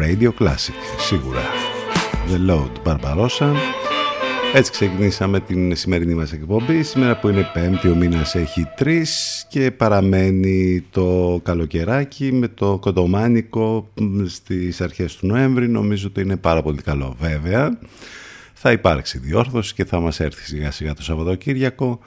Radio 0.00 0.30
Classic, 0.38 0.74
σίγουρα. 0.98 1.42
The 2.28 2.50
Load 2.50 2.70
Barbarossa. 2.84 3.52
Έτσι 4.54 4.70
ξεκινήσαμε 4.70 5.40
την 5.40 5.76
σημερινή 5.76 6.14
μας 6.14 6.32
εκπομπή. 6.32 6.82
Σήμερα 6.82 7.18
που 7.18 7.28
είναι 7.28 7.50
πέμπτη, 7.52 7.88
ο 7.88 7.94
μήνας 7.94 8.34
έχει 8.34 8.66
τρεις 8.76 9.44
και 9.48 9.70
παραμένει 9.70 10.84
το 10.90 11.40
καλοκαιράκι 11.44 12.32
με 12.32 12.48
το 12.48 12.78
κοντομάνικο 12.78 13.90
στις 14.26 14.80
αρχές 14.80 15.16
του 15.16 15.26
Νοέμβρη. 15.26 15.68
Νομίζω 15.68 16.06
ότι 16.08 16.20
είναι 16.20 16.36
πάρα 16.36 16.62
πολύ 16.62 16.82
καλό. 16.82 17.16
Βέβαια, 17.20 17.78
θα 18.52 18.72
υπάρξει 18.72 19.18
διόρθωση 19.18 19.74
και 19.74 19.84
θα 19.84 20.00
μας 20.00 20.20
έρθει 20.20 20.44
σιγά 20.44 20.70
σιγά 20.70 20.94
το 20.94 21.02
Σαββατοκύριακο 21.02 22.00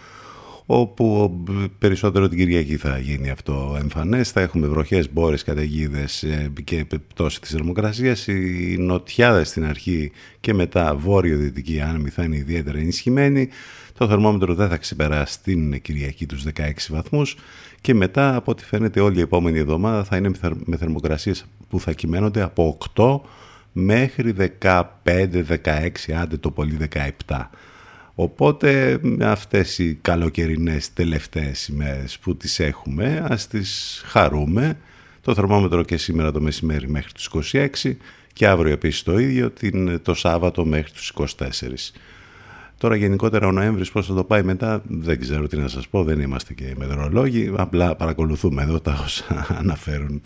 όπου 0.70 1.44
περισσότερο 1.78 2.28
την 2.28 2.38
Κυριακή 2.38 2.78
θα 2.78 2.98
γίνει 2.98 3.30
αυτό 3.30 3.78
εμφανές. 3.80 4.32
Θα 4.32 4.42
έχουμε 4.42 4.68
βροχές, 4.68 5.12
μπόρες, 5.14 5.44
καταιγίδες 5.44 6.24
ε, 6.24 6.52
και 6.64 6.86
πτώση 7.08 7.42
της 7.42 7.52
θερμοκρασίας. 7.52 8.28
Οι 8.28 8.76
νοτιάδες 8.80 9.48
στην 9.48 9.66
αρχή 9.66 10.12
και 10.40 10.54
μετά 10.54 10.96
βόρειο-δυτική 10.96 11.82
άνεμη 11.82 12.10
θα 12.10 12.24
είναι 12.24 12.36
ιδιαίτερα 12.36 12.78
ενισχυμένη. 12.78 13.50
Το 13.98 14.08
θερμόμετρο 14.08 14.54
δεν 14.54 14.70
θα 14.70 14.78
ξεπεράσει 14.78 15.42
την 15.42 15.82
Κυριακή 15.82 16.26
τους 16.26 16.44
16 16.56 16.72
βαθμούς 16.90 17.38
και 17.82 17.94
μετά 17.94 18.36
από 18.36 18.52
ό,τι 18.52 18.64
φαίνεται 18.64 19.00
όλη 19.00 19.18
η 19.18 19.22
επόμενη 19.22 19.60
εβδομάδα 19.60 20.04
θα 20.04 20.18
είναι 20.18 20.32
με 20.66 20.78
θερμοκρασίες 20.78 21.46
που 21.70 21.80
θα 21.80 21.92
κυμαίνονται 21.92 22.42
από 22.42 22.78
8 22.96 23.20
μέχρι 23.72 24.36
15, 24.62 24.88
16, 25.04 25.90
άντε 26.22 26.38
το 26.38 26.52
πολύ 26.52 26.78
17. 27.28 27.50
Οπότε 28.20 29.00
αυτές 29.22 29.78
οι 29.78 29.98
καλοκαιρινές 30.02 30.94
τελευταίες 30.94 31.68
ημέρες 31.68 32.20
που 32.20 32.36
τις 32.36 32.60
έχουμε 32.60 33.26
ας 33.30 33.48
τις 33.48 34.02
χαρούμε. 34.06 34.78
Το 35.22 35.34
θερμόμετρο 35.34 35.84
και 35.84 35.98
σήμερα 35.98 36.32
το 36.32 36.42
μεσημέρι 36.42 36.90
μέχρι 36.90 37.12
τους 37.12 37.30
26 37.54 37.98
και 38.34 38.48
αύριο 38.48 38.72
επίσης 38.72 39.04
το 39.04 39.20
ίδιο 39.20 39.50
την, 39.52 40.02
το 40.02 40.14
Σάββατο 40.14 40.66
μέχρι 40.66 40.92
τους 40.92 41.14
24. 41.18 41.34
Τώρα 42.78 42.96
γενικότερα 42.96 43.48
ο 43.48 43.52
Νοέμβρης 43.52 43.92
πώς 43.92 44.08
θα 44.08 44.14
το 44.14 44.24
πάει 44.24 44.44
μετά 44.44 44.82
δεν 44.88 45.20
ξέρω 45.20 45.48
τι 45.48 45.58
να 45.58 45.68
σας 45.68 45.88
πω, 45.88 46.04
δεν 46.04 46.20
είμαστε 46.20 46.54
και 46.54 46.74
μετεωρολόγοι, 46.78 47.54
απλά 47.56 47.96
παρακολουθούμε 47.96 48.64
εδώ 48.64 48.80
τα 48.80 49.02
όσα 49.04 49.46
αναφέρουν 49.60 50.22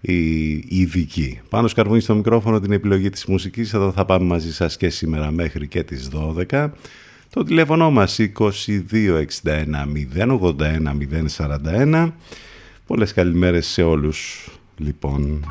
οι 0.00 0.52
ειδικοί. 0.68 1.40
Πάνω 1.48 1.68
σκαρβούνι 1.68 2.00
στο 2.00 2.14
μικρόφωνο 2.14 2.60
την 2.60 2.72
επιλογή 2.72 3.10
της 3.10 3.24
μουσικής, 3.26 3.74
εδώ 3.74 3.92
θα 3.92 4.04
πάμε 4.04 4.26
μαζί 4.26 4.54
σας 4.54 4.76
και 4.76 4.88
σήμερα 4.88 5.30
μέχρι 5.30 5.68
και 5.68 5.82
τις 5.82 6.08
12. 6.08 6.72
Το 7.30 7.42
τηλέφωνο 7.42 7.90
μας 7.90 8.18
2261 8.18 9.86
081 10.14 10.96
041. 11.36 12.12
Πολλές 12.86 13.12
καλημέρες 13.12 13.66
σε 13.66 13.82
όλους 13.82 14.48
λοιπόν. 14.76 15.44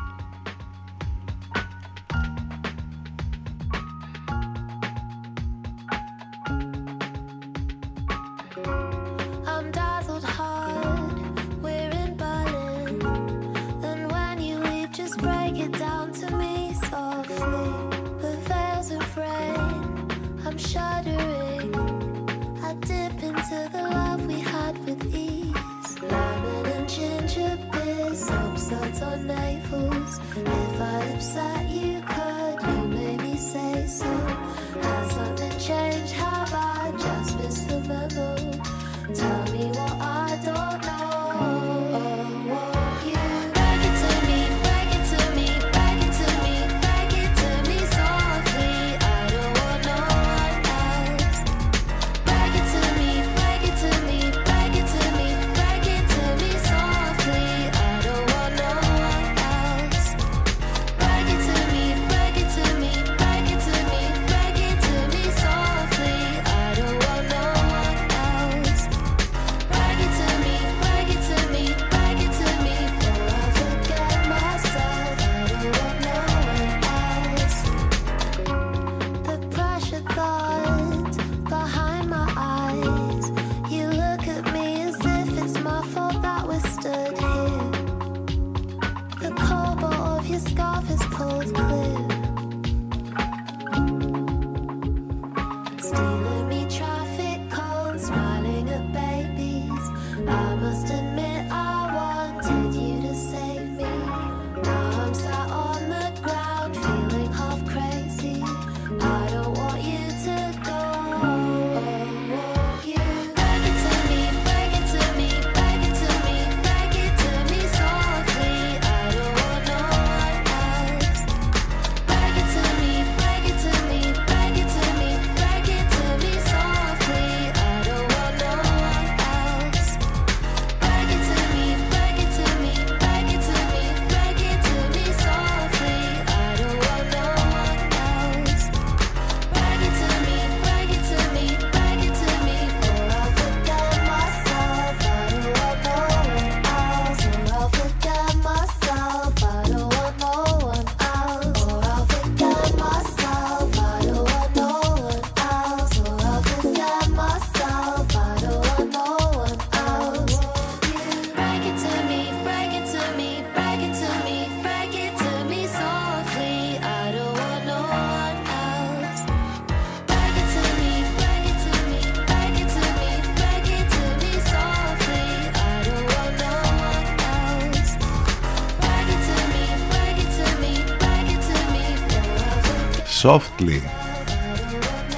Softly. 183.28 183.82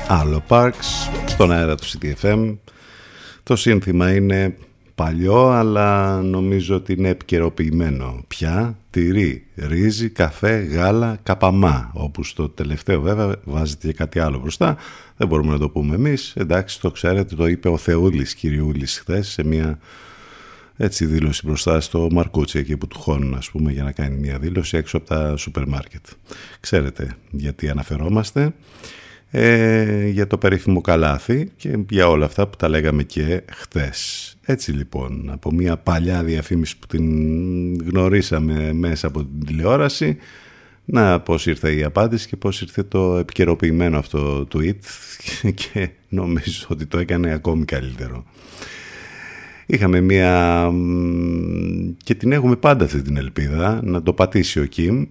Άλλο 0.08 0.44
Parks 0.48 1.10
στον 1.26 1.52
αέρα 1.52 1.76
του 1.76 1.84
CTFM 1.88 2.58
το 3.44 3.56
σύνθημα 3.56 4.16
είναι 4.16 4.56
παλιό 4.96 5.50
αλλά 5.50 6.22
νομίζω 6.22 6.76
ότι 6.76 6.94
είναι 6.94 7.10
επικαιροποιημένο 7.10 8.24
πια. 8.28 8.78
Τυρί, 8.90 9.46
ρύζι, 9.56 10.10
καφέ, 10.10 10.58
γάλα, 10.58 11.20
καπαμά 11.24 11.92
όπου 11.94 12.24
στο 12.24 12.50
τελευταίο 12.50 13.02
βέβαια 13.02 13.36
βάζετε 13.44 13.88
και 13.88 13.94
κάτι 13.94 14.20
άλλο 14.20 14.40
μπροστά. 14.40 14.78
Δεν 15.18 15.28
μπορούμε 15.28 15.52
να 15.52 15.58
το 15.60 15.70
πούμε 15.70 15.96
εμείς. 15.96 16.34
Εντάξει 16.36 16.82
το 16.82 16.92
ξέρετε 16.92 17.36
το 17.36 17.48
είπε 17.48 17.70
ο 17.70 17.78
Θεούλης 17.78 18.36
κυριούλης 18.36 19.00
χθες 19.00 19.28
σε 19.28 19.44
μια 19.44 19.80
έτσι 20.82 21.06
δήλωση 21.06 21.42
μπροστά 21.46 21.82
στο 21.82 22.08
Μαρκούτσι 22.12 22.60
εκεί 22.60 22.78
που 22.78 22.88
του 22.88 23.00
χώνουν 23.00 23.34
ας 23.34 23.50
πούμε 23.50 23.72
για 23.72 23.84
να 23.84 23.92
κάνει 23.92 24.18
μια 24.18 24.38
δήλωση 24.38 24.78
έξω 24.78 24.98
από 24.98 25.06
τα 25.06 25.38
σούπερ 25.38 25.68
μάρκετ. 25.68 26.06
Ξέρετε 26.60 27.16
γιατί 27.30 27.70
αναφερόμαστε 27.70 28.54
ε, 29.32 30.08
για 30.08 30.28
το 30.28 30.38
περίφημο 30.38 30.82
καλάθι 30.82 31.52
και 31.56 31.78
για 31.90 32.08
όλα 32.08 32.26
αυτά 32.26 32.48
που 32.48 32.56
τα 32.56 32.70
λέγαμε 32.70 33.04
και 33.04 33.44
χτες. 33.52 34.38
Έτσι 34.46 34.72
λοιπόν 34.72 35.30
από 35.32 35.52
μια 35.52 35.78
παλιά 35.78 36.24
διαφήμιση 36.24 36.78
που 36.80 36.88
την 36.88 37.90
γνωρίσαμε 37.90 38.74
μέσα 38.74 39.08
από 39.08 39.20
την 39.20 39.46
τηλεόραση 39.46 40.18
να 40.86 41.20
πώς 41.20 41.46
ήρθε 41.46 41.74
η 41.74 41.84
απάντηση 41.84 42.28
και 42.28 42.36
πώς 42.36 42.62
ήρθε 42.62 42.84
το 42.84 43.18
επικαιροποιημένο 43.18 43.98
αυτό 43.98 44.48
tweet 44.54 44.80
και 45.62 45.90
νομίζω 46.10 46.66
ότι 46.70 46.86
το 46.86 46.98
έκανε 46.98 47.34
ακόμη 47.34 47.66
καλύτερο. 47.66 48.26
Είχαμε 49.72 50.02
μία 50.02 50.70
και 52.04 52.16
την 52.16 52.32
έχουμε 52.32 52.56
πάντα 52.56 52.86
αυτή 52.86 53.02
την 53.02 53.18
ελπίδα 53.18 53.80
να 53.84 54.04
το 54.04 54.14
πατήσει 54.14 54.60
ο 54.60 54.66
Κιμ 54.66 55.06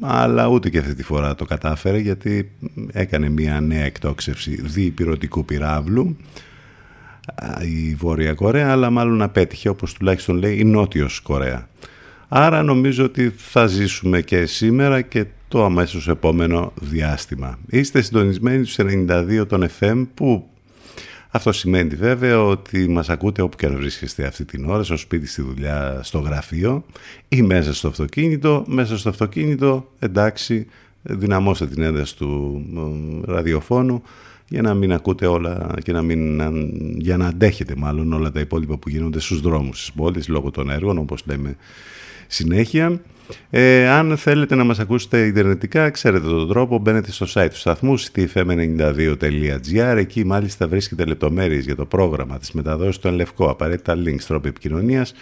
αλλά 0.00 0.46
ούτε 0.46 0.70
και 0.70 0.78
αυτή 0.78 0.94
τη 0.94 1.02
φορά 1.02 1.34
το 1.34 1.44
κατάφερε 1.44 1.98
γιατί 1.98 2.50
έκανε 2.92 3.28
μία 3.28 3.60
νέα 3.60 3.84
εκτόξευση 3.84 4.62
διπυρωτικού 4.62 5.44
πυράβλου 5.44 6.16
η 7.62 7.94
Βόρεια 7.94 8.34
Κορέα 8.34 8.70
αλλά 8.70 8.90
μάλλον 8.90 9.22
απέτυχε 9.22 9.68
όπως 9.68 9.92
τουλάχιστον 9.92 10.36
λέει 10.36 10.58
η 10.58 10.64
Νότιος 10.64 11.20
Κορέα. 11.20 11.68
Άρα 12.28 12.62
νομίζω 12.62 13.04
ότι 13.04 13.32
θα 13.36 13.66
ζήσουμε 13.66 14.20
και 14.20 14.46
σήμερα 14.46 15.00
και 15.00 15.24
το 15.48 15.64
αμέσως 15.64 16.08
επόμενο 16.08 16.72
διάστημα. 16.80 17.58
Είστε 17.66 18.00
συντονισμένοι 18.00 18.64
στους 18.64 18.86
92 19.08 19.44
των 19.48 19.66
FM 19.80 20.06
που 20.14 20.48
αυτό 21.30 21.52
σημαίνει 21.52 21.94
βέβαια 21.94 22.44
ότι 22.44 22.88
μας 22.88 23.08
ακούτε 23.08 23.42
όπου 23.42 23.56
και 23.56 23.66
αν 23.66 23.76
βρίσκεστε 23.76 24.26
αυτή 24.26 24.44
την 24.44 24.64
ώρα, 24.64 24.82
στο 24.82 24.96
σπίτι, 24.96 25.26
στη 25.26 25.42
δουλειά, 25.42 26.00
στο 26.02 26.18
γραφείο 26.18 26.84
ή 27.28 27.42
μέσα 27.42 27.74
στο 27.74 27.88
αυτοκίνητο. 27.88 28.64
Μέσα 28.66 28.98
στο 28.98 29.08
αυτοκίνητο, 29.08 29.88
εντάξει, 29.98 30.66
δυναμώστε 31.02 31.66
την 31.66 31.82
ένταση 31.82 32.16
του 32.16 32.64
ραδιοφώνου 33.26 34.02
για 34.48 34.62
να 34.62 34.74
μην 34.74 34.92
ακούτε 34.92 35.26
όλα 35.26 35.74
και 35.82 35.92
να 35.92 36.02
μην, 36.02 36.40
για 37.00 37.16
να 37.16 37.26
αντέχετε 37.26 37.74
μάλλον 37.76 38.12
όλα 38.12 38.30
τα 38.30 38.40
υπόλοιπα 38.40 38.76
που 38.76 38.88
γίνονται 38.88 39.20
στους 39.20 39.40
δρόμους 39.40 39.78
της 39.78 39.92
πόλης 39.92 40.28
λόγω 40.28 40.50
των 40.50 40.70
έργων 40.70 40.98
όπως 40.98 41.22
λέμε 41.26 41.56
συνέχεια. 42.26 43.00
Ε, 43.50 43.88
αν 43.88 44.16
θέλετε 44.16 44.54
να 44.54 44.64
μας 44.64 44.78
ακούσετε 44.78 45.26
ιντερνετικά, 45.26 45.90
ξέρετε 45.90 46.26
τον 46.26 46.48
τρόπο, 46.48 46.78
μπαίνετε 46.78 47.12
στο 47.12 47.26
site 47.34 47.48
του 47.50 47.56
σταθμού 47.56 47.98
ctfm92.gr, 47.98 49.96
εκεί 49.96 50.24
μάλιστα 50.24 50.68
βρίσκεται 50.68 51.04
λεπτομέρειες 51.04 51.64
για 51.64 51.76
το 51.76 51.84
πρόγραμμα 51.84 52.38
της 52.38 52.52
μεταδόσης 52.52 52.98
του 52.98 53.08
Ενλευκό, 53.08 53.50
απαραίτητα 53.50 53.94
links 53.94 54.22
τρόποι 54.26 54.48
επικοινωνίας, 54.48 55.14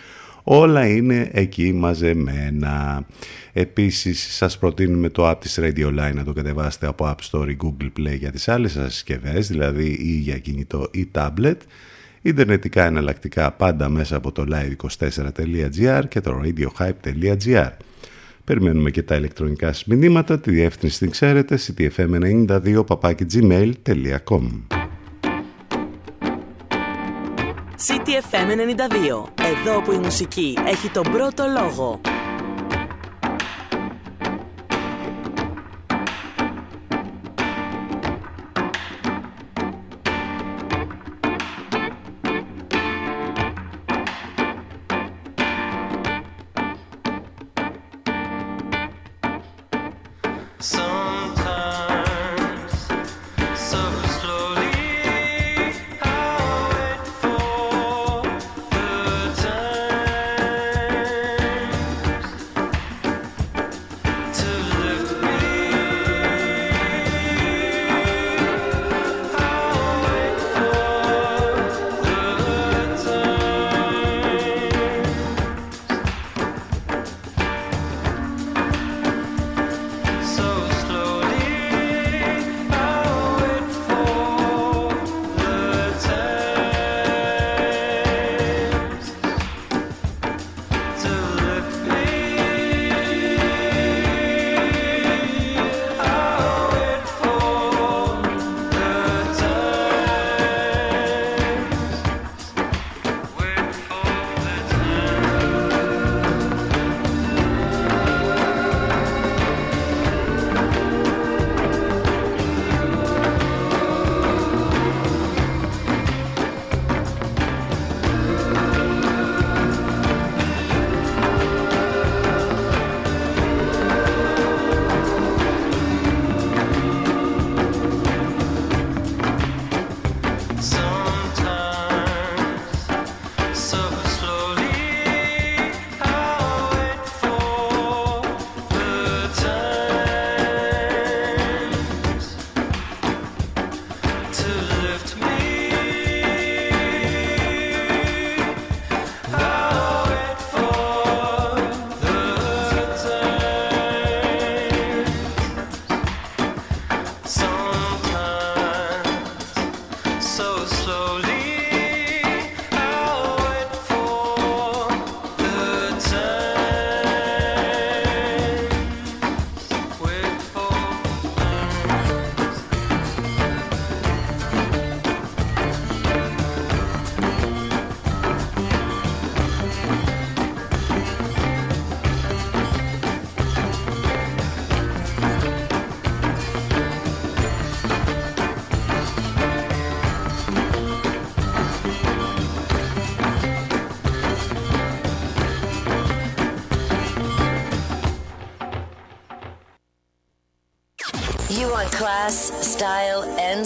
όλα 0.42 0.86
είναι 0.86 1.30
εκεί 1.32 1.72
μαζεμένα. 1.72 3.06
Επίσης 3.52 4.34
σας 4.34 4.58
προτείνουμε 4.58 5.08
το 5.08 5.30
app 5.30 5.40
της 5.40 5.58
Radio 5.62 5.86
Line 5.86 6.14
να 6.14 6.24
το 6.24 6.32
κατεβάσετε 6.32 6.86
από 6.86 7.14
App 7.14 7.30
Store 7.30 7.48
ή 7.48 7.56
Google 7.62 8.00
Play 8.00 8.18
για 8.18 8.30
τις 8.30 8.48
άλλες 8.48 8.72
σας 8.72 8.92
συσκευές, 8.92 9.48
δηλαδή 9.48 9.86
ή 10.00 10.18
για 10.22 10.38
κινητό 10.38 10.88
ή 10.92 11.08
tablet. 11.14 11.56
Ιντερνετικά 12.22 12.84
εναλλακτικά 12.84 13.52
πάντα 13.52 13.88
μέσα 13.88 14.16
από 14.16 14.32
το 14.32 14.44
live24.gr 14.50 16.02
και 16.08 16.20
το 16.20 16.40
radiohype.gr. 16.44 17.70
Περιμένουμε 18.46 18.90
και 18.90 19.02
τα 19.02 19.14
ηλεκτρονικά 19.14 19.66
σας 19.72 19.84
μηνύματα, 19.84 20.40
τη 20.40 20.50
διεύθυνση 20.50 20.98
την 20.98 21.10
ξέρετε, 21.10 21.58
ctfm92 21.66 22.84
gmail.com 23.32 24.42
CTFM 27.88 28.48
92. 28.50 29.28
Εδώ 29.44 29.82
που 29.82 29.92
η 29.92 29.98
μουσική 29.98 30.58
έχει 30.66 30.88
τον 30.88 31.02
πρώτο 31.02 31.44
λόγο. 31.60 32.00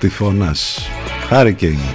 Τυφώνας 0.00 0.78
Hurricane 1.30 1.94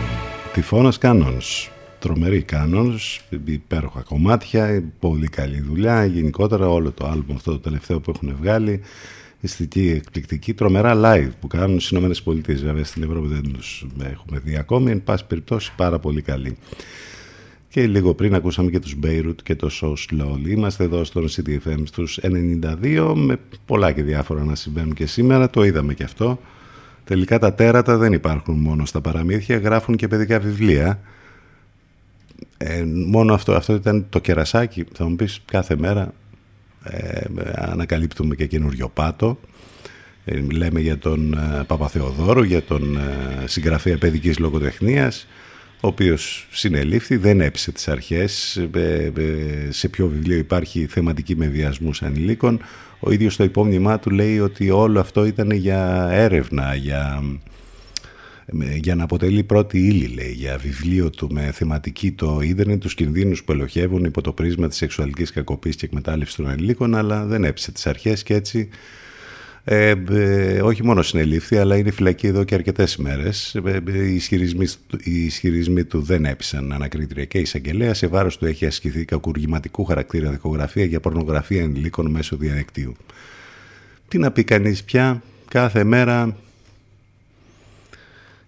Τυφώνας 0.53 0.97
Cannons 0.97 1.69
Τρομερή 1.99 2.41
Cannons 2.41 3.21
Υπέροχα 3.45 4.01
κομμάτια 4.01 4.83
Πολύ 4.99 5.27
καλή 5.27 5.61
δουλειά 5.61 6.05
Γενικότερα 6.05 6.69
όλο 6.69 6.91
το 6.91 7.05
άλμπουμ 7.05 7.35
αυτό 7.35 7.51
το 7.51 7.59
τελευταίο 7.59 7.99
που 7.99 8.11
έχουν 8.15 8.35
βγάλει 8.41 8.81
Αισθητική, 9.41 9.89
εκπληκτική, 9.89 10.53
τρομερά 10.53 10.93
live 10.95 11.29
που 11.39 11.47
κάνουν 11.47 11.79
στις 11.79 11.91
Ηνωμένες 11.91 12.21
Πολιτείες. 12.21 12.63
Βέβαια 12.63 12.83
στην 12.83 13.03
Ευρώπη 13.03 13.27
δεν 13.27 13.53
τους 13.53 13.85
έχουμε 13.97 14.39
δει 14.39 14.57
ακόμη. 14.57 14.91
Εν 14.91 15.03
πάση 15.03 15.25
περιπτώσει, 15.25 15.71
πάρα 15.75 15.99
πολύ 15.99 16.21
καλή. 16.21 16.57
Και 17.69 17.87
λίγο 17.87 18.13
πριν 18.13 18.35
ακούσαμε 18.35 18.69
και 18.69 18.79
τους 18.79 18.95
Beirut 19.03 19.35
και 19.43 19.55
το 19.55 19.69
So 19.81 19.87
Slowly. 19.87 20.47
Είμαστε 20.47 20.83
εδώ 20.83 21.03
στον 21.03 21.27
CDFM 21.29 21.83
στους 21.83 22.19
92 22.21 23.13
με 23.15 23.39
πολλά 23.65 23.91
και 23.91 24.03
διάφορα 24.03 24.43
να 24.43 24.55
συμβαίνουν 24.55 24.93
και 24.93 25.05
σήμερα. 25.05 25.49
Το 25.49 25.63
είδαμε 25.63 25.93
και 25.93 26.03
αυτό. 26.03 26.39
Τελικά 27.05 27.39
τα 27.39 27.53
τέρατα 27.53 27.97
δεν 27.97 28.13
υπάρχουν 28.13 28.55
μόνο 28.55 28.85
στα 28.85 29.01
παραμύθια, 29.01 29.57
γράφουν 29.57 29.95
και 29.95 30.07
παιδικά 30.07 30.39
βιβλία. 30.39 30.99
Ε, 32.57 32.83
μόνο 33.07 33.33
αυτό, 33.33 33.53
αυτό 33.53 33.73
ήταν 33.73 34.05
το 34.09 34.19
κερασάκι, 34.19 34.85
θα 34.93 35.05
μου 35.09 35.15
πεις 35.15 35.41
κάθε 35.45 35.75
μέρα 35.75 36.13
ε, 36.83 37.21
ανακαλύπτουμε 37.55 38.35
και 38.35 38.45
καινούριο 38.45 38.89
πάτο. 38.89 39.39
Ε, 40.25 40.39
λέμε 40.51 40.79
για 40.79 40.97
τον 40.97 41.33
ε, 41.33 41.63
Παπαθεοδόρο, 41.67 42.43
για 42.43 42.63
τον 42.63 42.97
ε, 42.97 43.47
συγγραφέα 43.47 43.97
παιδικής 43.97 44.39
λογοτεχνίας, 44.39 45.27
ο 45.81 45.87
οποίος 45.87 46.47
συνελήφθη, 46.51 47.15
δεν 47.15 47.41
έψε 47.41 47.71
τις 47.71 47.87
αρχές, 47.87 48.61
σε 49.69 49.87
ποιο 49.87 50.07
βιβλίο 50.07 50.37
υπάρχει 50.37 50.85
θεματική 50.85 51.35
με 51.35 51.47
βιασμούς 51.47 52.01
ανηλίκων. 52.01 52.59
Ο 52.99 53.11
ίδιος 53.11 53.33
στο 53.33 53.43
υπόμνημά 53.43 53.99
του 53.99 54.09
λέει 54.09 54.39
ότι 54.39 54.69
όλο 54.69 54.99
αυτό 54.99 55.25
ήταν 55.25 55.51
για 55.51 56.07
έρευνα, 56.11 56.75
για, 56.75 57.23
για 58.81 58.95
να 58.95 59.03
αποτελεί 59.03 59.43
πρώτη 59.43 59.79
ύλη, 59.79 60.07
λέει, 60.07 60.31
για 60.31 60.57
βιβλίο 60.57 61.09
του 61.09 61.27
με 61.31 61.51
θεματική 61.51 62.11
το 62.11 62.39
ίντερνετ, 62.41 62.81
τους 62.81 62.93
κινδύνους 62.93 63.43
που 63.43 63.51
ελοχεύουν 63.51 64.03
υπό 64.03 64.21
το 64.21 64.31
πρίσμα 64.31 64.67
της 64.67 64.77
σεξουαλικής 64.77 65.31
κακοποίησης 65.31 65.79
και 65.79 65.85
εκμετάλλευσης 65.85 66.35
των 66.35 66.47
ανηλίκων, 66.47 66.95
αλλά 66.95 67.25
δεν 67.25 67.43
έψε 67.43 67.71
τις 67.71 67.87
αρχές 67.87 68.23
και 68.23 68.33
έτσι 68.33 68.69
ε, 69.67 69.93
ε, 70.11 70.61
όχι 70.61 70.83
μόνο 70.83 71.01
συνελήφθη, 71.01 71.57
αλλά 71.57 71.77
είναι 71.77 71.91
φυλακή 71.91 72.27
εδώ 72.27 72.43
και 72.43 72.55
αρκετές 72.55 72.93
ημέρες. 72.93 73.55
Ε, 73.55 73.81
ε, 73.85 74.03
οι, 74.03 74.15
ισχυρισμοί, 74.15 74.65
οι 75.03 75.25
ισχυρισμοί 75.25 75.83
του 75.83 76.01
δεν 76.01 76.25
έπεισαν 76.25 76.71
ανακρίτρια 76.71 77.25
και 77.25 77.37
η 77.37 77.41
εισαγγελέα. 77.41 77.93
Σε 77.93 78.07
βάρος 78.07 78.37
του 78.37 78.45
έχει 78.45 78.65
ασκηθεί 78.65 79.05
κακουργηματικού 79.05 79.85
χαρακτήρα 79.85 80.29
δικογραφία 80.29 80.85
για 80.85 80.99
πορνογραφία 80.99 81.61
ενηλίκων 81.61 82.11
μέσω 82.11 82.35
διαδικτύου. 82.35 82.95
Τι 84.07 84.17
να 84.17 84.31
πει 84.31 84.43
κανείς 84.43 84.83
πια, 84.83 85.21
κάθε 85.47 85.83
μέρα 85.83 86.37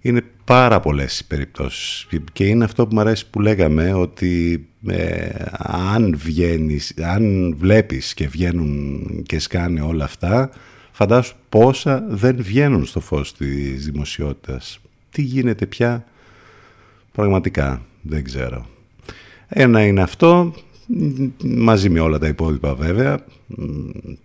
είναι 0.01 0.21
πάρα 0.45 0.79
πολλές 0.79 1.19
οι 1.19 1.27
περιπτώσεις 1.27 2.07
και 2.33 2.45
είναι 2.45 2.63
αυτό 2.63 2.87
που 2.87 2.93
μου 2.93 3.01
αρέσει 3.01 3.29
που 3.29 3.39
λέγαμε 3.39 3.93
ότι 3.93 4.65
ε, 4.87 5.29
αν 5.57 6.17
βγαίνεις, 6.17 6.93
αν 7.01 7.55
βλέπεις 7.59 8.13
και 8.13 8.27
βγαίνουν 8.27 9.23
και 9.25 9.39
σκάνε 9.39 9.81
όλα 9.81 10.03
αυτά 10.03 10.49
Φαντάσου 10.97 11.35
πόσα 11.49 12.05
δεν 12.09 12.35
βγαίνουν 12.39 12.85
στο 12.85 12.99
φως 12.99 13.33
της 13.33 13.85
δημοσιότητας. 13.85 14.79
Τι 15.11 15.21
γίνεται 15.21 15.65
πια, 15.65 16.05
πραγματικά 17.11 17.81
δεν 18.01 18.23
ξέρω. 18.23 18.65
Ένα 19.47 19.85
είναι 19.85 20.01
αυτό, 20.01 20.53
μαζί 21.43 21.89
με 21.89 21.99
όλα 21.99 22.19
τα 22.19 22.27
υπόλοιπα 22.27 22.75
βέβαια, 22.75 23.19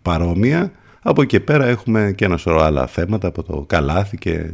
παρόμοια. 0.02 0.72
Από 1.02 1.22
εκεί 1.22 1.40
πέρα 1.40 1.66
έχουμε 1.66 2.12
και 2.16 2.24
ένα 2.24 2.36
σωρό 2.36 2.60
άλλα 2.60 2.86
θέματα 2.86 3.28
από 3.28 3.42
το 3.42 3.64
καλάθι 3.66 4.16
και 4.16 4.50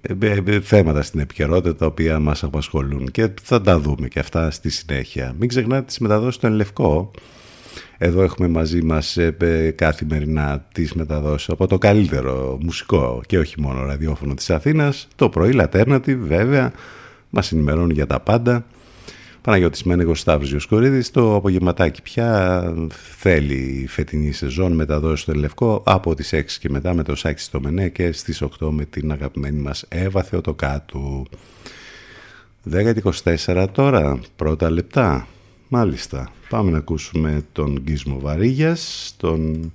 ε, 0.00 0.14
ε, 0.20 0.42
ε, 0.46 0.60
θέματα 0.60 1.02
στην 1.02 1.20
επικαιρότητα 1.20 1.76
τα 1.76 1.86
οποία 1.86 2.18
μας 2.18 2.42
απασχολούν 2.42 3.10
και 3.10 3.30
θα 3.42 3.60
τα 3.60 3.78
δούμε 3.78 4.08
και 4.08 4.18
αυτά 4.18 4.50
στη 4.50 4.70
συνέχεια. 4.70 5.34
Μην 5.38 5.48
ξεχνάτε 5.48 5.84
τις 5.86 5.98
μεταδόσεις 5.98 6.34
στο 6.34 6.48
Λευκό 6.48 7.10
εδώ 7.98 8.22
έχουμε 8.22 8.48
μαζί 8.48 8.82
μας 8.82 9.16
ε, 9.16 9.74
καθημερινά 9.76 10.66
τις 10.72 10.92
μεταδόσεις 10.92 11.48
από 11.48 11.66
το 11.66 11.78
καλύτερο 11.78 12.58
μουσικό 12.62 13.22
και 13.26 13.38
όχι 13.38 13.60
μόνο 13.60 13.84
ραδιόφωνο 13.84 14.34
της 14.34 14.50
Αθήνας. 14.50 15.08
Το 15.16 15.28
πρωί 15.28 15.52
Λατέρνατη 15.52 16.16
βέβαια 16.16 16.72
μας 17.30 17.52
ενημερώνει 17.52 17.92
για 17.92 18.06
τα 18.06 18.20
πάντα. 18.20 18.64
Παναγιώτης 19.40 19.82
Μένεγος 19.82 20.20
Σταύρος 20.20 20.48
Γιοσκορίδης 20.48 21.10
το 21.10 21.34
απογευματάκι 21.34 22.02
πια 22.02 22.62
θέλει 23.16 23.80
η 23.82 23.86
φετινή 23.86 24.32
σεζόν 24.32 24.72
μεταδόσεις 24.72 25.20
στο 25.20 25.34
Λευκό 25.34 25.82
από 25.86 26.14
τις 26.14 26.34
6 26.34 26.42
και 26.60 26.68
μετά 26.70 26.94
με 26.94 27.02
το 27.02 27.16
Σάκη 27.16 27.40
στο 27.40 27.60
Μενέ 27.60 27.88
και 27.88 28.12
στις 28.12 28.42
8 28.60 28.68
με 28.70 28.84
την 28.84 29.12
αγαπημένη 29.12 29.60
μας 29.60 29.84
Εύα 29.88 30.22
Θεοτοκάτου 30.22 31.26
10-24 33.44 33.66
τώρα 33.72 34.18
πρώτα 34.36 34.70
λεπτά 34.70 35.26
μάλιστα 35.68 36.32
Πάμε 36.48 36.70
να 36.70 36.78
ακούσουμε 36.78 37.44
τον 37.52 37.80
Γκίσμο 37.82 38.18
Βαρύγιας, 38.18 39.14
τον 39.16 39.72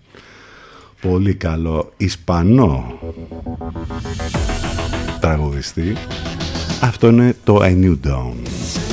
πολύ 1.01 1.33
καλό 1.33 1.93
Ισπανό 1.97 2.99
τραγουδιστή. 5.19 5.93
Αυτό 6.81 7.07
είναι 7.07 7.35
το 7.43 7.59
A 7.61 7.83
New 7.83 7.95
Dawn. 8.07 8.92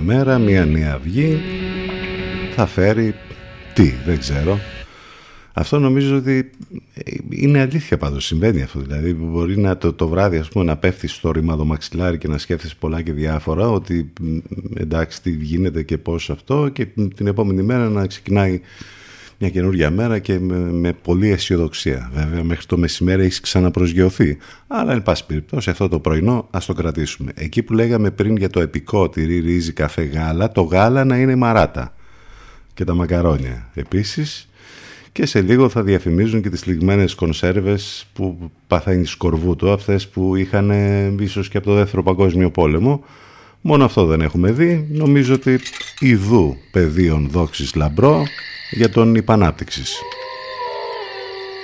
Νέα 0.00 0.16
μέρα, 0.16 0.38
μια 0.38 0.64
νέα 0.64 0.94
αυγή 0.94 1.40
θα 2.54 2.66
φέρει 2.66 3.14
τι, 3.74 3.94
δεν 4.06 4.18
ξέρω. 4.18 4.58
Αυτό 5.52 5.78
νομίζω 5.78 6.16
ότι 6.16 6.50
είναι 7.28 7.60
αλήθεια 7.60 7.96
πάντως, 7.96 8.24
συμβαίνει 8.24 8.62
αυτό. 8.62 8.80
Δηλαδή 8.80 9.14
μπορεί 9.14 9.58
να 9.58 9.76
το, 9.76 9.92
το 9.92 10.08
βράδυ 10.08 10.38
ας 10.38 10.48
πούμε, 10.48 10.64
να 10.64 10.76
πέφτεις 10.76 11.12
στο 11.12 11.30
ρημάδο 11.30 11.64
μαξιλάρι 11.64 12.18
και 12.18 12.28
να 12.28 12.38
σκέφτεσαι 12.38 12.74
πολλά 12.78 13.02
και 13.02 13.12
διάφορα 13.12 13.68
ότι 13.68 14.12
εντάξει 14.74 15.22
τι 15.22 15.30
γίνεται 15.30 15.82
και 15.82 15.98
πώς 15.98 16.30
αυτό 16.30 16.68
και 16.68 16.86
την 17.14 17.26
επόμενη 17.26 17.62
μέρα 17.62 17.88
να 17.88 18.06
ξεκινάει 18.06 18.60
μια 19.38 19.50
καινούργια 19.50 19.90
μέρα 19.90 20.18
και 20.18 20.38
με, 20.38 20.56
με 20.56 20.92
πολλή 20.92 21.30
αισιοδοξία. 21.30 22.10
Βέβαια, 22.14 22.44
μέχρι 22.44 22.66
το 22.66 22.78
μεσημέρι 22.78 23.24
έχεις 23.24 23.40
ξαναπροσγειωθεί. 23.40 24.36
Αλλά, 24.66 24.92
εν 24.92 25.02
πάση 25.02 25.26
περιπτώσει, 25.26 25.70
αυτό 25.70 25.88
το 25.88 25.98
πρωινό 25.98 26.48
ας 26.50 26.66
το 26.66 26.72
κρατήσουμε. 26.72 27.32
Εκεί 27.34 27.62
που 27.62 27.72
λέγαμε 27.72 28.10
πριν 28.10 28.36
για 28.36 28.50
το 28.50 28.60
επικό 28.60 29.08
τυρί, 29.08 29.38
ρύζι, 29.38 29.72
καφέ, 29.72 30.02
γάλα, 30.02 30.52
το 30.52 30.62
γάλα 30.62 31.04
να 31.04 31.16
είναι 31.18 31.36
μαράτα. 31.36 31.94
Και 32.74 32.84
τα 32.84 32.94
μακαρόνια. 32.94 33.70
Επίσης, 33.74 34.48
και 35.12 35.26
σε 35.26 35.40
λίγο 35.40 35.68
θα 35.68 35.82
διαφημίζουν 35.82 36.42
και 36.42 36.50
τις 36.50 36.66
λιγμένες 36.66 37.14
κονσέρβες 37.14 38.06
που 38.12 38.50
παθαίνει 38.66 39.04
σκορβούτο, 39.04 39.72
αυτές 39.72 40.08
που 40.08 40.36
είχαν 40.36 40.70
ίσως 41.20 41.48
και 41.48 41.56
από 41.56 41.66
το 41.66 41.74
δεύτερο 41.74 42.02
παγκόσμιο 42.02 42.50
πόλεμο. 42.50 43.04
Μόνο 43.60 43.84
αυτό 43.84 44.06
δεν 44.06 44.20
έχουμε 44.20 44.52
δει. 44.52 44.86
Νομίζω 44.90 45.34
ότι 45.34 45.60
ιδού 46.00 46.56
πεδίων 46.70 47.28
δόξης 47.30 47.74
λαμπρό 47.74 48.24
για 48.70 48.90
τον 48.90 49.14
υπανάπτυξης. 49.14 50.00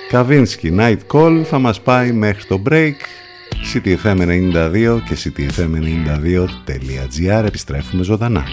Καβίνσκι 0.09 0.75
Night 0.79 0.97
Call 1.11 1.41
θα 1.45 1.59
μας 1.59 1.81
πάει 1.81 2.11
μέχρι 2.11 2.43
το 2.43 2.61
break 2.69 2.95
CTFM92 3.73 4.99
και 5.07 5.17
CTFM92.gr 5.23 7.43
επιστρέφουμε 7.45 8.03
ζωντανά. 8.03 8.43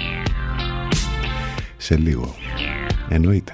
Σε 1.77 1.97
λίγο. 1.97 2.35
Εννοείται. 3.09 3.53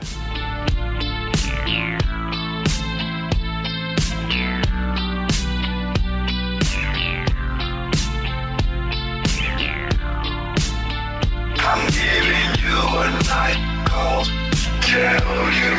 Tell 14.96 15.52
you 15.60 15.74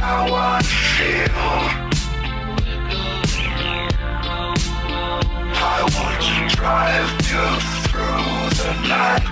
how 0.00 0.24
I 0.32 0.62
feel. 0.62 1.58
I 5.62 5.78
want 5.94 6.20
to 6.28 6.36
drive 6.56 7.10
you 7.28 7.46
through 7.84 8.38
the 8.60 8.72
night, 8.88 9.26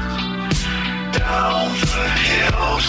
down 1.16 1.68
the 1.92 2.06
hills. 2.26 2.86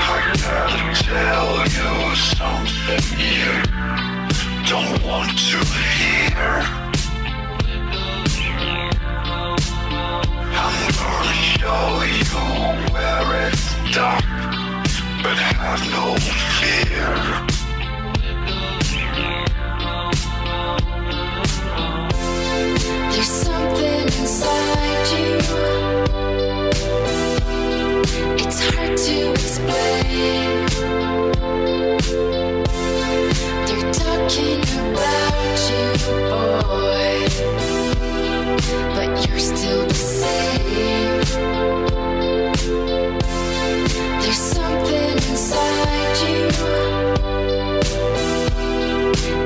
I 0.00 0.18
gotta 0.42 0.84
tell 1.04 1.54
you 1.76 1.92
something 2.32 3.04
you 3.20 3.52
don't 4.70 4.96
want 5.04 5.32
to 5.50 5.58
hear. 5.98 6.91
I'm 10.54 10.92
gonna 10.92 11.32
show 11.56 12.02
you 12.02 12.24
where 12.92 13.48
it's 13.48 13.66
dark, 13.94 14.24
but 15.22 15.36
have 15.38 15.82
no 15.90 16.16
fear. 16.58 17.12
There's 23.10 23.26
something 23.28 24.04
inside 24.04 25.06
you. 25.16 25.32
It's 28.44 28.60
hard 28.60 28.96
to 28.96 29.32
explain. 29.32 30.66
They're 33.66 33.92
talking 33.92 34.62
about 34.90 35.58
you, 35.70 35.86
boy 36.30 37.61
but 38.70 39.28
you're 39.28 39.38
still 39.38 39.86
the 39.86 39.94
same. 39.94 41.22
There's 44.20 44.36
something 44.36 45.12
inside 45.30 46.16
you. 46.28 46.46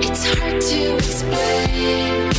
It's 0.07 0.24
hard 0.26 0.61
to 0.61 0.94
explain. 0.96 2.31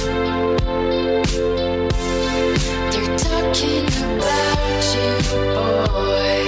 They're 2.91 3.17
talking 3.17 3.87
about 4.13 4.83
you, 4.95 5.11
boy, 5.55 6.41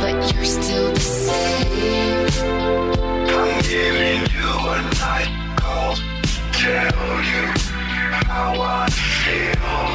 but 0.00 0.16
you're 0.34 0.44
still 0.44 0.88
the 0.92 1.00
same. 1.00 2.26
I'm 3.28 3.62
giving 3.62 4.20
you 4.34 4.50
a 4.68 4.82
night 5.00 5.32
call, 5.56 5.94
tell 6.52 7.22
you 7.22 7.67
how 8.38 8.54
I 8.54 8.86
feel. 8.88 9.86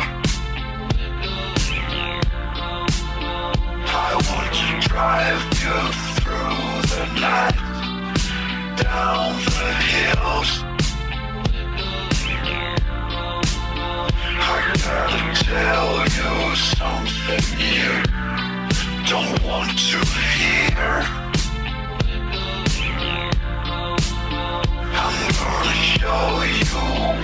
I 3.88 4.12
want 4.28 4.52
to 4.60 4.70
drive 4.90 5.44
you 5.64 5.80
through 6.18 6.66
the 6.92 7.06
night, 7.24 7.60
down 8.84 9.30
the 9.58 9.70
hills. 9.92 10.52
I 14.50 14.60
gotta 14.88 15.24
tell 15.48 15.94
you 16.18 16.34
something 16.76 17.46
you 17.72 17.92
don't 19.12 19.38
want 19.48 19.72
to 19.90 20.00
hear. 20.36 20.96
I'm 25.02 25.18
gonna 25.40 25.76
show 25.96 26.28
you 26.60 26.84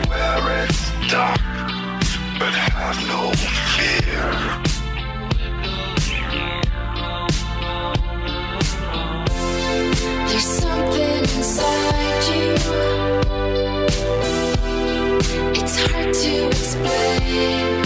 where 0.10 0.66
it's 0.66 0.89
dark, 1.10 1.40
but 2.38 2.54
have 2.54 2.98
no 3.08 3.32
fear. 3.74 4.30
There's 10.28 10.44
something 10.44 11.22
inside 11.36 12.24
you. 12.30 12.54
It's 15.60 15.76
hard 15.80 16.14
to 16.14 16.48
explain. 16.48 17.82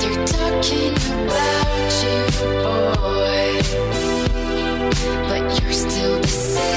They're 0.00 0.26
talking 0.26 0.94
about 1.22 1.92
you, 2.02 2.18
boy. 2.64 3.48
But 5.28 5.44
you're 5.62 5.72
still 5.72 6.18
the 6.20 6.26
same. 6.26 6.76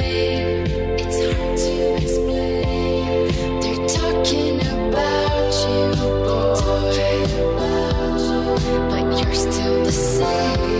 the 9.91 9.97
same. 9.97 10.70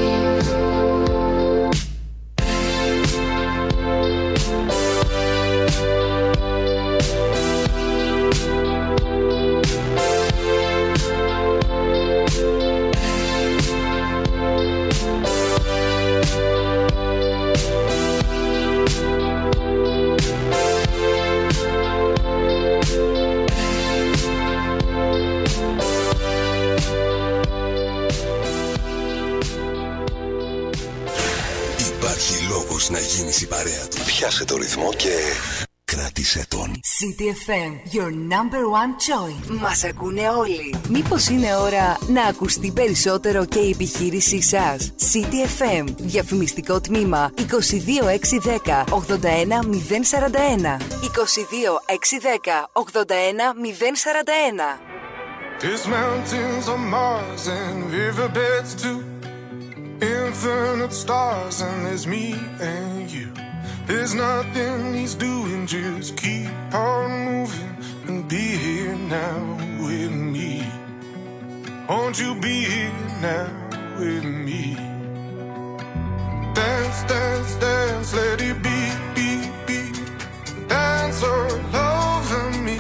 CTFM, 37.42 37.94
your 37.94 38.12
number 38.12 38.70
one 38.70 38.96
choice. 38.98 39.50
Μας 39.62 39.84
ακούνε 39.84 40.30
όλοι. 40.30 40.76
Μήπως 40.90 41.28
είναι 41.28 41.56
ώρα 41.56 41.98
να 42.08 42.24
ακουστεί 42.24 42.72
περισσότερο 42.72 43.46
και 43.46 43.60
η 43.60 43.70
επιχείρησή 43.70 44.42
σας. 44.42 44.94
CTFM, 44.98 45.86
διαφημιστικό 45.98 46.82
τμήμα 46.82 47.32
22610 47.36 48.84
81041. 48.90 50.78
22610 51.02 52.70
81041. 52.74 54.80
There's 55.60 55.86
mountains 55.88 56.68
on 56.74 56.82
Mars 56.96 57.48
and 57.48 57.78
riverbeds 58.00 58.72
too. 58.84 59.00
Infinite 60.02 60.94
stars 61.04 61.62
and 61.62 61.86
there's 61.86 62.06
me 62.08 62.26
and 62.60 63.12
you. 63.16 63.51
There's 63.88 64.14
nothing 64.14 64.94
he's 64.94 65.16
doing, 65.16 65.68
just 65.68 66.16
keep 66.16 66.50
on 66.74 67.26
moving 67.26 67.78
and 68.08 68.28
be 68.28 68.38
here 68.38 68.96
now 68.96 69.58
with 69.82 70.12
me. 70.12 70.64
Won't 71.90 72.20
you 72.20 72.36
be 72.36 72.64
here 72.64 72.94
now 73.22 73.50
with 74.00 74.24
me? 74.24 74.76
Dance, 76.54 77.04
dance, 77.04 77.56
dance, 77.56 78.14
let 78.14 78.42
it 78.42 78.62
be, 78.64 78.80
be, 79.16 79.50
be. 79.68 79.92
Dance 80.68 81.24
all 81.24 81.76
over 81.76 82.52
me. 82.62 82.78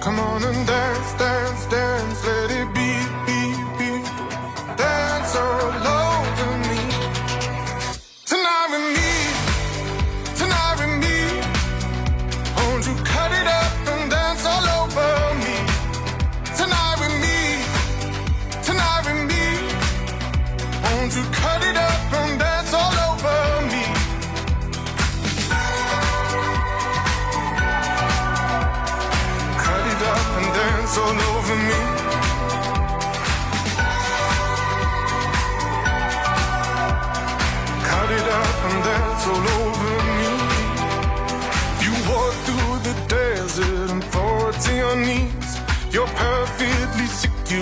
Come 0.00 0.20
on 0.20 0.44
and 0.44 0.66
dance, 0.66 1.12
dance, 1.14 1.66
dance, 1.66 2.24
let 2.26 2.50
it 2.50 2.68
be, 2.74 2.90
be, 3.26 3.40
be. 3.78 3.90
Dance 4.76 5.34
all 5.36 5.86
over 5.98 6.50
me. 6.68 6.80
Tonight 8.26 8.68
with 8.70 8.98
me. 8.98 9.03
You 21.14 21.22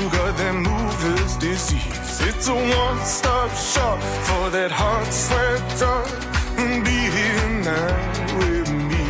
got 0.09 0.37
that 0.39 0.55
mover's 0.55 1.37
disease. 1.37 2.12
It's 2.25 2.49
a 2.49 2.55
one-stop 2.55 3.51
shop 3.51 4.01
for 4.27 4.51
that 4.51 4.71
heart 4.71 5.13
sweat 5.13 5.63
drug. 5.79 6.09
Be 6.85 7.01
here 7.19 7.49
now 7.71 7.93
with 8.39 8.71
me. 8.91 9.05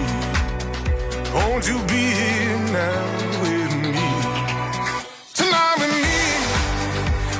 Won't 1.34 1.64
you 1.68 1.78
be 1.92 2.02
here 2.20 2.58
now 2.80 3.04
with 3.42 3.74
me? 3.94 4.08
Tonight 5.38 5.76
with 5.82 5.96
me, 6.04 6.20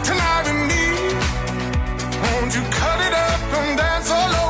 tonight 0.09 0.45
with 0.49 0.63
me. 0.71 0.85
Won't 2.25 2.53
you 2.57 2.63
cut 2.81 2.99
it 3.07 3.15
up 3.29 3.41
and 3.61 3.79
dance 3.79 4.11
all 4.11 4.31
over 4.31 4.42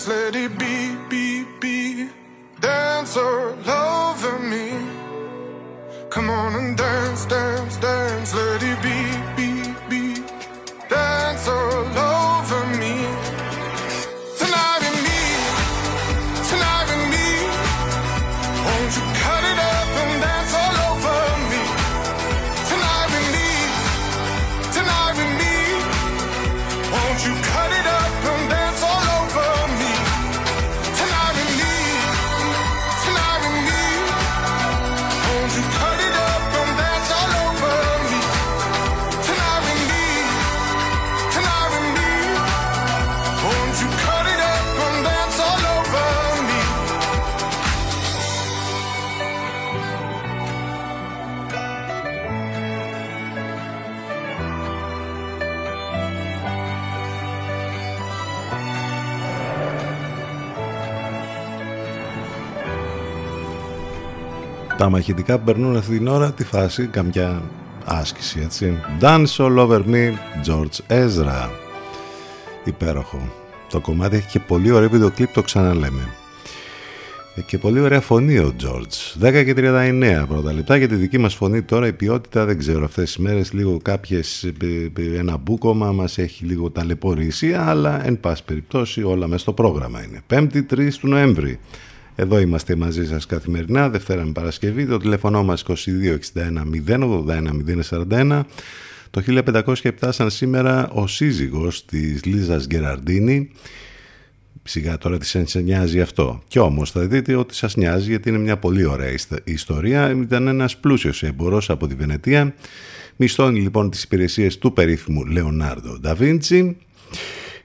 dance, 0.00 0.08
let 0.08 0.34
it 0.34 0.58
be, 0.58 0.96
be, 1.10 1.44
be. 1.60 2.08
Dance 2.60 3.16
all 3.16 3.52
over 3.68 4.38
me. 4.38 4.72
Come 6.10 6.30
on 6.30 6.54
and 6.54 6.76
dance, 6.76 7.26
dance, 7.26 7.76
dance, 7.76 8.34
let 8.34 8.62
it 8.62 8.82
be. 8.82 8.99
Τα 64.80 64.88
μαχητικά 64.88 65.38
που 65.38 65.44
περνούν 65.44 65.76
αυτή 65.76 65.96
την 65.96 66.06
ώρα 66.06 66.32
τη 66.32 66.44
φάση, 66.44 66.86
καμιά 66.86 67.42
άσκηση 67.84 68.40
έτσι. 68.44 68.78
Dance 69.00 69.36
all 69.36 69.56
over 69.56 69.80
me, 69.80 70.12
George 70.46 70.78
Ezra. 70.88 71.48
Υπέροχο. 72.64 73.32
Το 73.70 73.80
κομμάτι 73.80 74.16
έχει 74.16 74.28
και 74.28 74.38
πολύ 74.38 74.70
ωραίο 74.70 74.88
βίντεο 74.88 75.10
κλιπ, 75.10 75.32
το 75.32 75.42
ξαναλέμε. 75.42 76.08
Ε, 77.34 77.40
Και 77.40 77.58
πολύ 77.58 77.80
ωραία 77.80 78.00
φωνή 78.00 78.38
ο 78.38 78.54
George. 78.62 79.26
10 79.26 79.44
και 79.44 79.54
39 79.56 80.24
πρώτα 80.28 80.52
λεπτά 80.52 80.76
για 80.76 80.88
τη 80.88 80.94
δική 80.94 81.18
μας 81.18 81.34
φωνή 81.34 81.62
τώρα 81.62 81.86
η 81.86 81.92
ποιότητα 81.92 82.44
δεν 82.44 82.58
ξέρω 82.58 82.84
αυτές 82.84 83.04
τις 83.04 83.18
μέρες 83.18 83.52
λίγο 83.52 83.78
κάποιες 83.82 84.42
ε, 84.42 84.52
ε, 84.98 85.18
ένα 85.18 85.36
μπούκομα 85.36 85.92
μας 85.92 86.18
έχει 86.18 86.44
λίγο 86.44 86.70
ταλαιπωρήσει 86.70 87.52
αλλά 87.52 88.06
εν 88.06 88.20
πάση 88.20 88.44
περιπτώσει 88.44 89.02
όλα 89.02 89.26
μέσα 89.26 89.40
στο 89.40 89.52
πρόγραμμα 89.52 90.02
είναι. 90.02 90.20
5η 90.30 90.74
3 90.74 90.92
του 91.00 91.08
Νοέμβρη. 91.08 91.58
Εδώ 92.20 92.38
είμαστε 92.38 92.76
μαζί 92.76 93.06
σας 93.06 93.26
καθημερινά, 93.26 93.88
Δευτέρα 93.88 94.24
με 94.24 94.32
Παρασκευή, 94.32 94.86
το 94.86 94.96
τηλέφωνο 94.96 95.42
μας 95.44 95.62
2261 95.62 96.64
081 96.86 97.62
041. 97.90 98.40
Το 99.10 99.20
1507 99.20 99.90
σαν 100.08 100.30
σήμερα 100.30 100.90
ο 100.90 101.06
σύζυγος 101.06 101.84
της 101.84 102.24
Λίζας 102.24 102.66
Γκεραρντίνη, 102.66 103.50
Σιγά 104.62 104.98
τώρα 104.98 105.18
τι 105.18 105.26
σας 105.26 105.54
νοιάζει 105.54 106.00
αυτό. 106.00 106.42
Κι 106.48 106.58
όμως 106.58 106.90
θα 106.90 107.00
δείτε 107.00 107.34
ότι 107.34 107.54
σας 107.54 107.76
νοιάζει 107.76 108.08
γιατί 108.10 108.28
είναι 108.28 108.38
μια 108.38 108.56
πολύ 108.56 108.84
ωραία 108.84 109.10
ιστα- 109.10 109.40
ιστορία. 109.44 110.10
Ήταν 110.10 110.46
ένας 110.46 110.76
πλούσιος 110.76 111.22
έμπορος 111.22 111.70
από 111.70 111.86
τη 111.86 111.94
Βενετία. 111.94 112.54
Μισθώνει 113.16 113.60
λοιπόν 113.60 113.90
τις 113.90 114.02
υπηρεσίες 114.02 114.58
του 114.58 114.72
περίφημου 114.72 115.24
Λεωνάρντο 115.26 115.98
Νταβίντσι. 116.00 116.76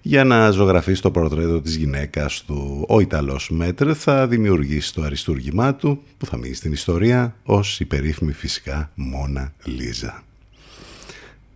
Για 0.07 0.23
να 0.23 0.49
ζωγραφίσει 0.49 1.01
το 1.01 1.11
πορτρέτο 1.11 1.61
της 1.61 1.75
γυναίκας 1.75 2.43
του, 2.45 2.85
ο 2.87 2.99
Ιταλός 2.99 3.49
Μέτρ 3.49 3.91
θα 3.95 4.27
δημιουργήσει 4.27 4.93
το 4.93 5.01
αριστούργημά 5.01 5.75
του 5.75 6.01
που 6.17 6.25
θα 6.25 6.37
μείνει 6.37 6.53
στην 6.53 6.71
ιστορία 6.71 7.35
ως 7.43 7.79
η 7.79 7.85
περίφημη 7.85 8.31
φυσικά 8.31 8.91
Μόνα 8.95 9.53
Λίζα. 9.63 10.23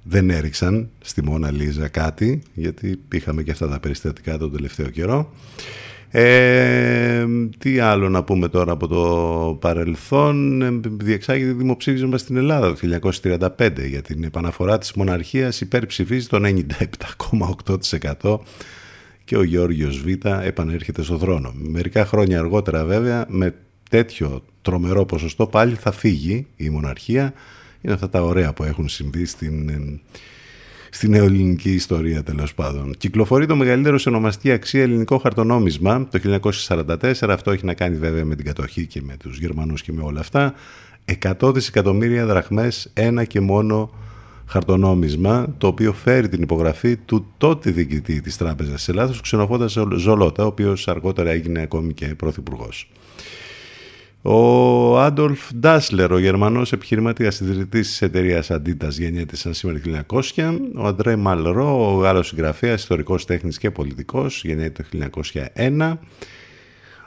Δεν 0.03 0.29
έριξαν 0.29 0.89
στη 1.01 1.23
Μόνα 1.23 1.51
Λίζα 1.51 1.87
κάτι, 1.87 2.41
γιατί 2.53 2.99
είχαμε 3.11 3.43
και 3.43 3.51
αυτά 3.51 3.67
τα 3.67 3.79
περιστατικά 3.79 4.37
τον 4.37 4.51
τελευταίο 4.51 4.89
καιρό. 4.89 5.33
Ε, 6.11 7.25
τι 7.57 7.79
άλλο 7.79 8.09
να 8.09 8.23
πούμε 8.23 8.47
τώρα 8.47 8.71
από 8.71 8.87
το 8.87 9.57
παρελθόν; 9.61 10.61
Ε, 10.61 10.79
διεξάγεται 10.83 11.51
δημοψήφισμα 11.51 12.17
στην 12.17 12.37
Ελλάδα 12.37 12.73
το 12.73 12.75
1935 12.75 13.87
για 13.87 14.01
την 14.01 14.23
επαναφορά 14.23 14.77
της 14.77 14.93
μοναρχίας 14.93 15.61
υπερψηφίζει 15.61 16.27
το 16.27 16.39
97,8% 18.19 18.39
και 19.23 19.37
ο 19.37 19.43
Γεώργιος 19.43 20.01
Β 20.01 20.25
επανέρχεται 20.43 21.03
στο 21.03 21.17
θρόνο. 21.17 21.53
Μερικά 21.55 22.05
χρόνια 22.05 22.39
αργότερα 22.39 22.85
βέβαια 22.85 23.25
με 23.29 23.55
τέτοιο 23.89 24.43
τρομερό 24.61 25.05
ποσοστό 25.05 25.47
πάλι 25.47 25.75
θα 25.75 25.91
φύγει 25.91 26.47
η 26.55 26.69
μοναρχία. 26.69 27.33
Είναι 27.81 27.93
αυτά 27.93 28.09
τα 28.09 28.23
ωραία 28.23 28.53
που 28.53 28.63
έχουν 28.63 28.89
συμβεί 28.89 29.25
στην, 29.25 29.69
στην 30.91 31.09
νεοελληνική 31.09 31.71
ιστορία 31.73 32.23
τέλος 32.23 32.53
πάντων. 32.53 32.93
Κυκλοφορεί 32.97 33.45
το 33.45 33.55
μεγαλύτερο 33.55 33.97
σε 33.97 34.09
ονομαστική 34.09 34.51
αξία 34.51 34.81
ελληνικό 34.81 35.17
χαρτονόμισμα 35.17 36.07
το 36.07 36.39
1944. 36.69 37.13
Αυτό 37.29 37.51
έχει 37.51 37.65
να 37.65 37.73
κάνει 37.73 37.97
βέβαια 37.97 38.25
με 38.25 38.35
την 38.35 38.45
κατοχή 38.45 38.85
και 38.85 39.01
με 39.01 39.17
τους 39.17 39.39
Γερμανούς 39.39 39.81
και 39.81 39.91
με 39.91 40.01
όλα 40.01 40.19
αυτά. 40.19 40.53
100 41.39 41.53
δισεκατομμύρια 41.53 42.25
δραχμές 42.25 42.91
ένα 42.93 43.23
και 43.23 43.39
μόνο 43.39 43.91
χαρτονόμισμα 44.45 45.55
το 45.57 45.67
οποίο 45.67 45.93
φέρει 45.93 46.29
την 46.29 46.41
υπογραφή 46.41 46.97
του 46.97 47.25
τότε 47.37 47.71
διοικητή 47.71 48.21
της 48.21 48.37
Τράπεζας 48.37 48.73
της 48.73 48.89
Ελλάδος 48.89 49.21
ξενοφώντας 49.21 49.77
Ζολότα 49.95 50.43
ο 50.43 50.47
οποίος 50.47 50.87
αργότερα 50.87 51.29
έγινε 51.29 51.61
ακόμη 51.61 51.93
και 51.93 52.05
πρωθυπουργός. 52.05 52.91
Ο 54.21 54.99
Άντολφ 54.99 55.53
Ντάσλερ, 55.55 56.11
ο 56.11 56.17
Γερμανός 56.17 56.71
επιχειρηματίας 56.71 57.39
ιδρυτής 57.39 57.87
της 57.87 58.01
εταιρείας 58.01 58.51
Αντίτας 58.51 58.97
γεννιέται 58.97 59.35
σαν 59.35 59.53
σήμερα 59.53 59.77
1900. 59.77 60.71
Ο 60.75 60.85
Αντρέ 60.85 61.15
Μαλρό, 61.15 61.93
ο 61.93 61.99
Γάλλος 61.99 62.27
συγγραφέας, 62.27 62.81
ιστορικός 62.81 63.25
τέχνης 63.25 63.57
και 63.57 63.71
πολιτικός, 63.71 64.43
γεννιέται 64.43 64.83
το 64.83 64.89
1901. 64.89 65.99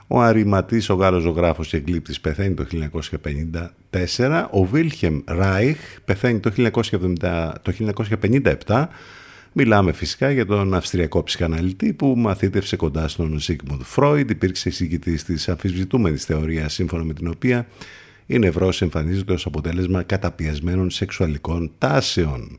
Ο 0.07 0.21
Αρηματής, 0.21 0.89
ο 0.89 0.95
Γάλλος 0.95 1.23
ζωγράφος 1.23 1.69
και 1.69 1.77
εγκλήπτης, 1.77 2.21
πεθαίνει 2.21 2.55
το 2.55 2.65
1954. 2.65 4.49
Ο 4.51 4.65
Βίλχεμ 4.65 5.21
Ράιχ 5.27 5.79
πεθαίνει 6.05 6.41
το 6.41 6.51
1957 6.51 8.89
Μιλάμε 9.55 9.93
φυσικά 9.93 10.31
για 10.31 10.47
τον 10.47 10.75
Αυστριακό 10.75 11.23
ψυχαναλυτή 11.23 11.93
που 11.93 12.15
μαθήτευσε 12.17 12.77
κοντά 12.77 13.09
στον 13.09 13.39
Ζίγμουντ 13.39 13.83
Φρόιντ, 13.83 14.31
υπήρξε 14.31 14.69
εισηγητής 14.69 15.25
της 15.25 15.49
αμφισβητούμενης 15.49 16.25
θεωρίας 16.25 16.73
σύμφωνα 16.73 17.05
με 17.05 17.15
την 17.15 17.29
οποία 17.29 17.67
η 18.27 18.39
νευρώση 18.39 18.85
εμφανίζεται 18.85 19.33
ως 19.33 19.47
αποτέλεσμα 19.47 20.03
καταπιεσμένων 20.03 20.91
σεξουαλικών 20.91 21.71
τάσεων. 21.79 22.59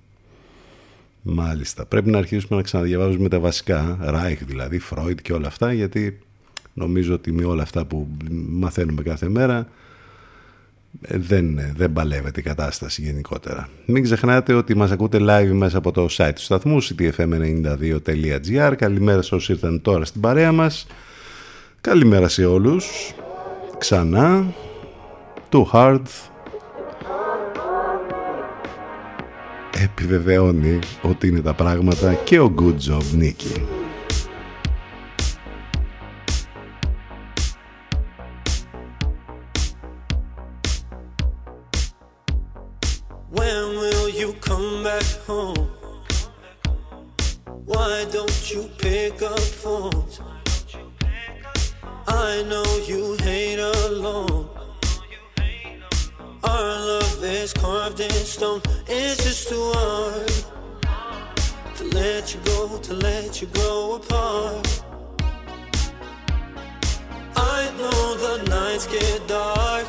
Μάλιστα, 1.21 1.85
πρέπει 1.85 2.09
να 2.09 2.17
αρχίσουμε 2.17 2.55
να 2.55 2.61
ξαναδιαβάζουμε 2.61 3.29
τα 3.29 3.39
βασικά, 3.39 3.97
Ράιχ 4.01 4.43
δηλαδή, 4.43 4.79
Φρόιντ 4.79 5.19
και 5.19 5.33
όλα 5.33 5.47
αυτά, 5.47 5.73
γιατί 5.73 6.19
νομίζω 6.73 7.13
ότι 7.13 7.31
με 7.31 7.45
όλα 7.45 7.61
αυτά 7.61 7.85
που 7.85 8.07
μαθαίνουμε 8.49 9.01
κάθε 9.01 9.29
μέρα 9.29 9.67
δεν, 11.01 11.59
δεν 11.75 11.93
παλεύεται 11.93 12.39
η 12.39 12.43
κατάσταση 12.43 13.01
γενικότερα. 13.01 13.69
Μην 13.85 14.03
ξεχνάτε 14.03 14.53
ότι 14.53 14.75
μας 14.75 14.91
ακούτε 14.91 15.17
live 15.21 15.51
μέσα 15.51 15.77
από 15.77 15.91
το 15.91 16.07
site 16.11 16.31
του 16.35 16.41
σταθμού 16.41 16.83
ctfm92.gr 16.83 18.73
Καλημέρα 18.77 19.21
σε 19.21 19.35
όσοι 19.35 19.51
ήρθαν 19.51 19.81
τώρα 19.81 20.05
στην 20.05 20.21
παρέα 20.21 20.51
μας. 20.51 20.87
Καλημέρα 21.81 22.27
σε 22.27 22.45
όλους. 22.45 23.13
Ξανά. 23.77 24.53
Too 25.49 25.63
hard. 25.71 26.01
Επιβεβαιώνει 29.83 30.79
ότι 31.01 31.27
είναι 31.27 31.41
τα 31.41 31.53
πράγματα 31.53 32.13
και 32.13 32.39
ο 32.39 32.53
good 32.59 32.91
job 32.91 33.03
you 48.53 48.69
pick 48.77 49.19
up 49.23 49.39
phones? 49.39 50.21
I 52.07 52.43
know 52.43 52.63
you 52.85 53.17
hate 53.21 53.57
alone. 53.57 54.47
Our 56.43 56.75
love 56.91 57.23
is 57.23 57.51
carved 57.51 57.99
in 57.99 58.11
stone. 58.11 58.61
It's 58.85 59.23
just 59.23 59.49
too 59.49 59.71
hard 59.73 60.31
to 61.77 61.83
let 61.97 62.35
you 62.35 62.41
go, 62.45 62.77
to 62.77 62.93
let 62.93 63.41
you 63.41 63.47
grow 63.47 63.95
apart. 63.95 64.83
I 67.35 67.71
know 67.79 68.01
the 68.25 68.43
nights 68.49 68.85
get 68.85 69.27
dark. 69.27 69.87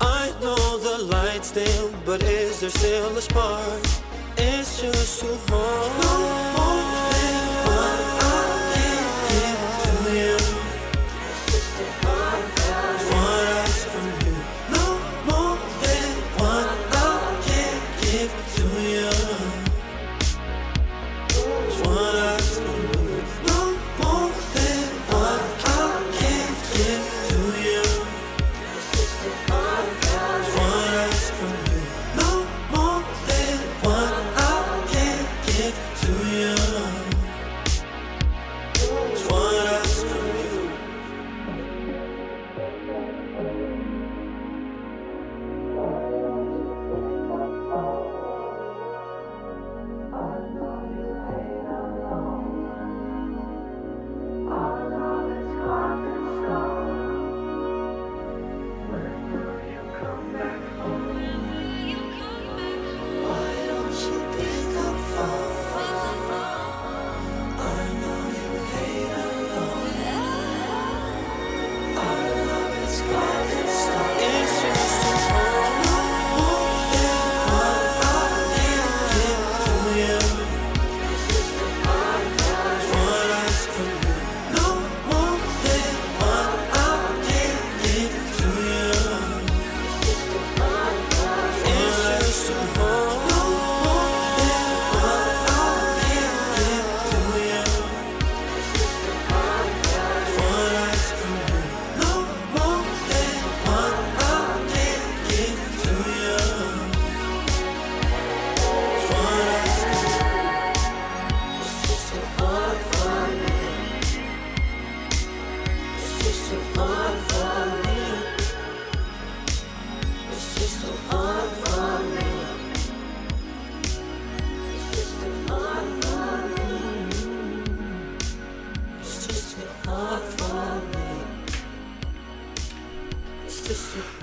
I 0.00 0.32
know 0.40 0.78
the 0.78 0.98
lights 1.04 1.52
dim, 1.52 1.94
but 2.04 2.24
is 2.24 2.58
there 2.60 2.70
still 2.70 3.16
a 3.16 3.22
spark? 3.22 4.01
It's 4.54 4.82
just 4.82 5.20
so 5.20 5.26
much. 5.50 7.21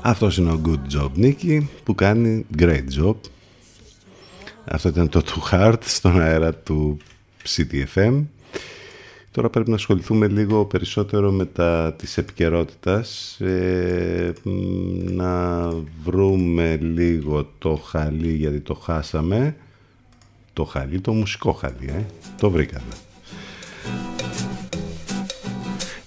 Αυτός 0.10 0.38
είναι 0.38 0.52
ο 0.52 0.62
Good 0.66 0.98
Job 0.98 1.10
Νίκη 1.14 1.70
που 1.84 1.96
κάνει 1.96 2.46
Great 2.58 2.84
Job. 3.02 3.16
Αυτό 4.66 4.90
ήταν 4.90 5.10
το 5.10 5.22
Too 5.26 5.52
Hard 5.52 5.78
στον 5.80 6.22
αέρα 6.22 6.54
του 6.54 6.98
CTFM. 7.48 8.24
Τώρα 9.32 9.50
πρέπει 9.50 9.70
να 9.70 9.76
ασχοληθούμε 9.76 10.28
λίγο 10.28 10.66
περισσότερο 10.66 11.32
με 11.32 11.46
τα 11.46 11.96
της 11.98 12.18
επικαιρότητας. 12.18 13.40
Ε, 13.40 14.34
να 15.04 15.70
βρούμε 16.04 16.76
λίγο 16.76 17.52
το 17.58 17.76
χαλί 17.76 18.34
γιατί 18.34 18.60
το 18.60 18.74
χάσαμε. 18.74 19.56
Το 20.54 20.64
χαλί, 20.64 21.02
το 21.02 21.14
μουσικό 21.14 21.52
χαλί, 21.52 21.88
ε. 21.88 22.06
το 22.40 22.50
βρήκαμε. 22.50 23.09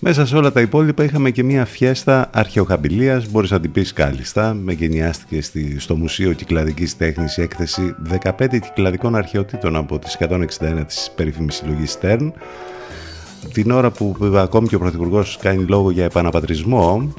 Μέσα 0.05 0.27
σε 0.27 0.37
όλα 0.37 0.53
τα 0.53 0.61
υπόλοιπα 0.61 1.05
είχαμε 1.05 1.31
και 1.31 1.43
μια 1.43 1.65
φιέστα 1.65 2.31
αρχαιοκαμπηλίας, 2.33 3.31
μπορείς 3.31 3.51
να 3.51 3.61
την 3.61 3.73
πεις 3.73 3.93
κάλλιστα, 3.93 4.55
με 4.55 4.73
γενιάστηκε 4.73 5.43
στη, 5.43 5.79
στο 5.79 5.97
Μουσείο 5.97 6.33
Κυκλαδικής 6.33 6.97
Τέχνης 6.97 7.37
η 7.37 7.43
έκθεση 7.43 7.95
15 8.23 8.59
κυκλαδικών 8.61 9.17
αρχαιοτήτων 9.17 9.77
από 9.77 9.99
τις 9.99 10.17
161 10.21 10.83
της 10.87 11.13
περίφημης 11.17 11.55
συλλογής 11.55 11.99
Stern. 12.01 12.33
Την 13.53 13.71
ώρα 13.71 13.91
που 13.91 14.17
ακόμη 14.35 14.69
και 14.69 14.75
ο 14.75 14.79
Πρωθυπουργός 14.79 15.39
κάνει 15.41 15.65
λόγο 15.65 15.91
για 15.91 16.05
επαναπατρισμό 16.05 17.15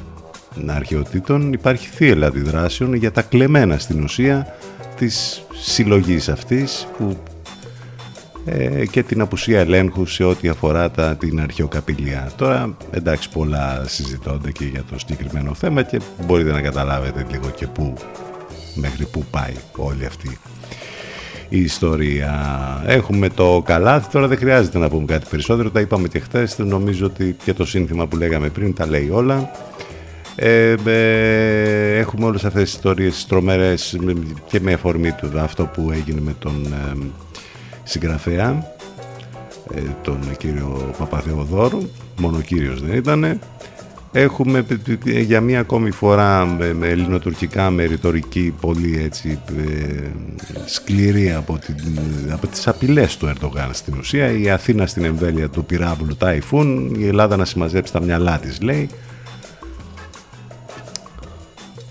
αρχαιοτήτων, 0.67 1.53
υπάρχει 1.53 1.87
θύελα 1.87 2.27
αντιδράσεων 2.27 2.93
για 2.93 3.11
τα 3.11 3.21
κλεμμένα 3.21 3.77
στην 3.77 4.03
ουσία 4.03 4.55
της 4.95 5.43
συλλογής 5.53 6.29
αυτής 6.29 6.87
που 6.97 7.17
ε, 8.45 8.85
και 8.85 9.03
την 9.03 9.21
απουσία 9.21 9.59
ελέγχου 9.59 10.05
σε 10.05 10.23
ό,τι 10.23 10.47
αφορά 10.47 10.91
τα, 10.91 11.15
την 11.15 11.41
αρχαιοκαπηλεία. 11.41 12.31
Τώρα 12.35 12.77
εντάξει 12.91 13.29
πολλά 13.29 13.83
συζητώνται 13.87 14.51
και 14.51 14.65
για 14.65 14.83
το 14.89 14.99
συγκεκριμένο 14.99 15.53
θέμα 15.53 15.83
και 15.83 15.99
μπορείτε 16.25 16.51
να 16.51 16.61
καταλάβετε 16.61 17.25
λίγο 17.31 17.49
και 17.55 17.67
πού 17.67 17.93
μέχρι 18.75 19.05
πού 19.05 19.25
πάει 19.31 19.53
όλη 19.75 20.05
αυτή 20.05 20.37
η 21.49 21.59
ιστορία. 21.61 22.33
Έχουμε 22.85 23.29
το 23.29 23.61
καλάθι, 23.65 24.11
τώρα 24.11 24.27
δεν 24.27 24.37
χρειάζεται 24.37 24.77
να 24.77 24.89
πούμε 24.89 25.05
κάτι 25.05 25.25
περισσότερο, 25.29 25.69
τα 25.69 25.79
είπαμε 25.79 26.07
και 26.07 26.19
χθες, 26.19 26.57
νομίζω 26.57 27.05
ότι 27.05 27.35
και 27.43 27.53
το 27.53 27.65
σύνθημα 27.65 28.07
που 28.07 28.17
λέγαμε 28.17 28.49
πριν 28.49 28.73
τα 28.73 28.87
λέει 28.87 29.09
όλα. 29.13 29.51
Ε, 30.35 30.75
ε, 30.85 31.97
έχουμε 31.97 32.25
όλες 32.25 32.45
αυτές 32.45 32.63
τις 32.63 32.73
ιστορίες 32.73 33.25
τρομερές 33.27 33.97
και 34.47 34.59
με 34.59 34.73
αφορμή 34.73 35.11
του 35.11 35.39
αυτό 35.39 35.65
που 35.65 35.91
έγινε 35.91 36.21
με 36.21 36.35
τον 36.39 36.65
ε, 36.65 36.97
συγγραφέα 37.83 38.73
ε, 39.75 39.81
τον 40.01 40.19
κύριο 40.37 40.93
Παπαθεοδόρου 40.97 41.89
μόνο 42.17 42.41
κύριος 42.41 42.81
δεν 42.81 42.95
ήτανε. 42.95 43.39
Έχουμε 44.15 44.65
για 45.03 45.41
μία 45.41 45.59
ακόμη 45.59 45.91
φορά 45.91 46.45
με 46.45 46.87
ελληνοτουρκικά 46.87 47.69
με 47.69 47.83
ρητορική 47.83 48.53
πολύ 48.61 49.01
έτσι 49.03 49.39
ε, 49.57 50.03
σκληρή 50.65 51.33
από, 51.33 51.57
την, 51.57 51.99
από 52.31 52.47
τις 52.47 52.67
απειλές 52.67 53.17
του 53.17 53.27
Ερντογάν 53.27 53.69
στην 53.73 53.93
ουσία. 53.99 54.31
Η 54.31 54.49
Αθήνα 54.49 54.87
στην 54.87 55.03
εμβέλεια 55.03 55.49
του 55.49 55.65
πυράβλου 55.65 56.15
Τάιφουν 56.15 56.95
η 56.97 57.07
Ελλάδα 57.07 57.37
να 57.37 57.45
συμμαζέψει 57.45 57.93
τα 57.93 58.01
μυαλά 58.01 58.39
της 58.39 58.61
λέει 58.61 58.89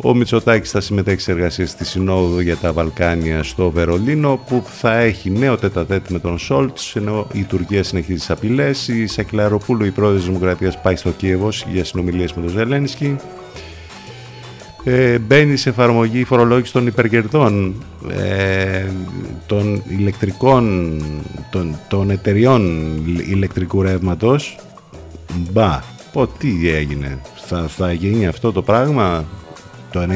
ο 0.05 0.15
Μητσοτάκης 0.15 0.71
θα 0.71 0.81
συμμετέχει 0.81 1.21
σε 1.21 1.31
εργασίες 1.31 1.71
στη 1.71 1.85
Συνόδο 1.85 2.41
για 2.41 2.57
τα 2.57 2.73
Βαλκάνια 2.73 3.43
στο 3.43 3.71
Βερολίνο 3.71 4.41
που 4.47 4.63
θα 4.67 4.99
έχει 4.99 5.31
νέο 5.31 5.57
τετατέτ 5.57 6.09
με 6.09 6.19
τον 6.19 6.39
Σόλτς 6.39 6.97
ενώ 6.97 7.27
η 7.33 7.43
Τουρκία 7.43 7.83
συνεχίζει 7.83 8.19
τις 8.19 8.31
απειλές. 8.31 8.89
Η 8.89 9.07
Σακυλαροπούλου, 9.07 9.85
η 9.85 9.91
πρόεδρος 9.91 10.21
της 10.21 10.29
Δημοκρατίας, 10.29 10.81
πάει 10.81 10.97
στο 10.97 11.11
Κίεβος 11.11 11.67
για 11.73 11.85
συνομιλίες 11.85 12.33
με 12.33 12.43
τον 12.43 12.51
Ζελένσκι. 12.51 13.17
Ε, 14.85 15.19
μπαίνει 15.19 15.57
σε 15.57 15.69
εφαρμογή 15.69 16.19
η 16.19 16.25
φορολόγηση 16.25 16.73
των 16.73 16.87
υπεργερδών 16.87 17.75
ε, 18.11 18.87
των 19.47 19.83
ηλεκτρικών 19.89 20.97
των, 21.51 21.79
των 21.89 22.11
εταιριών 22.11 22.93
ηλεκτρικού 23.29 23.83
ρεύματος 23.83 24.59
μπα, 25.53 25.81
πω 26.13 26.27
τι 26.27 26.71
έγινε 26.71 27.19
θα, 27.47 27.69
θα 27.69 27.93
γίνει 27.93 28.27
αυτό 28.27 28.53
το 28.53 28.63
πράγμα; 28.63 29.25
Το 29.93 30.07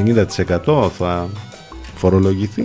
90% 0.66 0.90
θα 0.90 1.28
φορολογηθεί. 1.94 2.62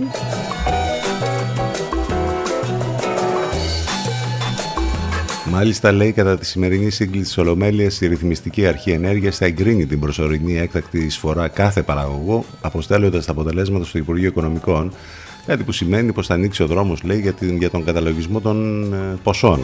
Μάλιστα 5.50 5.92
λέει 5.92 6.12
κατά 6.12 6.38
τη 6.38 6.46
σημερινή 6.46 6.90
σύγκληση 6.90 7.24
της 7.24 7.38
Ολομέλειας 7.38 8.00
η 8.00 8.06
Ρυθμιστική 8.06 8.66
Αρχή 8.66 8.90
Ενέργειας 8.90 9.36
θα 9.36 9.44
εγκρίνει 9.44 9.86
την 9.86 10.00
προσωρινή 10.00 10.58
έκτακτη 10.58 10.98
εισφορά 10.98 11.48
κάθε 11.48 11.82
παραγωγό 11.82 12.44
αποστέλλοντας 12.60 13.24
τα 13.26 13.32
αποτελέσματα 13.32 13.84
στο 13.84 13.98
Υπουργείο 13.98 14.28
Οικονομικών 14.28 14.92
κάτι 15.46 15.62
που 15.62 15.72
σημαίνει 15.72 16.12
πως 16.12 16.26
θα 16.26 16.34
ανοίξει 16.34 16.62
ο 16.62 16.66
δρόμος 16.66 17.02
λέει 17.02 17.20
για, 17.20 17.32
την, 17.32 17.56
για 17.56 17.70
τον 17.70 17.84
καταλογισμό 17.84 18.40
των 18.40 18.84
ε, 18.92 18.96
ποσών. 19.22 19.60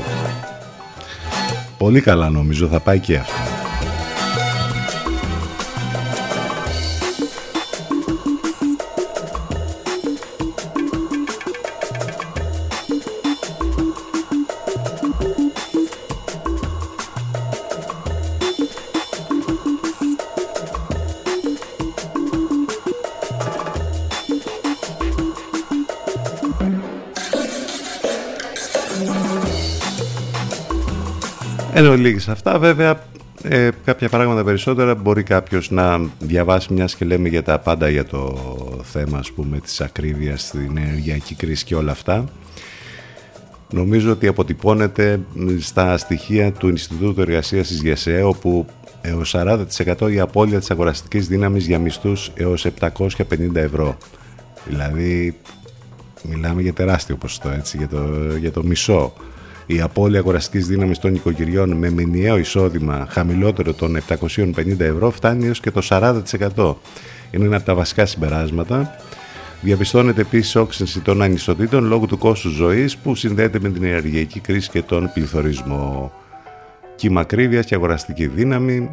Πολύ 1.78 2.00
καλά 2.00 2.30
νομίζω 2.30 2.66
θα 2.66 2.80
πάει 2.80 2.98
και 2.98 3.16
αυτό. 3.16 3.57
Ενώ 31.78 31.96
λίγες 31.96 32.28
αυτά. 32.28 32.58
Βέβαια 32.58 33.02
ε, 33.42 33.68
κάποια 33.84 34.08
πράγματα 34.08 34.44
περισσότερα. 34.44 34.94
Μπορεί 34.94 35.22
κάποιος 35.22 35.70
να 35.70 36.00
διαβάσει 36.18 36.72
μιας 36.72 36.94
και 36.94 37.04
λέμε 37.04 37.28
για 37.28 37.42
τα 37.42 37.58
πάντα 37.58 37.88
για 37.88 38.04
το 38.04 38.38
θέμα 38.82 39.18
ας 39.18 39.32
πούμε 39.32 39.60
της 39.60 39.80
ακρίβειας 39.80 40.42
στην 40.42 40.76
ενεργειακή 40.76 41.34
κρίση 41.34 41.64
και 41.64 41.74
όλα 41.74 41.90
αυτά. 41.90 42.24
Νομίζω 43.70 44.10
ότι 44.10 44.26
αποτυπώνεται 44.26 45.20
στα 45.60 45.98
στοιχεία 45.98 46.52
του 46.52 46.68
Ινστιτούτου 46.68 47.20
Εργασίας 47.20 47.68
της 47.68 47.80
ΓΕΣΕ 47.80 48.22
όπου 48.22 48.66
έως 49.00 49.34
40% 49.36 50.12
η 50.12 50.20
απώλεια 50.20 50.58
της 50.58 50.70
αγοραστικής 50.70 51.26
δύναμης 51.26 51.66
για 51.66 51.78
μισθούς 51.78 52.30
έως 52.34 52.66
750 52.80 53.54
ευρώ. 53.54 53.96
Δηλαδή 54.64 55.36
μιλάμε 56.22 56.62
για 56.62 56.72
τεράστιο 56.72 57.16
ποσοστό 57.16 57.48
έτσι 57.48 57.76
για 57.76 57.88
το, 57.88 57.98
για 58.38 58.52
το 58.52 58.62
μισό 58.64 59.12
η 59.70 59.80
απώλεια 59.80 60.18
αγοραστικής 60.18 60.66
δύναμης 60.66 60.98
των 60.98 61.14
οικογενειών 61.14 61.72
με 61.72 61.90
μηνιαίο 61.90 62.38
εισόδημα 62.38 63.06
χαμηλότερο 63.10 63.74
των 63.74 63.98
750 64.08 64.80
ευρώ 64.80 65.10
φτάνει 65.10 65.46
έως 65.46 65.60
και 65.60 65.70
το 65.70 65.80
40%. 65.88 66.74
Είναι 67.30 67.44
ένα 67.44 67.56
από 67.56 67.64
τα 67.64 67.74
βασικά 67.74 68.06
συμπεράσματα. 68.06 68.96
Διαπιστώνεται 69.60 70.20
επίσης 70.20 70.56
όξυνση 70.56 71.00
των 71.00 71.22
ανισοτήτων 71.22 71.84
λόγω 71.84 72.06
του 72.06 72.18
κόστους 72.18 72.52
ζωής 72.52 72.96
που 72.96 73.14
συνδέεται 73.14 73.58
με 73.60 73.68
την 73.68 73.84
ενεργειακή 73.84 74.40
κρίση 74.40 74.70
και 74.70 74.82
τον 74.82 75.10
πληθωρισμό. 75.14 76.12
Κύμα 76.96 77.20
ακρίβειας 77.20 77.66
και 77.66 77.74
αγοραστική 77.74 78.26
δύναμη 78.26 78.90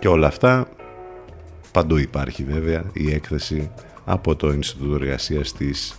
και 0.00 0.08
όλα 0.08 0.26
αυτά. 0.26 0.68
Παντού 1.72 1.96
υπάρχει 1.96 2.44
βέβαια 2.44 2.84
η 2.92 3.12
έκθεση 3.12 3.70
από 4.04 4.36
το 4.36 4.52
Ινστιτούτο 4.52 4.94
Εργασίας 4.94 5.52
της 5.52 5.96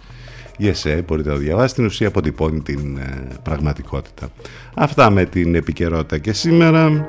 Yes, 0.60 1.02
μπορείτε 1.08 1.30
να 1.30 1.36
το 1.36 1.42
διαβάσετε. 1.42 1.68
Στην 1.68 1.86
ουσία 1.86 2.08
αποτυπώνει 2.08 2.62
την 2.62 2.98
ε, 2.98 3.28
πραγματικότητα. 3.44 4.30
Αυτά 4.74 5.10
με 5.10 5.26
την 5.26 5.56
επικαιρότητα 5.56 6.18
και 6.18 6.34
σήμερα. 6.34 7.08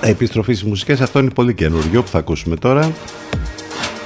Επιστροφή 0.00 0.54
στις 0.54 0.68
μουσικές, 0.68 1.00
αυτό 1.00 1.18
είναι 1.18 1.30
πολύ 1.30 1.54
καινούριο 1.54 2.02
που 2.02 2.08
θα 2.08 2.18
ακούσουμε 2.18 2.56
τώρα. 2.56 2.92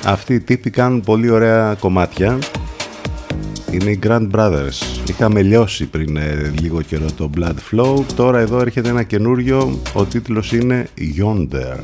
Αυτοί 0.04 0.34
οι 0.34 0.40
τύποι 0.40 0.70
κάνουν 0.70 1.00
πολύ 1.00 1.30
ωραία 1.30 1.76
κομμάτια. 1.80 2.38
Είναι 3.70 3.90
οι 3.90 3.98
Grand 4.02 4.30
Brothers. 4.30 5.08
Είχαμε 5.08 5.42
λιώσει 5.42 5.86
πριν 5.86 6.16
ε, 6.16 6.52
λίγο 6.60 6.82
καιρό 6.82 7.06
το 7.16 7.30
Blood 7.36 7.54
Flow. 7.70 8.04
Τώρα 8.16 8.38
εδώ 8.38 8.60
έρχεται 8.60 8.88
ένα 8.88 9.02
καινούριο. 9.02 9.80
Ο 9.92 10.04
τίτλος 10.04 10.52
είναι 10.52 10.88
Yonder. 11.18 11.78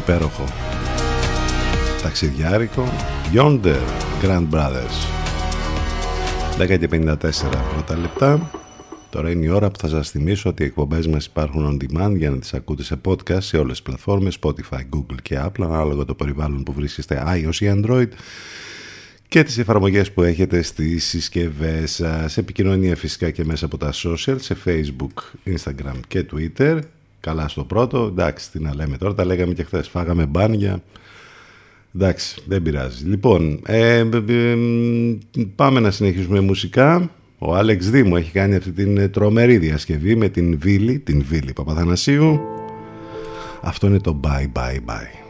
Υπέροχο 0.00 0.44
ταξιδιάρικο 2.02 2.92
Yonder 3.34 3.80
Grand 4.22 4.46
Brothers 4.50 4.96
10 6.58 6.78
και 6.78 6.88
54 6.92 7.16
πρώτα 7.74 7.96
λεπτά 8.00 8.50
Τώρα 9.10 9.30
είναι 9.30 9.44
η 9.44 9.48
ώρα 9.48 9.70
που 9.70 9.78
θα 9.78 9.88
σας 9.88 10.10
θυμίσω 10.10 10.48
ότι 10.48 10.62
οι 10.62 10.66
εκπομπές 10.66 11.06
μας 11.06 11.26
υπάρχουν 11.26 11.66
on 11.66 11.84
demand 11.84 12.16
για 12.16 12.30
να 12.30 12.38
τις 12.38 12.54
ακούτε 12.54 12.82
σε 12.82 13.00
podcast 13.04 13.42
σε 13.42 13.56
όλες 13.56 13.70
τις 13.70 13.82
πλατφόρμες 13.82 14.38
Spotify, 14.40 14.80
Google 14.96 15.16
και 15.22 15.40
Apple 15.44 15.64
ανάλογα 15.64 16.04
το 16.04 16.14
περιβάλλον 16.14 16.62
που 16.62 16.72
βρίσκεστε 16.72 17.22
iOS 17.26 17.54
ή 17.54 17.72
Android 17.74 18.08
και 19.28 19.42
τις 19.42 19.58
εφαρμογές 19.58 20.12
που 20.12 20.22
έχετε 20.22 20.62
στις 20.62 21.04
συσκευές 21.04 21.92
σας. 21.94 22.36
Επικοινωνία 22.36 22.96
φυσικά 22.96 23.30
και 23.30 23.44
μέσα 23.44 23.64
από 23.64 23.76
τα 23.76 23.92
social, 23.92 24.36
σε 24.38 24.56
Facebook, 24.64 25.48
Instagram 25.54 26.00
και 26.08 26.26
Twitter. 26.32 26.78
Καλά 27.20 27.48
στο 27.48 27.64
πρώτο, 27.64 28.04
εντάξει 28.04 28.50
τι 28.50 28.60
να 28.60 28.74
λέμε 28.74 28.96
τώρα, 28.96 29.14
τα 29.14 29.24
λέγαμε 29.24 29.52
και 29.52 29.62
χθες, 29.62 29.88
φάγαμε 29.88 30.26
μπάνια. 30.26 30.82
Εντάξει, 31.94 32.42
δεν 32.46 32.62
πειράζει. 32.62 33.04
Λοιπόν, 33.04 33.60
ε, 33.66 33.96
ε, 33.98 34.06
ε, 34.28 34.56
πάμε 35.54 35.80
να 35.80 35.90
συνεχίσουμε 35.90 36.40
μουσικά. 36.40 37.10
Ο 37.38 37.54
Άλεξ 37.54 37.90
Δήμου 37.90 38.16
έχει 38.16 38.30
κάνει 38.30 38.54
αυτή 38.54 38.72
την 38.72 39.10
τρομερή 39.10 39.58
διασκευή 39.58 40.16
με 40.16 40.28
την 40.28 40.58
Βίλη, 40.58 40.98
την 40.98 41.24
Βίλη 41.28 41.52
Παπαθανασίου. 41.52 42.40
Αυτό 43.60 43.86
είναι 43.86 44.00
το 44.00 44.20
Bye 44.24 44.58
Bye 44.58 44.76
Bye. 44.86 45.29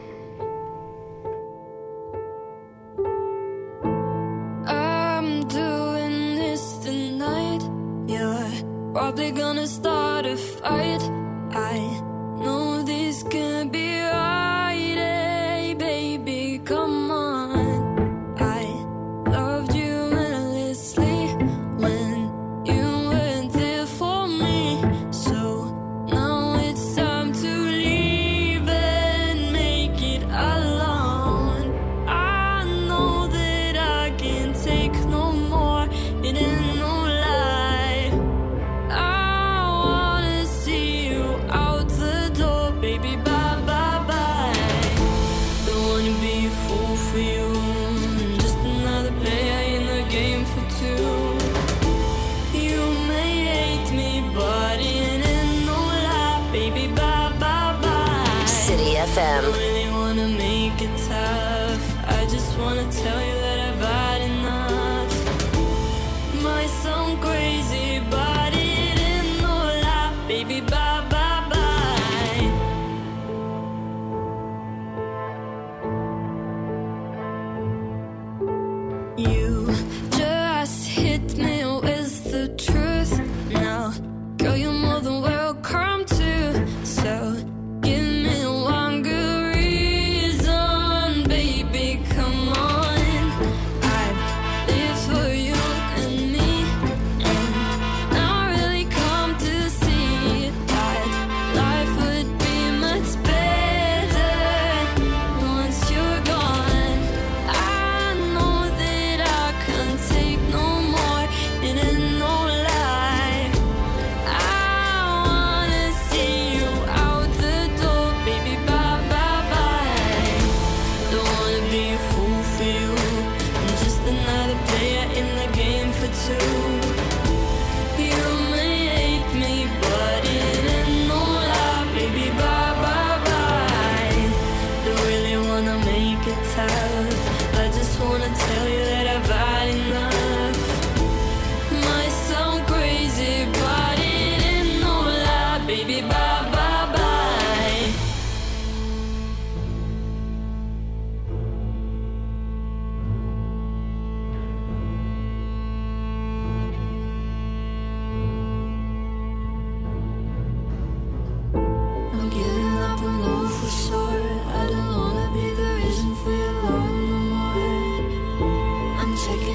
take 169.15 169.41
it. 169.47 169.50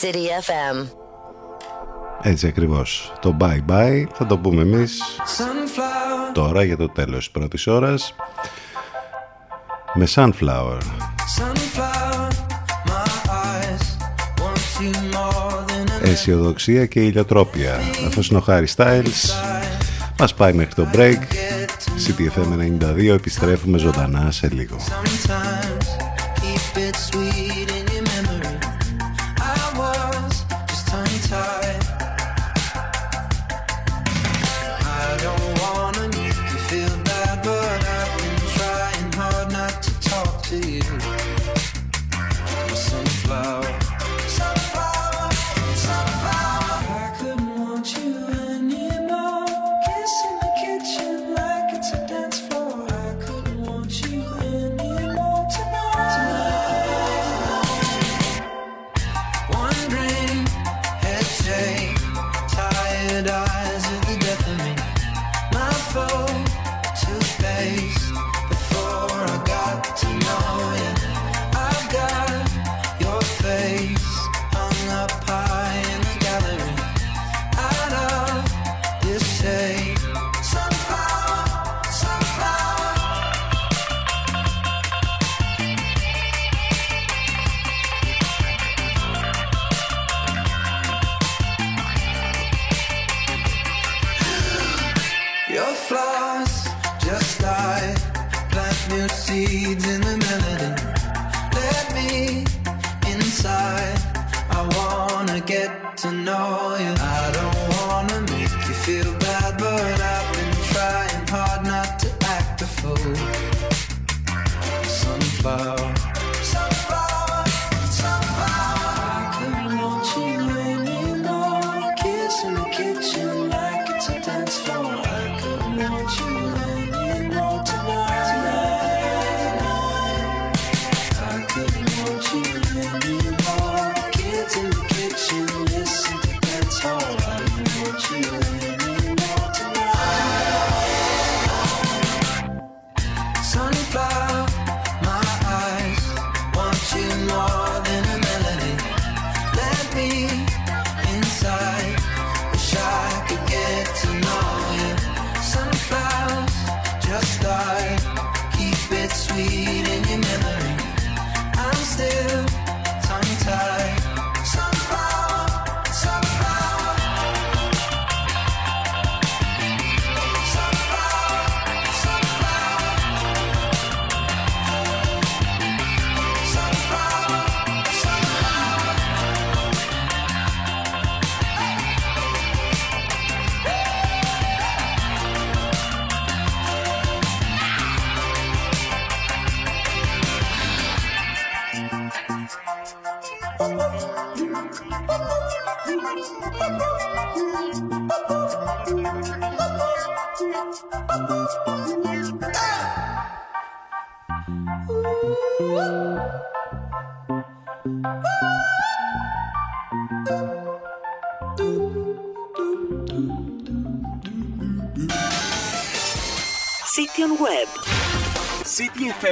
City 0.00 0.26
FM. 0.46 0.86
Έτσι 2.22 2.46
ακριβώς. 2.46 3.12
Το 3.20 3.36
bye 3.40 3.60
bye 3.68 4.04
θα 4.12 4.26
το 4.26 4.38
πούμε 4.38 4.62
εμείς 4.62 5.02
τώρα 6.32 6.64
για 6.64 6.76
το 6.76 6.88
τέλος 6.88 7.18
της 7.18 7.30
πρώτης 7.30 7.66
ώρας 7.66 8.14
με 9.94 10.06
Sunflower. 10.14 10.80
αισιοδοξία 16.02 16.86
και 16.86 17.00
ηλιοτρόπια. 17.00 17.74
Αυτό 18.06 18.20
είναι 18.30 18.38
ο 18.38 18.40
Χάρι 18.40 18.66
Styles. 18.76 19.30
Μας 20.18 20.34
πάει 20.34 20.52
μέχρι 20.52 20.74
το 20.74 20.86
break. 20.92 21.18
CTFM 22.06 22.58
92 22.98 23.14
επιστρέφουμε 23.14 23.78
ζωντανά 23.78 24.30
σε 24.30 24.48
λίγο. 24.48 24.76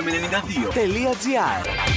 www.mn92.gr 0.07 1.96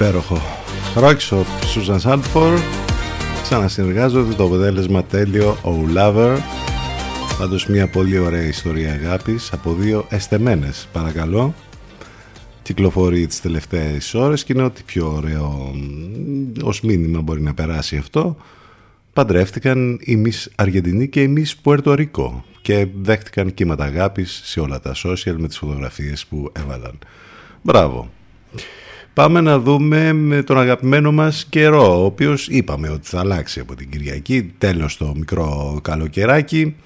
Υπέροχο. 0.00 0.40
Rockshop, 0.94 1.44
Susan 1.74 2.00
Sandford. 2.00 2.58
Ξανασυνεργάζονται 3.42 4.34
το 4.34 4.44
αποτέλεσμα 4.44 5.04
τέλειο 5.04 5.50
Ο 5.50 5.70
Lover. 5.96 6.38
Πάντως 7.38 7.66
μια 7.66 7.88
πολύ 7.88 8.18
ωραία 8.18 8.42
ιστορία 8.42 8.92
αγάπης 8.92 9.52
από 9.52 9.74
δύο 9.74 10.06
εστεμένες 10.08 10.88
παρακαλώ. 10.92 11.54
Κυκλοφορεί 12.62 13.26
τις 13.26 13.40
τελευταίες 13.40 14.14
ώρες 14.14 14.44
και 14.44 14.52
είναι 14.52 14.62
ό,τι 14.62 14.82
πιο 14.82 15.12
ωραίο 15.16 15.74
ως 16.62 16.80
μήνυμα 16.80 17.20
μπορεί 17.20 17.40
να 17.40 17.54
περάσει 17.54 17.96
αυτό. 17.96 18.36
Παντρεύτηκαν 19.12 19.98
η 20.00 20.16
Μις 20.16 20.50
Αργεντινή 20.54 21.08
και 21.08 21.22
η 21.22 21.28
Μις 21.28 21.56
Πουερτορίκο 21.56 22.44
και 22.62 22.86
δέχτηκαν 23.00 23.54
κύματα 23.54 23.84
αγάπης 23.84 24.40
σε 24.44 24.60
όλα 24.60 24.80
τα 24.80 24.94
social 24.94 25.34
με 25.36 25.48
τις 25.48 25.58
φωτογραφίες 25.58 26.26
που 26.26 26.52
έβαλαν. 26.58 26.98
Μπράβο. 27.62 28.10
Πάμε 29.14 29.40
να 29.40 29.58
δούμε 29.58 30.12
με 30.12 30.42
τον 30.42 30.58
αγαπημένο 30.58 31.12
μας 31.12 31.46
καιρό, 31.50 32.02
ο 32.02 32.04
οποίος 32.04 32.48
είπαμε 32.48 32.88
ότι 32.88 33.08
θα 33.08 33.18
αλλάξει 33.18 33.60
από 33.60 33.74
την 33.74 33.90
Κυριακή, 33.90 34.52
τέλος 34.58 34.96
το 34.96 35.12
μικρό 35.16 35.78
καλοκαιράκι. 35.82 36.76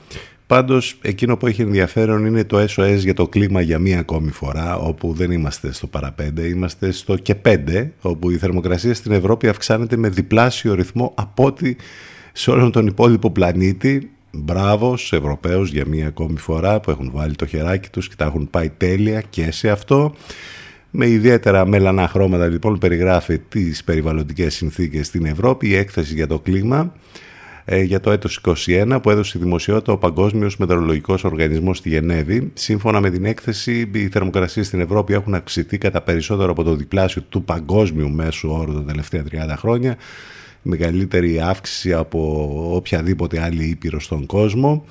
Πάντως 0.47 0.99
εκείνο 1.03 1.37
που 1.37 1.47
έχει 1.47 1.63
ενδιαφέρον 1.63 2.27
είναι 2.27 2.45
το 2.45 2.67
SOS 2.69 2.97
για 2.99 3.15
το 3.15 3.29
κλίμα 3.29 3.61
για 3.61 3.79
μία 3.79 3.99
ακόμη 3.99 4.31
φορά, 4.31 4.77
όπου 4.77 5.13
δεν 5.13 5.31
είμαστε 5.31 5.73
στο 5.73 5.87
παραπέντε, 5.87 6.43
είμαστε 6.43 6.91
στο 6.91 7.17
και 7.17 7.35
πέντε, 7.35 7.93
όπου 8.01 8.31
η 8.31 8.37
θερμοκρασία 8.37 8.95
στην 8.95 9.13
Ευρώπη 9.13 9.49
αυξάνεται 9.49 9.97
με 9.97 10.09
διπλάσιο 10.09 10.75
ρυθμό 10.75 11.13
από 11.15 11.45
ό,τι 11.45 11.77
σε 12.33 12.51
όλον 12.51 12.73
τον 12.73 12.87
υπόλοιπο 12.87 13.31
πλανήτη. 13.31 14.11
Μπράβο 14.33 14.97
στους 14.97 15.13
Ευρωπαίους 15.13 15.71
για 15.71 15.87
μία 15.87 16.07
ακόμη 16.07 16.39
φορά 16.39 16.81
που 16.81 16.91
έχουν 16.91 17.11
βάλει 17.13 17.35
το 17.35 17.47
χεράκι 17.47 17.89
τους 17.89 18.09
και 18.09 18.15
τα 18.17 18.25
έχουν 18.25 18.51
πάει 18.51 18.71
τέλεια 18.71 19.21
και 19.31 19.51
σε 19.51 19.71
αυτό. 19.71 20.15
Με 20.97 21.07
ιδιαίτερα 21.09 21.67
μελανά 21.67 22.09
χρώματα 22.09 22.47
λοιπόν 22.47 22.79
περιγράφει 22.79 23.39
τις 23.39 23.85
περιβαλλοντικές 23.85 24.55
συνθήκες 24.55 25.07
στην 25.07 25.27
Ευρώπη, 25.27 25.69
η 25.69 25.75
έκθεση 25.75 26.15
για 26.15 26.27
το 26.27 26.39
κλίμα 26.39 26.93
ε, 27.65 27.83
για 27.83 28.01
το 28.01 28.11
έτος 28.11 28.41
2021 28.67 28.99
που 29.03 29.11
έδωσε 29.11 29.39
δημοσιότητα 29.39 29.93
ο 29.93 29.97
Παγκόσμιος 29.97 30.57
Μετεωρολογικός 30.57 31.25
Οργανισμός 31.25 31.79
στη 31.79 31.89
Γενέβη. 31.89 32.51
Σύμφωνα 32.55 33.01
με 33.01 33.11
την 33.11 33.25
έκθεση, 33.25 33.91
οι 33.95 34.09
θερμοκρασίες 34.09 34.67
στην 34.67 34.81
Ευρώπη 34.81 35.13
έχουν 35.13 35.35
αυξηθεί 35.35 35.79
κατά 35.79 36.01
περισσότερο 36.01 36.51
από 36.51 36.63
το 36.63 36.75
διπλάσιο 36.75 37.23
του 37.23 37.45
παγκόσμιου 37.45 38.11
μέσου 38.11 38.51
όρου 38.51 38.75
τα 38.75 38.83
τελευταία 38.85 39.25
30 39.31 39.55
χρόνια. 39.57 39.97
Μεγαλύτερη 40.63 41.41
αύξηση 41.41 41.93
από 41.93 42.51
οποιαδήποτε 42.75 43.43
άλλη 43.43 43.65
ήπειρο 43.65 44.01
στον 44.01 44.27
κόσμο. 44.27 44.85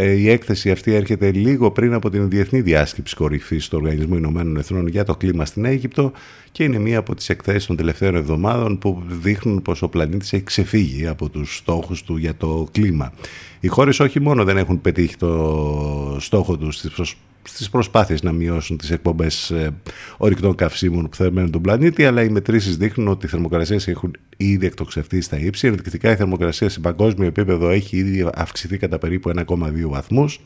Ε, 0.00 0.10
η 0.12 0.30
έκθεση 0.30 0.70
αυτή 0.70 0.94
έρχεται 0.94 1.30
λίγο 1.30 1.70
πριν 1.70 1.94
από 1.94 2.10
την 2.10 2.28
Διεθνή 2.28 2.60
Διάσκεψη 2.60 3.14
Κορυφής 3.16 3.68
του 3.68 3.78
Οργανισμού 3.82 4.16
Ηνωμένων 4.16 4.56
Εθνών 4.56 4.86
για 4.86 5.04
το 5.04 5.16
κλίμα 5.16 5.44
στην 5.44 5.64
Αίγυπτο 5.64 6.12
και 6.52 6.64
είναι 6.64 6.78
μία 6.78 6.98
από 6.98 7.14
τις 7.14 7.28
εκθέσεις 7.28 7.66
των 7.66 7.76
τελευταίων 7.76 8.14
εβδομάδων 8.14 8.78
που 8.78 9.02
δείχνουν 9.06 9.62
πως 9.62 9.82
ο 9.82 9.88
πλανήτης 9.88 10.32
έχει 10.32 10.42
ξεφύγει 10.42 11.06
από 11.06 11.28
τους 11.28 11.56
στόχους 11.56 12.02
του 12.02 12.16
για 12.16 12.34
το 12.34 12.68
κλίμα. 12.72 13.12
Οι 13.60 13.68
χώρες 13.68 14.00
όχι 14.00 14.20
μόνο 14.20 14.44
δεν 14.44 14.56
έχουν 14.56 14.80
πετύχει 14.80 15.16
το 15.16 16.16
στόχο 16.20 16.56
τους 16.56 16.76
στις 16.76 17.16
στις 17.48 17.70
προσπάθειες 17.70 18.22
να 18.22 18.32
μειώσουν 18.32 18.76
τις 18.76 18.90
εκπομπές 18.90 19.50
ε, 19.50 19.70
ορυκτών 20.16 20.54
καυσίμων 20.54 21.08
που 21.08 21.16
θερμαίνουν 21.16 21.50
τον 21.50 21.62
πλανήτη, 21.62 22.04
αλλά 22.04 22.22
οι 22.22 22.28
μετρήσεις 22.28 22.76
δείχνουν 22.76 23.08
ότι 23.08 23.26
οι 23.26 23.28
θερμοκρασίες 23.28 23.88
έχουν 23.88 24.16
ήδη 24.36 24.66
εκτοξευτεί 24.66 25.20
στα 25.20 25.38
ύψη. 25.38 25.66
Ενδεικτικά 25.66 26.10
η 26.10 26.16
θερμοκρασία 26.16 26.68
σε 26.68 26.80
παγκόσμιο 26.80 27.26
επίπεδο 27.26 27.68
έχει 27.68 27.96
ήδη 27.96 28.30
αυξηθεί 28.34 28.76
κατά 28.76 28.98
περίπου 28.98 29.32
1,2 29.36 29.44
βαθμούς 29.82 30.40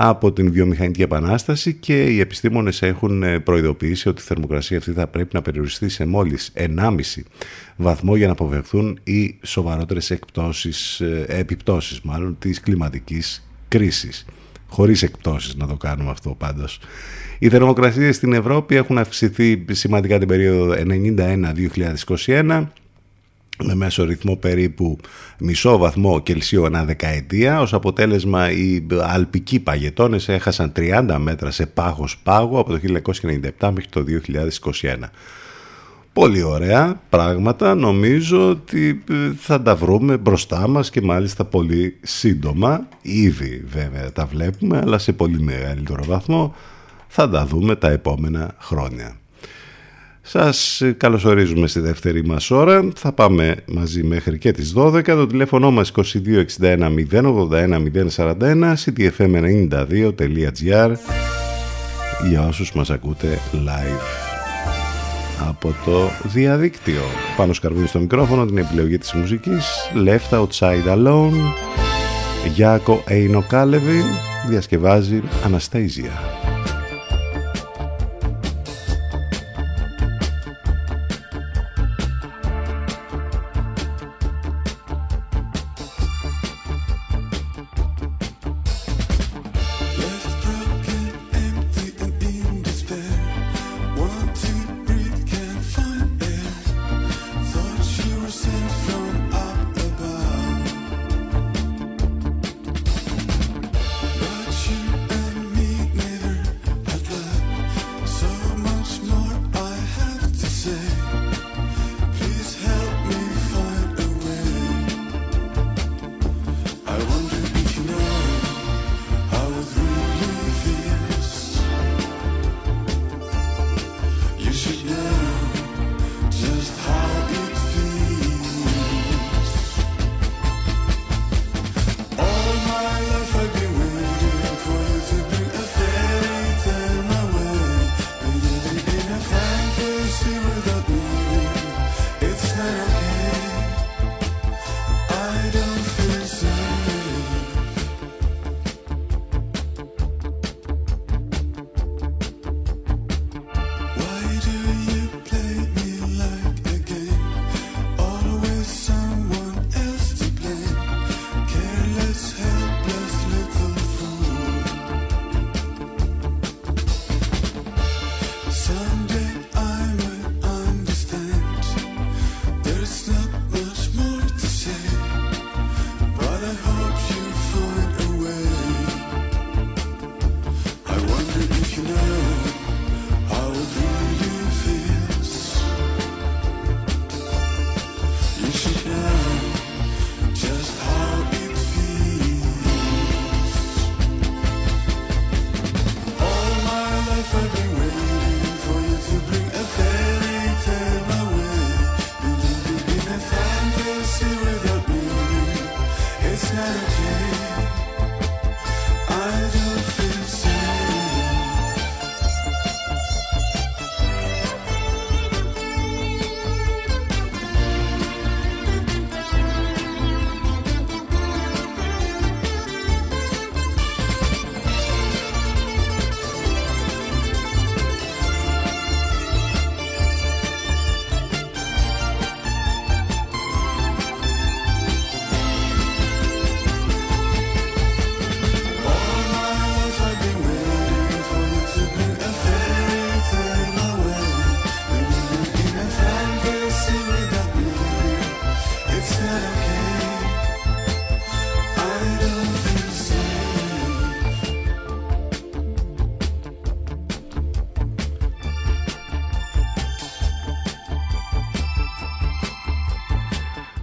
από 0.00 0.32
την 0.32 0.52
βιομηχανική 0.52 1.02
επανάσταση 1.02 1.74
και 1.74 2.04
οι 2.04 2.20
επιστήμονες 2.20 2.82
έχουν 2.82 3.22
ε, 3.22 3.38
προειδοποιήσει 3.38 4.08
ότι 4.08 4.22
η 4.22 4.24
θερμοκρασία 4.24 4.78
αυτή 4.78 4.92
θα 4.92 5.06
πρέπει 5.06 5.34
να 5.34 5.42
περιοριστεί 5.42 5.88
σε 5.88 6.06
μόλις 6.06 6.52
1,5 6.56 6.90
βαθμό 7.76 8.16
για 8.16 8.26
να 8.26 8.32
αποφευχθούν 8.32 8.98
οι 9.04 9.38
σοβαρότερες 9.42 10.10
εκπτώσεις, 10.10 11.00
ε, 11.00 11.24
επιπτώσεις 11.28 12.00
μάλλον 12.00 12.36
της 12.38 12.60
κλιματικής 12.60 13.48
κρίσης 13.68 14.24
χωρίς 14.68 15.02
εκπτώσεις 15.02 15.56
να 15.56 15.66
το 15.66 15.76
κάνουμε 15.76 16.10
αυτό 16.10 16.30
πάντως. 16.30 16.80
Οι 17.38 17.48
θερμοκρασίες 17.48 18.16
στην 18.16 18.32
Ευρώπη 18.32 18.76
έχουν 18.76 18.98
αυξηθεί 18.98 19.64
σημαντικά 19.70 20.18
την 20.18 20.28
περίοδο 20.28 20.74
91-2021 22.26 22.66
με 23.64 23.74
μέσο 23.74 24.04
ρυθμό 24.04 24.36
περίπου 24.36 24.98
μισό 25.38 25.78
βαθμό 25.78 26.20
Κελσίου 26.20 26.66
ανά 26.66 26.84
δεκαετία. 26.84 27.60
Ως 27.60 27.72
αποτέλεσμα 27.74 28.50
οι 28.50 28.86
αλπικοί 29.00 29.60
παγετώνες 29.60 30.28
έχασαν 30.28 30.72
30 30.76 31.16
μέτρα 31.18 31.50
σε 31.50 31.66
πάγος 31.66 32.18
πάγο 32.22 32.58
από 32.58 32.70
το 32.70 32.80
1997 33.60 33.70
μέχρι 33.72 33.86
το 33.90 34.04
2021. 34.80 34.96
Πολύ 36.18 36.42
ωραία 36.42 37.00
πράγματα, 37.08 37.74
νομίζω 37.74 38.50
ότι 38.50 39.02
ε, 39.10 39.14
θα 39.36 39.62
τα 39.62 39.76
βρούμε 39.76 40.16
μπροστά 40.16 40.68
μας 40.68 40.90
και 40.90 41.02
μάλιστα 41.02 41.44
πολύ 41.44 41.96
σύντομα. 42.02 42.88
Ήδη 43.02 43.64
βέβαια 43.68 44.12
τα 44.12 44.26
βλέπουμε, 44.26 44.78
αλλά 44.78 44.98
σε 44.98 45.12
πολύ 45.12 45.40
μεγαλύτερο 45.40 46.04
βαθμό 46.04 46.54
θα 47.08 47.28
τα 47.28 47.46
δούμε 47.46 47.76
τα 47.76 47.90
επόμενα 47.90 48.54
χρόνια. 48.60 49.16
Σας 50.22 50.82
καλωσορίζουμε 50.96 51.66
στη 51.66 51.80
δεύτερη 51.80 52.24
μας 52.24 52.50
ώρα. 52.50 52.88
Θα 52.94 53.12
πάμε 53.12 53.56
μαζί 53.66 54.02
μέχρι 54.02 54.38
και 54.38 54.52
τις 54.52 54.74
12. 54.76 55.04
Το 55.04 55.26
τηλέφωνο 55.26 55.70
μας 55.70 55.92
2261 55.96 56.94
081 57.10 57.82
041 58.16 58.74
ctfm92.gr 58.84 60.92
για 62.28 62.46
όσους 62.46 62.72
μας 62.72 62.90
ακούτε 62.90 63.38
live 63.52 64.27
από 65.48 65.74
το 65.84 66.10
διαδίκτυο. 66.22 67.02
Πάνω 67.36 67.52
σκαρβούνι 67.52 67.86
στο 67.86 67.98
μικρόφωνο 67.98 68.46
την 68.46 68.58
επιλογή 68.58 68.98
της 68.98 69.12
μουσικής 69.12 69.66
Left 70.06 70.38
Outside 70.38 70.94
Alone 70.96 71.34
Γιάκο 72.54 73.02
Έινο 73.06 73.44
Κάλεβι 73.48 74.02
διασκευάζει 74.48 75.22
Αναστέιζια. 75.44 76.47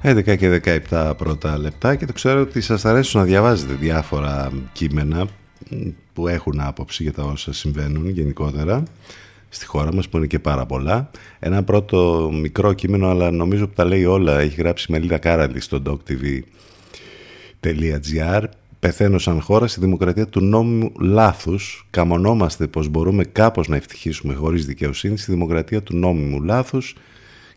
11 0.08 0.38
και 0.38 0.62
17 0.89 1.14
πρώτα 1.18 1.58
λεπτά 1.58 1.95
και 1.95 2.06
το 2.06 2.14
ξέρω 2.14 2.41
ότι 2.41 2.62
σας 2.62 2.86
αρέσει 2.86 3.18
να 3.18 3.24
διαβάζετε 3.24 3.74
διάφορα 3.74 4.51
κείμενα 4.72 5.28
που 6.14 6.28
έχουν 6.28 6.60
άποψη 6.60 7.03
για 7.03 7.14
τα 7.14 7.24
όσα 7.24 7.53
συμβαίνουν 7.53 8.10
γενικότερα 8.10 8.84
στη 9.49 9.66
χώρα 9.66 9.93
μας 9.93 10.10
που 10.10 10.18
είναι 10.18 10.26
και 10.26 10.39
πάρα 10.39 10.66
πολλά. 10.66 11.10
Ένα 11.39 11.64
πρώτο 11.64 12.30
μικρό 12.41 12.74
κείμενο 12.74 13.08
αλλά 13.08 13.32
νομίζω 13.32 13.68
που 13.68 13.74
τα 13.76 13.86
λέει 13.86 14.06
όλα 14.06 14.39
έχει 14.39 14.62
γράψει 14.62 14.86
η 14.89 14.93
Μελίδα 14.93 15.18
Κάραλη 15.18 15.62
στο 15.62 15.82
doctv.gr 17.60 18.43
Πεθαίνω 18.80 19.18
σαν 19.18 19.41
χώρα 19.41 19.68
στη 19.68 19.80
δημοκρατία 19.80 20.28
του 20.28 20.41
νόμου 20.41 20.91
λάθους. 20.99 21.88
Καμονόμαστε 21.89 22.68
πως 22.68 22.88
μπορούμε 22.88 23.24
κάπως 23.24 23.68
να 23.68 23.76
ευτυχίσουμε 23.76 24.34
χωρίς 24.34 24.66
δικαιοσύνη 24.66 25.18
στη 25.18 25.32
δημοκρατία 25.32 25.84
του 25.84 25.95
νόμιμου 25.95 26.41
λάθους 26.41 26.95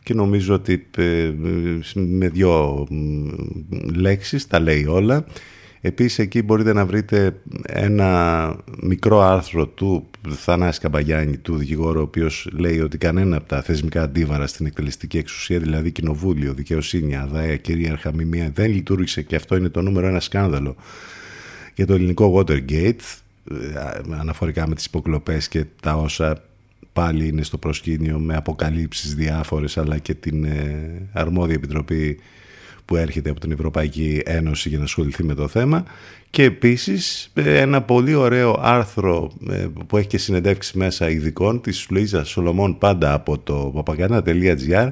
και 0.08 0.14
νομίζω 0.14 0.54
ότι 0.54 0.86
ε, 0.96 1.32
με 1.94 2.28
δύο 2.28 2.86
λέξεις 3.94 4.46
τα 4.46 4.60
λέει 4.60 4.86
όλα. 4.86 5.24
Επίσης 5.80 6.18
εκεί 6.18 6.42
μπορείτε 6.42 6.72
να 6.72 6.86
βρείτε 6.86 7.40
ένα 7.62 8.56
μικρό 8.82 9.20
άρθρο 9.20 9.66
του 9.66 10.10
Θανάση 10.28 10.80
Καμπαγιάννη, 10.80 11.36
του 11.36 11.56
δικηγόρου, 11.56 11.98
ο 11.98 12.02
οποίος 12.02 12.48
λέει 12.52 12.80
ότι 12.80 12.98
κανένα 12.98 13.36
από 13.36 13.48
τα 13.48 13.62
θεσμικά 13.62 14.02
αντίβαρα 14.02 14.46
στην 14.46 14.66
εκτελεστική 14.66 15.18
εξουσία, 15.18 15.58
δηλαδή 15.58 15.90
κοινοβούλιο, 15.90 16.54
δικαιοσύνη, 16.54 17.16
αδάια, 17.16 17.56
κυρίαρχα 17.56 18.14
μημία, 18.14 18.50
δεν 18.54 18.70
λειτουργήσε 18.70 19.22
και 19.22 19.36
αυτό 19.36 19.56
είναι 19.56 19.68
το 19.68 19.82
νούμερο 19.82 20.06
ένα 20.06 20.20
σκάνδαλο 20.20 20.76
για 21.74 21.86
το 21.86 21.94
ελληνικό 21.94 22.34
Watergate, 22.36 23.18
ε, 23.50 24.14
αναφορικά 24.18 24.68
με 24.68 24.74
τις 24.74 24.84
υποκλοπές 24.84 25.48
και 25.48 25.64
τα 25.82 25.94
όσα 25.94 26.42
πάλι 26.98 27.28
είναι 27.28 27.42
στο 27.42 27.58
προσκήνιο 27.58 28.18
με 28.18 28.36
αποκαλύψεις 28.36 29.14
διάφορες 29.14 29.78
αλλά 29.78 29.98
και 29.98 30.14
την 30.14 30.44
ε, 30.44 31.08
αρμόδια 31.12 31.54
επιτροπή 31.54 32.18
που 32.84 32.96
έρχεται 32.96 33.30
από 33.30 33.40
την 33.40 33.52
Ευρωπαϊκή 33.52 34.22
Ένωση 34.24 34.68
για 34.68 34.78
να 34.78 34.84
ασχοληθεί 34.84 35.24
με 35.24 35.34
το 35.34 35.48
θέμα. 35.48 35.84
Και 36.30 36.42
επίσης 36.42 37.30
ε, 37.34 37.60
ένα 37.60 37.82
πολύ 37.82 38.14
ωραίο 38.14 38.58
άρθρο 38.60 39.30
ε, 39.50 39.66
που 39.86 39.96
έχει 39.96 40.06
και 40.06 40.18
συνεντεύξεις 40.18 40.72
μέσα 40.72 41.10
ειδικών 41.10 41.60
της 41.60 41.86
Λουίζας 41.90 42.28
Σολομών 42.28 42.78
πάντα 42.78 43.12
από 43.12 43.38
το 43.38 43.84
papagana.gr 43.84 44.88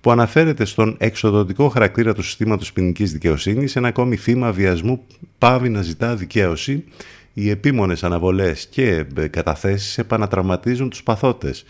που 0.00 0.10
αναφέρεται 0.10 0.64
στον 0.64 0.96
εξοδοτικό 0.98 1.68
χαρακτήρα 1.68 2.14
του 2.14 2.22
συστήματος 2.22 2.72
ποινικής 2.72 3.12
δικαιοσύνης 3.12 3.76
ένα 3.76 3.88
ακόμη 3.88 4.16
θύμα 4.16 4.52
βιασμού 4.52 5.06
πάβει 5.38 5.68
να 5.68 5.82
ζητά 5.82 6.14
δικαίωση 6.14 6.84
οι 7.32 7.50
επίμονες 7.50 8.04
αναβολές 8.04 8.66
και 8.70 9.04
ε, 9.16 9.26
καταθέσεις 9.26 9.98
επανατραυματίζουν 9.98 10.90
τους 10.90 11.02
παθότες. 11.02 11.64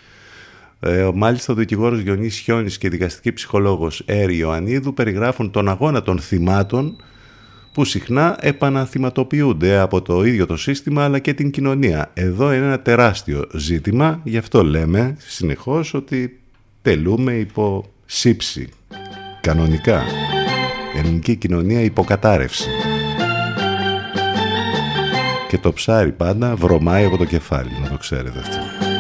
Ε, 0.81 1.11
μάλιστα 1.15 1.53
ο 1.53 1.57
δικηγόρος 1.57 2.01
Γιονής 2.01 2.39
Χιόνης 2.39 2.79
και 2.79 2.87
η 2.87 2.91
δικαστική 2.91 3.33
ψυχολόγος 3.33 4.03
Έρη 4.07 4.37
Ιωαννίδου 4.37 4.95
περιγράφουν 4.95 5.51
τον 5.51 5.69
αγώνα 5.69 6.03
των 6.03 6.19
θυμάτων 6.19 6.97
που 7.73 7.85
συχνά 7.85 8.37
επαναθυματοποιούνται 8.41 9.79
από 9.79 10.03
το 10.03 10.25
ίδιο 10.25 10.47
το 10.47 10.57
σύστημα 10.57 11.05
αλλά 11.05 11.19
και 11.19 11.35
την 11.35 11.51
κοινωνία. 11.51 12.11
Εδώ 12.15 12.53
είναι 12.53 12.65
ένα 12.65 12.81
τεράστιο 12.81 13.49
ζήτημα, 13.55 14.21
γι' 14.25 14.37
αυτό 14.37 14.65
λέμε 14.65 15.17
συνεχώς 15.19 15.95
ότι 15.95 16.41
τελούμε 16.83 17.33
υπό 17.33 17.91
σύψη. 18.07 18.69
Κανονικά. 19.41 20.03
Ελληνική 20.97 21.37
κοινωνία 21.37 21.81
υποκατάρρευση 21.81 22.92
και 25.53 25.59
το 25.59 25.73
ψάρι 25.73 26.13
πάντα 26.13 26.57
βρωμάει 26.57 27.05
από 27.05 27.17
το 27.17 27.25
κεφάλι, 27.25 27.71
να 27.83 27.89
το 27.89 27.97
ξέρετε 27.97 28.39
αυτό. 28.39 28.92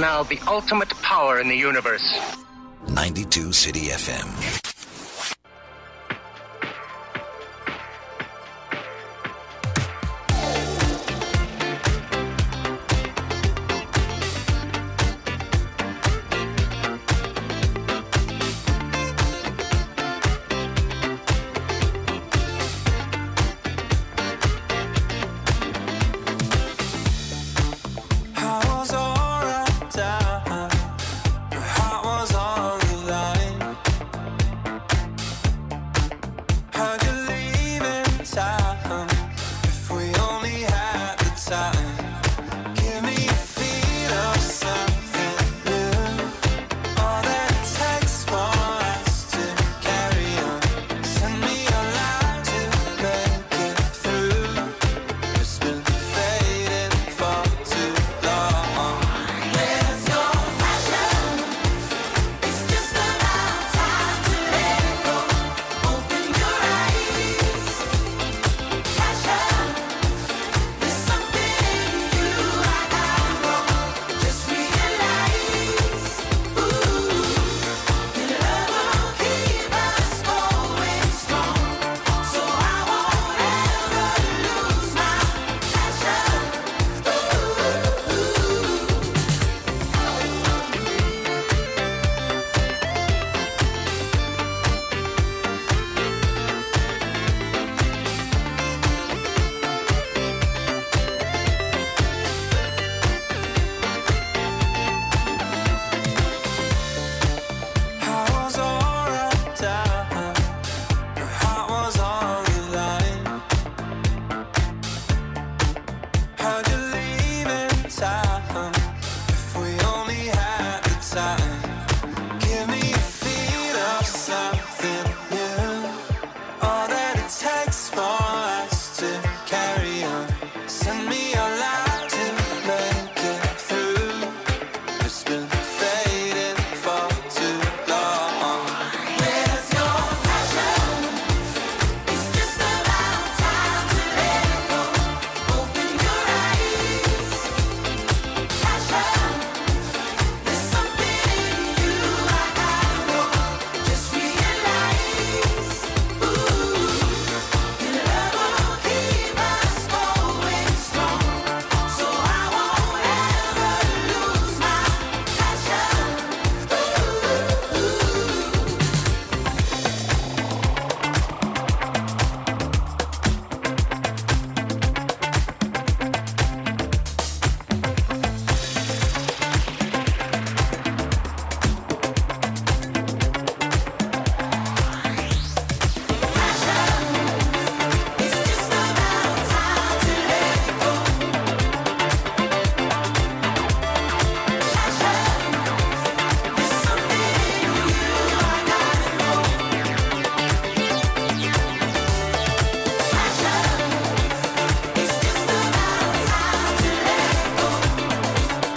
Now 0.00 0.22
the 0.22 0.38
ultimate 0.46 0.90
power 1.02 1.40
in 1.40 1.48
the 1.48 1.56
universe. 1.56 2.18
92 2.88 3.52
City 3.52 3.88
FM. 3.88 4.63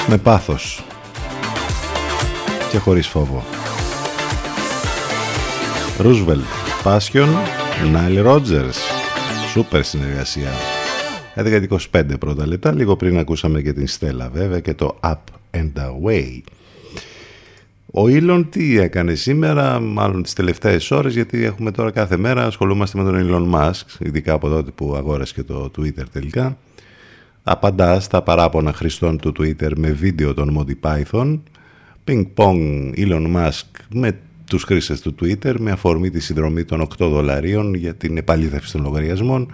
Με 0.10 0.18
πάθος 0.18 0.84
και 2.72 2.78
χωρίς 2.78 3.08
φόβο. 3.08 3.44
Ρούσβελτ, 6.00 6.44
Πάσιον, 6.84 7.30
Νάιλ 7.92 8.22
Ρότζερς. 8.22 8.80
Σούπερ 9.52 9.84
συνεργασία. 9.84 10.50
11-25 11.36 12.04
πρώτα 12.20 12.48
λεπτά, 12.48 12.74
λίγο 12.74 12.96
πριν 12.96 13.18
ακούσαμε 13.18 13.62
και 13.62 13.74
την 13.74 13.88
Στέλλα 13.88 14.30
βέβαια 14.34 14.60
και 14.60 14.74
το 14.74 15.00
Up 15.04 15.16
and 15.52 15.72
Away. 15.76 16.42
Ο 17.92 18.08
Ήλον 18.08 18.50
τι 18.50 18.80
έκανε 18.80 19.14
σήμερα, 19.14 19.80
μάλλον 19.80 20.24
τις 20.24 20.34
τελευταίες 20.34 20.92
ώρες, 20.92 21.14
γιατί 21.14 21.44
έχουμε 21.44 21.72
τώρα 21.72 21.92
κάθε 21.92 22.18
μέρα 22.18 22.46
ασχολούμαστε 22.46 23.02
με 23.02 23.12
τον 23.12 23.28
Elon 23.28 23.56
Musk, 23.56 24.00
ειδικά 24.00 24.34
από 24.34 24.50
τότε 24.50 24.72
που 24.72 24.96
αγόρασε 24.96 25.34
και 25.34 25.44
το 25.44 25.72
Twitter 25.78 26.04
τελικά 26.12 26.58
απαντάς 27.48 28.04
στα 28.04 28.22
παράπονα 28.22 28.74
χρηστών 28.74 29.18
του 29.18 29.34
Twitter 29.40 29.72
με 29.76 29.92
βίντεο 29.92 30.34
των 30.34 30.58
Monty 30.58 30.90
Python, 30.90 31.40
ping 32.08 32.26
pong 32.36 32.92
Elon 32.98 33.36
Musk 33.36 33.70
με 33.90 34.20
τους 34.46 34.64
χρήστες 34.64 35.02
του 35.02 35.16
Twitter 35.22 35.56
με 35.60 35.72
αφορμή 35.72 36.10
τη 36.10 36.20
συνδρομή 36.20 36.64
των 36.64 36.82
8 36.82 36.88
δολαρίων 36.98 37.74
για 37.74 37.96
την 37.96 38.18
επαλήθευση 38.18 38.72
των 38.72 38.82
λογαριασμών 38.82 39.52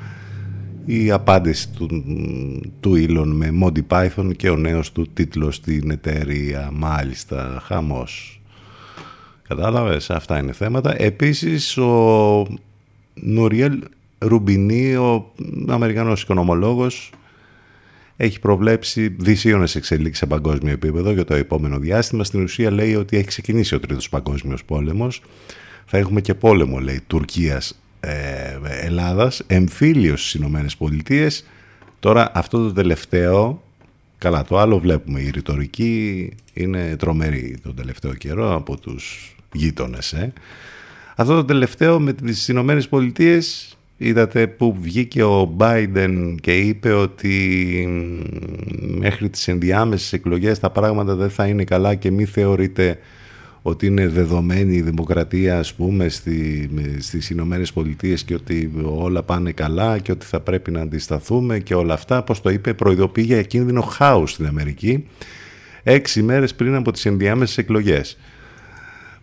η 0.85 1.11
απάντηση 1.11 1.69
του, 1.69 1.87
του 2.79 2.93
Elon 2.95 3.31
με 3.33 3.53
Monty 3.61 3.81
Python 3.87 4.31
και 4.35 4.49
ο 4.49 4.55
νέος 4.55 4.91
του 4.91 5.07
τίτλος 5.13 5.55
στην 5.55 5.91
εταιρεία. 5.91 6.69
Μάλιστα 6.73 7.61
χαμός. 7.63 8.41
Κατάλαβες 9.47 10.09
αυτά 10.09 10.39
είναι 10.39 10.53
θέματα. 10.53 11.01
Επίσης 11.01 11.77
ο 11.77 12.47
Νουριέλ 13.13 13.83
Ρουμπινί 14.17 14.95
ο 14.95 15.31
Αμερικανός 15.67 16.21
οικονομολόγος 16.21 17.11
έχει 18.17 18.39
προβλέψει 18.39 19.07
δυσίωνες 19.07 19.75
εξελίξεις 19.75 20.17
σε 20.17 20.25
παγκόσμιο 20.25 20.73
επίπεδο 20.73 21.11
για 21.11 21.25
το 21.25 21.33
επόμενο 21.33 21.79
διάστημα. 21.79 22.23
Στην 22.23 22.43
ουσία 22.43 22.71
λέει 22.71 22.95
ότι 22.95 23.17
έχει 23.17 23.27
ξεκινήσει 23.27 23.75
ο 23.75 23.79
τρίτος 23.79 24.09
παγκόσμιος 24.09 24.63
πόλεμος. 24.63 25.21
Θα 25.85 25.97
έχουμε 25.97 26.21
και 26.21 26.33
πόλεμο, 26.33 26.79
λέει, 26.79 27.01
Τουρκίας 27.07 27.79
ε, 27.99 28.57
Ελλάδας, 28.81 29.43
εμφύλιος 29.47 30.19
στις 30.19 30.33
Ηνωμένες 30.33 30.77
Πολιτείες. 30.77 31.45
Τώρα 31.99 32.31
αυτό 32.33 32.57
το 32.57 32.73
τελευταίο, 32.73 33.63
καλά 34.17 34.43
το 34.43 34.57
άλλο 34.57 34.79
βλέπουμε, 34.79 35.19
η 35.19 35.29
ρητορική 35.29 36.29
είναι 36.53 36.95
τρομερή 36.95 37.59
τον 37.63 37.75
τελευταίο 37.75 38.13
καιρό 38.13 38.55
από 38.55 38.77
τους 38.79 39.35
γείτονες. 39.53 40.13
Ε. 40.13 40.33
Αυτό 41.15 41.35
το 41.35 41.45
τελευταίο 41.45 41.99
με 41.99 42.13
τις 42.13 42.47
Ηνωμένες 42.47 42.87
Πολιτείες 42.87 43.77
Είδατε 44.05 44.47
που 44.47 44.77
βγήκε 44.79 45.23
ο 45.23 45.55
Biden 45.59 46.35
και 46.41 46.57
είπε 46.57 46.91
ότι 46.91 47.87
μέχρι 48.97 49.29
τις 49.29 49.47
ενδιάμεσες 49.47 50.13
εκλογές 50.13 50.59
τα 50.59 50.69
πράγματα 50.69 51.15
δεν 51.15 51.29
θα 51.29 51.47
είναι 51.47 51.63
καλά 51.63 51.95
και 51.95 52.11
μη 52.11 52.25
θεωρείτε 52.25 52.99
ότι 53.61 53.85
είναι 53.85 54.07
δεδομένη 54.07 54.75
η 54.75 54.81
δημοκρατία 54.81 55.59
ας 55.59 55.73
πούμε 55.73 56.09
στη, 56.09 56.69
στις 56.99 57.29
Ηνωμένες 57.29 57.73
Πολιτείες 57.73 58.23
και 58.23 58.33
ότι 58.33 58.71
όλα 58.83 59.23
πάνε 59.23 59.51
καλά 59.51 59.97
και 59.97 60.11
ότι 60.11 60.25
θα 60.25 60.39
πρέπει 60.39 60.71
να 60.71 60.81
αντισταθούμε 60.81 61.59
και 61.59 61.75
όλα 61.75 61.93
αυτά, 61.93 62.17
όπως 62.17 62.41
το 62.41 62.49
είπε, 62.49 62.73
προειδοποιεί 62.73 63.23
για 63.27 63.41
κίνδυνο 63.43 63.81
χάους 63.81 64.31
στην 64.31 64.45
Αμερική 64.45 65.07
έξι 65.83 66.21
μέρες 66.23 66.55
πριν 66.55 66.75
από 66.75 66.91
τις 66.91 67.05
ενδιάμεσες 67.05 67.57
εκλογές. 67.57 68.17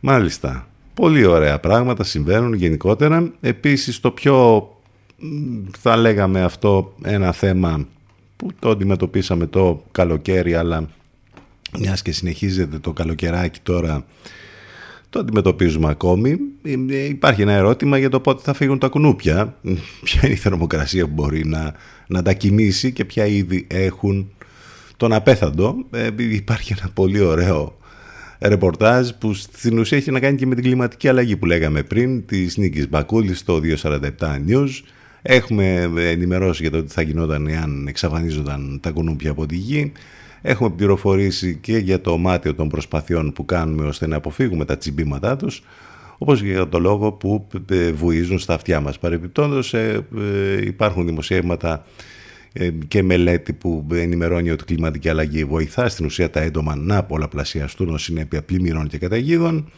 Μάλιστα. 0.01 0.69
Πολύ 1.01 1.24
ωραία 1.24 1.60
πράγματα 1.60 2.05
συμβαίνουν 2.05 2.52
γενικότερα. 2.52 3.32
Επίσης 3.40 4.01
το 4.01 4.10
πιο 4.10 4.68
θα 5.78 5.97
λέγαμε 5.97 6.43
αυτό 6.43 6.94
ένα 7.02 7.32
θέμα 7.32 7.86
που 8.36 8.48
το 8.59 8.70
αντιμετωπίσαμε 8.70 9.47
το 9.47 9.82
καλοκαίρι 9.93 10.55
αλλά 10.55 10.89
μιας 11.78 12.02
και 12.02 12.12
συνεχίζεται 12.12 12.78
το 12.78 12.93
καλοκαιράκι 12.93 13.60
τώρα 13.62 14.05
το 15.10 15.18
αντιμετωπίζουμε 15.18 15.89
ακόμη. 15.89 16.39
Υπάρχει 17.09 17.43
ένα 17.43 17.52
ερώτημα 17.52 17.98
για 17.98 18.10
το 18.10 18.20
πότε 18.20 18.43
θα 18.44 18.52
φύγουν 18.52 18.78
τα 18.78 18.89
κουνούπια. 18.89 19.56
Ποια 20.05 20.20
είναι 20.24 20.32
η 20.32 20.36
θερμοκρασία 20.36 21.06
που 21.06 21.12
μπορεί 21.12 21.47
να, 21.47 21.74
να 22.06 22.22
τα 22.22 22.32
κοιμήσει 22.32 22.93
και 22.93 23.05
ποια 23.05 23.27
είδη 23.27 23.66
έχουν 23.70 24.32
τον 24.97 25.12
απέθαντο. 25.12 25.77
Ε, 25.90 26.09
υπάρχει 26.16 26.74
ένα 26.78 26.90
πολύ 26.94 27.20
ωραίο 27.20 27.78
ρεπορτάζ 28.40 29.08
που 29.18 29.34
στην 29.34 29.78
ουσία 29.78 29.98
έχει 29.98 30.10
να 30.10 30.20
κάνει 30.20 30.36
και 30.36 30.46
με 30.46 30.54
την 30.54 30.64
κλιματική 30.64 31.08
αλλαγή 31.08 31.36
που 31.36 31.46
λέγαμε 31.46 31.82
πριν 31.82 32.26
της 32.26 32.56
Νίκης 32.56 32.88
Μπακούλης 32.88 33.38
στο 33.38 33.60
247 33.82 34.00
News. 34.48 34.68
Έχουμε 35.22 35.90
ενημερώσει 35.96 36.62
για 36.62 36.70
το 36.70 36.82
τι 36.82 36.92
θα 36.92 37.02
γινόταν 37.02 37.46
εάν 37.46 37.86
εξαφανίζονταν 37.86 38.78
τα 38.82 38.90
κουνούπια 38.90 39.30
από 39.30 39.46
τη 39.46 39.56
γη. 39.56 39.92
Έχουμε 40.42 40.70
πληροφορήσει 40.70 41.58
και 41.60 41.76
για 41.76 42.00
το 42.00 42.18
μάτιο 42.18 42.54
των 42.54 42.68
προσπαθειών 42.68 43.32
που 43.32 43.44
κάνουμε 43.44 43.86
ώστε 43.86 44.06
να 44.06 44.16
αποφύγουμε 44.16 44.64
τα 44.64 44.78
τσιμπήματά 44.78 45.36
τους 45.36 45.62
όπως 46.22 46.40
και 46.40 46.46
για 46.46 46.68
το 46.68 46.78
λόγο 46.78 47.12
που 47.12 47.46
βουίζουν 47.94 48.38
στα 48.38 48.54
αυτιά 48.54 48.80
μας. 48.80 48.98
Παρεπιπτόντως 48.98 49.74
ε, 49.74 50.06
ε, 50.18 50.66
υπάρχουν 50.66 51.06
δημοσιεύματα 51.06 51.72
ε, 51.72 51.80
και 52.89 53.02
μελέτη 53.02 53.52
που 53.52 53.86
ενημερώνει 53.93 54.51
ότι 54.51 54.62
η 54.62 54.66
κλιματική 54.66 55.09
αλλαγή 55.09 55.44
βοηθά 55.44 55.89
στην 55.89 56.05
ουσία 56.05 56.31
τα 56.31 56.40
έντομα 56.40 56.77
να 56.77 57.02
πολλαπλασιαστούν 57.02 57.89
ως 57.89 58.02
συνέπεια 58.02 58.43
πλημμυρών 58.43 58.89
και 58.89 58.98
καταγίδων. 58.98 59.70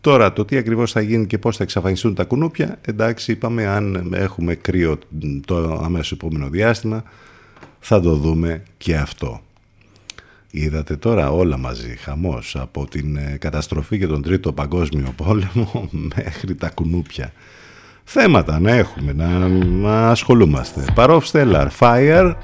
Τώρα 0.00 0.32
το 0.32 0.44
τι 0.44 0.56
ακριβώς 0.56 0.92
θα 0.92 1.00
γίνει 1.00 1.26
και 1.26 1.38
πώς 1.38 1.56
θα 1.56 1.62
εξαφανιστούν 1.62 2.14
τα 2.14 2.24
κουνούπια, 2.24 2.78
εντάξει 2.86 3.32
είπαμε 3.32 3.66
αν 3.66 4.12
έχουμε 4.14 4.54
κρύο 4.54 4.98
το 5.44 5.80
αμέσως 5.84 6.12
επόμενο 6.12 6.48
διάστημα 6.48 7.02
θα 7.80 8.00
το 8.00 8.14
δούμε 8.14 8.62
και 8.76 8.96
αυτό. 8.96 9.40
Είδατε 10.50 10.96
τώρα 10.96 11.30
όλα 11.30 11.56
μαζί, 11.56 11.96
χαμός, 11.96 12.56
από 12.56 12.86
την 12.86 13.16
ε, 13.16 13.36
καταστροφή 13.40 13.98
και 13.98 14.06
τον 14.06 14.22
Τρίτο 14.22 14.52
Παγκόσμιο 14.52 15.14
Πόλεμο 15.16 15.88
μέχρι 16.16 16.54
τα 16.54 16.70
κουνούπια 16.70 17.32
θέματα 18.04 18.60
να 18.60 18.70
έχουμε, 18.70 19.12
να, 19.12 19.48
να 19.48 20.08
ασχολούμαστε. 20.08 20.84
Παρόφ 20.94 21.26
Stellar 21.32 21.68
Fire. 21.78 22.34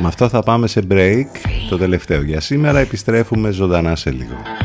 Με 0.00 0.06
αυτό 0.06 0.28
θα 0.28 0.42
πάμε 0.42 0.66
σε 0.66 0.86
break 0.90 1.26
το 1.68 1.78
τελευταίο 1.78 2.22
για 2.22 2.40
σήμερα. 2.40 2.78
Επιστρέφουμε 2.78 3.50
ζωντανά 3.50 3.96
σε 3.96 4.10
λίγο. 4.10 4.57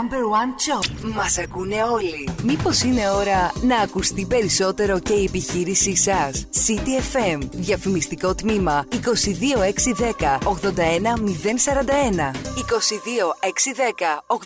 Number 0.00 0.22
one 0.40 0.50
choice. 0.66 1.14
Μας 1.14 1.38
ακούνε 1.38 1.82
όλοι. 1.82 2.28
Μήπως 2.42 2.82
είναι 2.82 3.10
ώρα 3.10 3.52
να 3.62 3.76
ακουστεί 3.76 4.26
περισσότερο 4.26 4.98
και 4.98 5.12
η 5.12 5.24
επιχείρησή 5.24 5.96
σας; 5.96 6.46
CTFM, 6.66 7.38
διαφημιστικό 7.50 8.34
τμήμα 8.34 8.84
22610 8.90 10.38
81041. 10.44 12.30
22610 12.56 14.24
81041. 14.26 14.36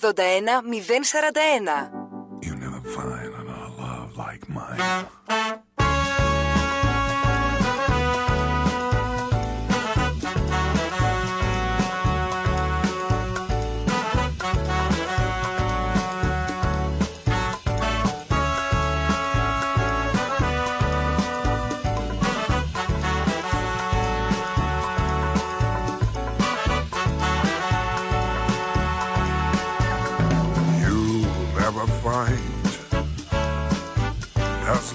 You 2.46 2.54
never 2.64 2.80
find 2.96 3.32
another 3.42 3.70
love 3.82 4.10
like 4.16 4.42
mine. 4.48 5.13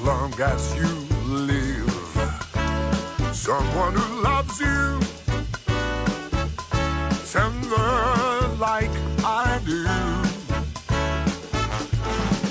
Long 0.04 0.34
as 0.42 0.76
you 0.76 0.88
live. 1.26 1.92
Someone 3.34 3.94
who 3.94 4.22
loves 4.22 4.60
you 4.60 5.00
tender 7.32 8.48
like 8.58 8.92
I 9.24 9.60
do. 9.66 9.86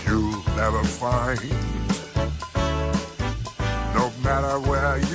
You'll 0.06 0.42
never 0.56 0.82
find, 0.84 1.40
no 3.94 4.12
matter 4.22 4.58
where 4.60 4.98
you 4.98 5.07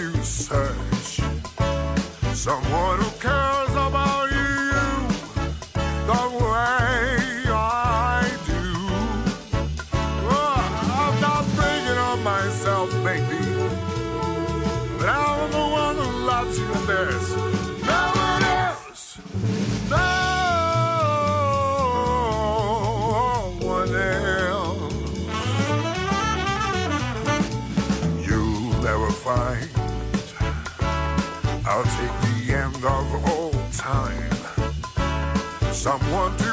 Someone 35.84 36.38
to 36.38 36.53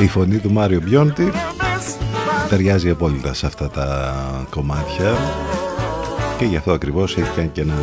Η 0.00 0.06
φωνή 0.06 0.38
του 0.38 0.52
Μάριο 0.52 0.80
Μπιόντι 0.80 1.32
ταιριάζει 2.48 2.90
απόλυτα 2.90 3.34
σε 3.34 3.46
αυτά 3.46 3.70
τα 3.70 4.14
κομμάτια. 4.50 5.16
Και 6.38 6.44
γι' 6.44 6.56
αυτό 6.56 6.72
ακριβώς 6.72 7.16
έχει 7.16 7.30
κάνει 7.36 7.48
και 7.48 7.60
ένα 7.60 7.74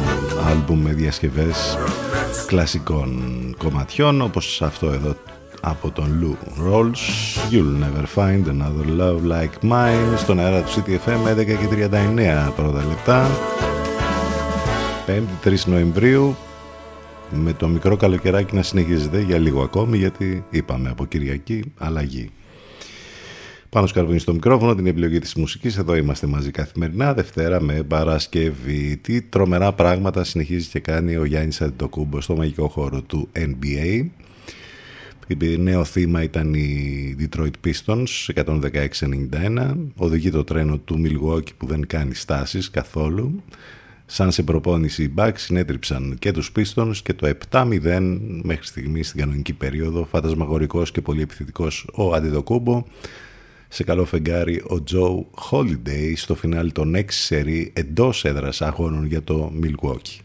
άλμπουμ 0.50 0.82
με 0.82 0.94
διασκευές 0.94 1.78
κλασικών 2.48 3.22
κομματιών 3.58 4.22
όπως 4.22 4.62
αυτό 4.62 4.88
εδώ 4.92 5.16
από 5.62 5.92
τον 5.92 6.08
Lou 6.22 6.68
Rolls 6.68 7.00
You'll 7.52 7.80
never 7.84 8.06
find 8.16 8.48
another 8.48 9.00
love 9.00 9.22
like 9.32 9.70
mine. 9.70 10.18
Στον 10.18 10.40
αέρα 10.40 10.62
του 10.62 10.70
CTFM 10.70 11.40
11 11.40 11.46
και 11.46 11.90
39 11.92 12.52
πρώτα 12.56 12.84
λεπτά. 12.88 13.28
5η 15.08 15.48
3 15.48 15.54
Νοεμβρίου 15.66 16.36
με 17.32 17.54
το 17.54 17.68
μικρό 17.68 17.96
καλοκαιράκι 17.96 18.56
να 18.56 18.64
συνεχίζεται 18.64 19.22
για 19.22 19.38
λίγο 19.38 19.62
ακόμη 19.62 19.98
γιατί 19.98 20.44
είπαμε 20.50 20.90
από 20.90 21.06
Κυριακή 21.06 21.64
αλλαγή. 21.78 22.30
Πάνω 23.70 23.88
σκαρβούνι 23.88 24.20
στο 24.20 24.34
μικρόφωνο, 24.34 24.76
την 24.76 24.88
επιλογή 24.88 25.20
της 25.20 25.36
μουσικής. 25.36 25.78
Εδώ 25.78 25.96
είμαστε 25.96 26.28
μαζί 26.28 26.52
καθημερινά, 26.52 27.14
Δευτέρα 27.14 27.62
με 27.62 27.84
Παρασκευή. 27.84 28.98
Τι 28.98 29.22
τρομερά 29.22 29.74
πράγματα 29.74 30.24
συνεχίζει 30.24 30.68
και 30.68 30.80
κάνει 30.80 31.16
ο 31.16 31.26
Γιάννης 31.26 31.62
Αντιτοκούμπο 31.62 32.22
στο 32.22 32.36
μαγικό 32.36 32.68
χώρο 32.68 33.02
του 33.02 33.30
NBA. 33.34 34.06
Νέο 35.58 35.84
θύμα 35.84 36.24
ήταν 36.24 36.54
οι 36.54 37.16
Detroit 37.20 37.68
Pistons 37.68 38.06
116-91. 38.36 39.76
Οδηγεί 39.96 40.30
το 40.30 40.44
τρένο 40.44 40.78
του 40.78 41.02
Milwaukee 41.06 41.54
που 41.58 41.66
δεν 41.66 41.88
κάνει 41.88 42.16
στάσεις 42.16 42.70
καθόλου. 42.70 43.44
Σαν 44.12 44.32
σε 44.32 44.44
προπόνηση 44.44 45.04
οι 45.04 45.14
Bucks 45.18 45.34
συνέτριψαν 45.36 46.16
και 46.20 46.32
τους 46.32 46.52
Pistons 46.56 46.96
και 47.04 47.14
το 47.14 47.32
7-0 47.52 48.18
μέχρι 48.44 48.66
στιγμή 48.66 49.04
στην 49.04 49.20
κανονική 49.20 49.54
περίοδο. 49.54 50.06
Φαντασμαγορικός 50.06 50.92
και 50.92 51.02
πολύ 51.02 51.22
επιθετικός 51.22 51.88
ο 51.94 52.14
Αντιτοκούμπο. 52.14 52.84
Σε 53.68 53.84
καλό 53.84 54.06
φεγγάρι 54.06 54.56
ο 54.56 54.84
Joe 54.92 55.26
Holiday 55.50 56.14
στο 56.16 56.36
φινάλι 56.36 56.72
των 56.72 56.96
6 56.96 57.04
σερί 57.08 57.72
εντός 57.76 58.26
έδρας 58.26 58.62
αγώνων 58.62 59.06
για 59.06 59.24
το 59.24 59.54
Milwaukee. 59.64 60.20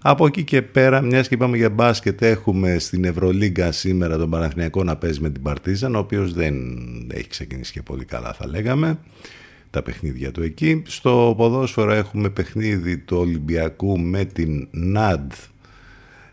Από 0.00 0.26
εκεί 0.26 0.44
και 0.44 0.62
πέρα, 0.62 1.00
μιας 1.00 1.28
και 1.28 1.34
είπαμε 1.34 1.56
για 1.56 1.70
μπάσκετ, 1.70 2.22
έχουμε 2.22 2.78
στην 2.78 3.04
Ευρωλίγκα 3.04 3.72
σήμερα 3.72 4.16
τον 4.16 4.30
Παναθηναϊκό 4.30 4.84
να 4.84 4.96
παίζει 4.96 5.20
με 5.20 5.30
την 5.30 5.42
Παρτίζαν, 5.42 5.94
ο 5.94 5.98
οποίος 5.98 6.32
δεν 6.32 6.54
έχει 7.12 7.28
ξεκινήσει 7.28 7.72
και 7.72 7.82
πολύ 7.82 8.04
καλά 8.04 8.32
θα 8.32 8.46
λέγαμε 8.46 8.98
τα 9.76 9.82
παιχνίδια 9.82 10.32
του 10.32 10.42
εκεί. 10.42 10.82
Στο 10.86 11.34
ποδόσφαιρο 11.36 11.92
έχουμε 11.92 12.30
παιχνίδι 12.30 12.98
του 12.98 13.16
Ολυμπιακού 13.16 13.98
με 13.98 14.24
την 14.24 14.68
ΝΑΔ 14.70 15.32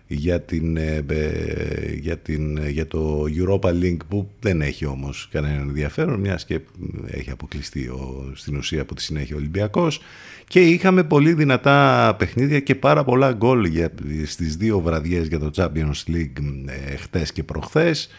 για, 0.07 0.41
την, 0.41 0.77
ε, 0.77 1.05
ε, 1.07 1.93
για, 1.93 2.17
την, 2.17 2.67
για 2.67 2.87
το 2.87 3.23
Europa 3.37 3.69
Link 3.69 3.97
που 4.07 4.29
δεν 4.39 4.61
έχει 4.61 4.85
όμως 4.85 5.27
κανένα 5.31 5.61
ενδιαφέρον 5.61 6.19
μιας 6.19 6.45
και 6.45 6.59
έχει 7.05 7.31
αποκλειστεί 7.31 7.87
ο, 7.87 8.31
στην 8.35 8.55
ουσία 8.55 8.81
από 8.81 8.95
τη 8.95 9.01
συνέχεια 9.01 9.35
ο 9.35 9.39
Ολυμπιακός 9.39 10.01
και 10.47 10.61
είχαμε 10.61 11.03
πολύ 11.03 11.33
δυνατά 11.33 12.15
παιχνίδια 12.17 12.59
και 12.59 12.75
πάρα 12.75 13.03
πολλά 13.03 13.33
γκολ 13.33 13.65
για, 13.65 13.91
στις 14.25 14.55
δύο 14.55 14.79
βραδιές 14.79 15.27
για 15.27 15.39
το 15.39 15.51
Champions 15.55 16.03
League 16.07 16.65
ε, 16.65 16.95
χτες 16.95 17.31
και 17.31 17.43
προχθές 17.43 18.09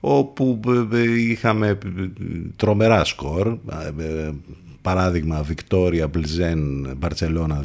όπου 0.00 0.60
είχαμε 1.16 1.78
τρομερά 2.56 3.04
σκορ. 3.04 3.58
Παράδειγμα 4.82 5.42
Βικτόρια 5.42 6.08
Μπλζέν 6.08 6.92
Μπαρτσελώνα 6.96 7.64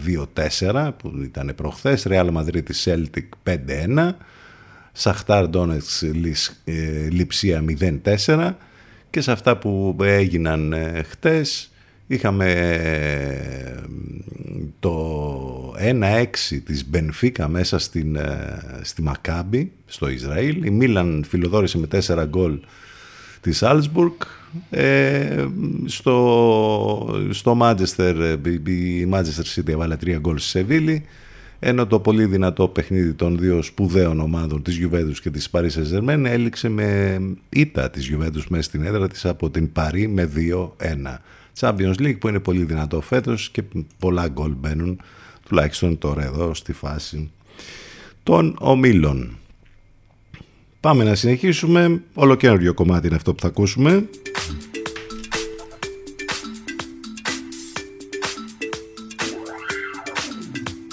2-4 0.62 0.90
που 0.98 1.12
ήταν 1.24 1.54
προχθές. 1.56 2.04
Ρεάλ 2.04 2.32
Μαδρίτη 2.32 2.74
Celtic 2.84 3.52
5-1 3.98 4.10
Σαχτάρ 4.92 5.48
Ντόνετς 5.48 6.04
Λιψία 7.10 7.64
0-4 8.26 8.54
και 9.10 9.22
σε 9.22 9.32
αυτά 9.32 9.58
που 9.58 9.96
έγιναν 10.02 10.76
χτες 11.10 11.71
είχαμε 12.14 12.48
το 14.80 15.76
1-6 15.80 16.26
της 16.66 16.90
Μπενφίκα 16.90 17.48
μέσα 17.48 17.80
στην, 17.80 18.18
στη 18.82 19.02
Μακάμπη 19.02 19.72
στο 19.86 20.10
Ισραήλ 20.10 20.66
η 20.66 20.70
Μίλαν 20.70 21.24
φιλοδόρησε 21.28 21.78
με 21.78 21.88
4 22.06 22.26
γκολ 22.28 22.60
της 23.42 23.64
Άλσμπουργκ 23.64 24.14
ε, 24.70 25.46
στο, 25.86 27.28
στο 27.30 27.58
Manchester 27.62 28.38
η 28.66 29.10
Manchester 29.12 29.56
City 29.56 29.70
έβαλε 29.70 29.96
3 30.06 30.18
γκολ 30.20 30.38
στη 30.38 30.50
Σεβίλη 30.50 31.06
ενώ 31.60 31.88
το 31.88 32.00
πολύ 32.00 32.26
δυνατό 32.26 32.68
παιχνίδι 32.68 33.14
των 33.14 33.38
δύο 33.38 33.62
σπουδαίων 33.62 34.20
ομάδων 34.20 34.62
της 34.62 34.80
Juventus 34.84 35.18
και 35.22 35.30
της 35.30 35.50
Paris 35.52 35.70
Saint-Germain 35.70 36.24
έληξε 36.26 36.70
με 36.70 37.20
ήττα 37.50 37.90
της 37.90 38.12
Juventus 38.12 38.44
μέσα 38.50 38.64
στην 38.64 38.84
έδρα 38.84 39.08
της 39.08 39.26
από 39.26 39.50
την 39.50 39.72
Παρή 39.72 40.08
με 40.08 40.30
2-1. 40.36 41.18
Champions 41.62 41.96
League 42.00 42.20
που 42.20 42.28
είναι 42.28 42.40
πολύ 42.40 42.64
δυνατό 42.64 43.02
φέτος 43.02 43.50
και 43.50 43.64
πολλά 44.00 44.28
γκολ 44.28 44.54
μπαίνουν 44.58 45.02
τουλάχιστον 45.48 45.98
τώρα 45.98 46.24
εδώ 46.24 46.54
στη 46.54 46.74
φάση 46.74 47.32
των 48.24 48.56
ομίλων. 48.60 49.36
Πάμε 50.80 51.04
να 51.04 51.16
συνεχίσουμε. 51.16 52.02
Ολοκαίριο 52.14 52.74
κομμάτι 52.74 53.08
είναι 53.08 53.16
αυτό 53.16 53.34
που 53.34 53.42
θα 53.42 53.48
ακούσουμε. 53.48 54.10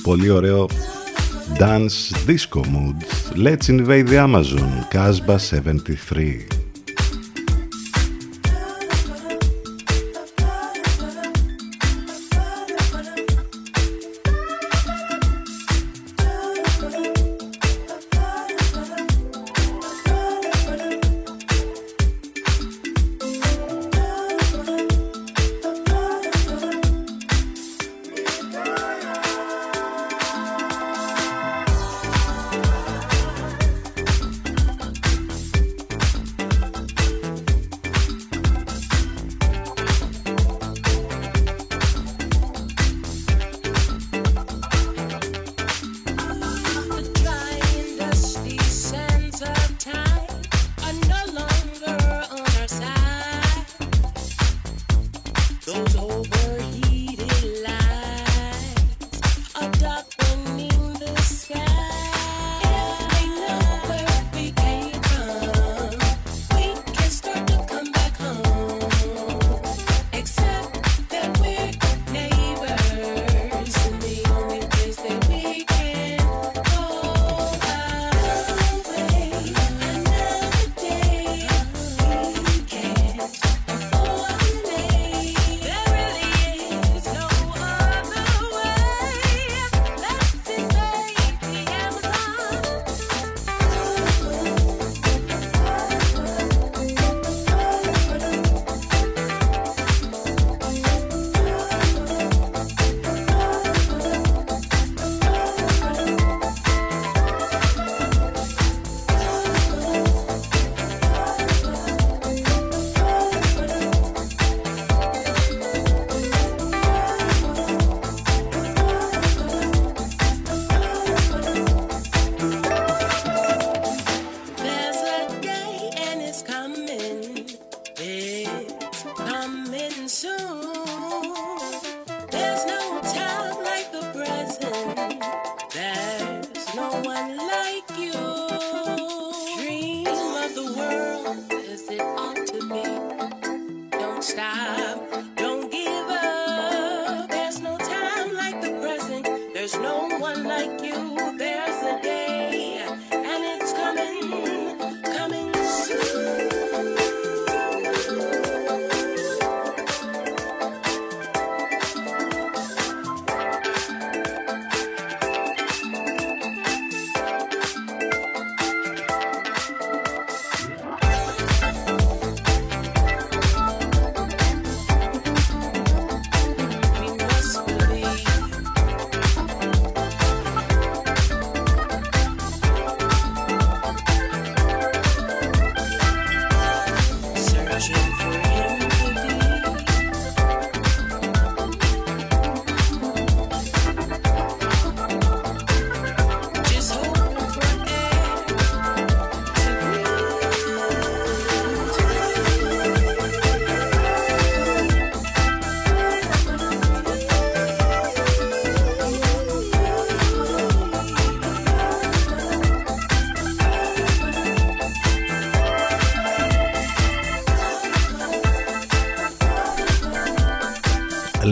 Πολύ 0.02 0.30
ωραίο 0.30 0.68
Dance 1.58 2.26
Disco 2.26 2.60
Mood 2.60 2.98
Let's 3.36 3.68
Invade 3.68 4.08
the 4.08 4.18
Amazon 4.26 4.68
Casbah 4.92 5.38
73 5.38 6.57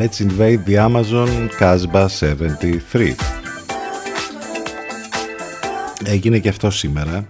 Let's 0.00 0.20
Invade 0.20 0.64
the 0.66 0.76
Amazon 0.76 1.48
Casbah 1.58 2.08
73 2.08 3.14
Έγινε 6.04 6.38
και 6.38 6.48
αυτό 6.48 6.70
σήμερα. 6.70 7.28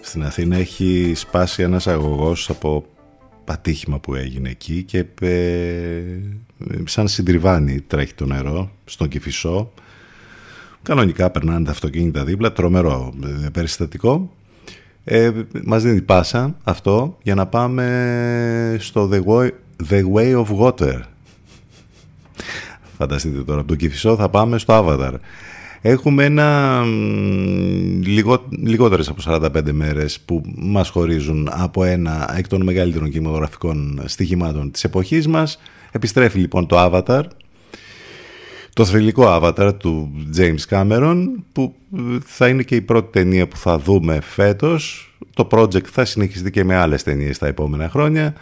Στην 0.00 0.24
Αθήνα 0.24 0.56
έχει 0.56 1.12
σπάσει 1.16 1.62
ένας 1.62 1.86
αγωγός 1.86 2.50
από 2.50 2.84
πατήχημα 3.44 3.98
που 3.98 4.14
έγινε 4.14 4.48
εκεί 4.48 4.82
και 4.82 5.04
ε, 5.20 6.02
σαν 6.84 7.08
συντριβάνι 7.08 7.80
τρέχει 7.80 8.14
το 8.14 8.26
νερό 8.26 8.70
στον 8.84 9.08
Κηφισό. 9.08 9.72
Κανονικά 10.82 11.30
περνάνε 11.30 11.64
τα 11.64 11.70
αυτοκίνητα 11.70 12.24
δίπλα 12.24 12.52
τρομερό 12.52 13.12
ε, 13.44 13.48
περιστατικό. 13.48 14.30
Ε, 15.04 15.30
μας 15.64 15.82
δίνει 15.82 16.00
πάσα 16.00 16.56
αυτό 16.64 17.18
για 17.22 17.34
να 17.34 17.46
πάμε 17.46 18.76
στο 18.80 19.10
The 19.12 19.22
Way, 19.24 19.50
The 19.90 20.02
Way 20.14 20.44
of 20.44 20.58
Water 20.58 21.00
Φανταστείτε 23.00 23.42
τώρα, 23.42 23.58
από 23.58 23.68
τον 23.68 23.76
Κηφισό 23.76 24.16
θα 24.16 24.28
πάμε 24.28 24.58
στο 24.58 24.84
Avatar. 24.84 25.12
Έχουμε 25.80 26.24
ένα 26.24 26.80
λιγό, 28.04 28.44
λιγότερες 28.50 29.08
από 29.08 29.20
45 29.24 29.72
μέρες 29.72 30.20
που 30.20 30.42
μας 30.56 30.88
χωρίζουν 30.88 31.48
από 31.52 31.84
ένα 31.84 32.34
εκ 32.36 32.48
των 32.48 32.62
μεγαλύτερων 32.62 33.10
κινηματογραφικών 33.10 34.02
στοιχημάτων 34.04 34.70
της 34.70 34.84
εποχής 34.84 35.28
μας. 35.28 35.60
Επιστρέφει 35.90 36.38
λοιπόν 36.38 36.66
το 36.66 36.76
Avatar, 36.78 37.22
το 38.72 38.84
θρηλυκό 38.84 39.24
Avatar 39.26 39.72
του 39.78 40.10
James 40.36 40.68
Cameron 40.68 41.24
που 41.52 41.74
θα 42.24 42.48
είναι 42.48 42.62
και 42.62 42.74
η 42.74 42.80
πρώτη 42.80 43.08
ταινία 43.12 43.48
που 43.48 43.56
θα 43.56 43.78
δούμε 43.78 44.20
φέτος. 44.20 45.14
Το 45.34 45.48
project 45.50 45.86
θα 45.86 46.04
συνεχιστεί 46.04 46.50
και 46.50 46.64
με 46.64 46.76
άλλες 46.76 47.02
ταινίες 47.02 47.38
τα 47.38 47.46
επόμενα 47.46 47.88
χρόνια. 47.88 48.34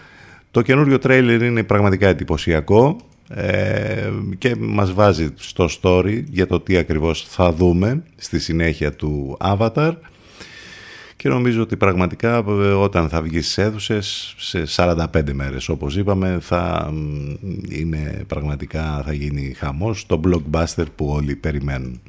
Το 0.50 0.62
καινούριο 0.62 0.98
τρέιλερ 0.98 1.42
είναι 1.42 1.62
πραγματικά 1.62 2.08
εντυπωσιακό 2.08 2.96
ε, 3.28 4.10
και 4.38 4.56
μας 4.58 4.92
βάζει 4.92 5.28
στο 5.36 5.68
story 5.82 6.22
για 6.30 6.46
το 6.46 6.60
τι 6.60 6.76
ακριβώς 6.76 7.26
θα 7.28 7.52
δούμε 7.52 8.02
στη 8.16 8.38
συνέχεια 8.38 8.92
του 8.92 9.36
Avatar 9.40 9.92
και 11.16 11.28
νομίζω 11.28 11.62
ότι 11.62 11.76
πραγματικά 11.76 12.36
ε, 12.36 12.50
όταν 12.52 13.08
θα 13.08 13.22
βγει 13.22 13.40
στις 13.40 13.58
αίθουσες 13.58 14.34
σε 14.38 14.64
45 14.76 15.04
μέρες 15.32 15.68
όπως 15.68 15.96
είπαμε 15.96 16.38
θα 16.40 16.92
είναι 17.68 18.24
πραγματικά 18.26 19.02
θα 19.06 19.12
γίνει 19.12 19.54
χαμός 19.56 20.06
το 20.06 20.20
blockbuster 20.24 20.84
που 20.96 21.06
όλοι 21.06 21.36
περιμένουν. 21.36 22.00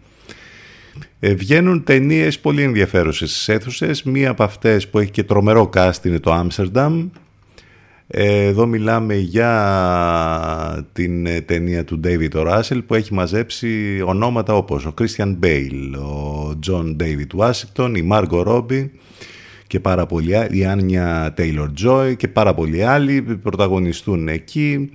Ε, 1.19 1.33
βγαίνουν 1.33 1.83
ταινίες 1.83 2.39
πολύ 2.39 2.61
ενδιαφέρουσες 2.61 3.31
στις 3.31 3.47
αίθουσες. 3.47 4.03
Μία 4.03 4.29
από 4.29 4.43
αυτές 4.43 4.87
που 4.87 4.99
έχει 4.99 5.11
και 5.11 5.23
τρομερό 5.23 5.69
cast 5.73 6.05
είναι 6.05 6.19
το 6.19 6.47
Amsterdam 6.47 7.07
εδώ 8.11 8.65
μιλάμε 8.65 9.15
για 9.15 10.87
την 10.93 11.25
ε, 11.25 11.41
ταινία 11.41 11.83
του 11.83 11.99
David 12.03 12.31
Russell 12.31 12.81
που 12.87 12.93
έχει 12.93 13.13
μαζέψει 13.13 14.01
ονόματα 14.05 14.53
όπως 14.53 14.85
ο 14.85 14.93
Christian 14.99 15.37
Bale, 15.43 15.99
ο 15.99 16.49
John 16.67 16.95
David 17.01 17.39
Washington, 17.39 17.93
η 17.95 18.09
Margot 18.11 18.45
Robbie 18.45 18.89
και 19.67 19.79
πάρα 19.79 20.05
πολλοί 20.05 20.35
άλλοι, 20.35 20.57
η 20.57 20.65
Άνια 20.65 21.33
Taylor 21.37 21.69
Joy 21.85 22.15
και 22.17 22.27
πάρα 22.27 22.53
πολλοί 22.53 22.83
άλλοι 22.83 23.21
πρωταγωνιστούν 23.21 24.27
εκεί. 24.27 24.91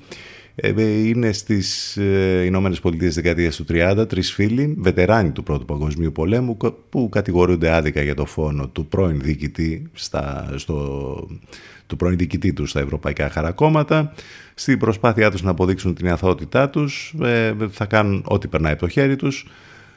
Ε, 0.56 0.82
είναι 0.82 1.32
στις 1.32 1.96
ε, 1.96 2.42
Ηνωμένες 2.44 2.80
Πολιτείες 2.80 3.14
δεκαετίας 3.14 3.56
του 3.56 3.64
30 3.68 4.04
τρεις 4.08 4.32
φίλοι, 4.32 4.74
βετεράνοι 4.78 5.30
του 5.30 5.42
Πρώτου 5.42 5.64
Παγκοσμίου 5.64 6.12
Πολέμου 6.12 6.56
που 6.88 7.08
κατηγορούνται 7.08 7.70
άδικα 7.70 8.02
για 8.02 8.14
το 8.14 8.24
φόνο 8.24 8.68
του 8.68 8.86
πρώην 8.86 9.20
διοικητή 9.20 9.90
στα, 9.92 10.54
στο 10.56 11.28
του 11.94 12.00
πρώην 12.04 12.18
διοικητή 12.18 12.52
τους 12.52 12.70
στα 12.70 12.80
ευρωπαϊκά 12.80 13.30
χαρακόμματα. 13.30 14.12
Στην 14.54 14.78
προσπάθειά 14.78 15.30
τους 15.30 15.42
να 15.42 15.50
αποδείξουν 15.50 15.94
την 15.94 16.08
αθωότητά 16.08 16.70
τους 16.70 17.14
ε, 17.22 17.54
θα 17.70 17.84
κάνουν 17.84 18.22
ό,τι 18.26 18.48
περνάει 18.48 18.72
από 18.72 18.80
το 18.80 18.88
χέρι 18.88 19.16
τους. 19.16 19.46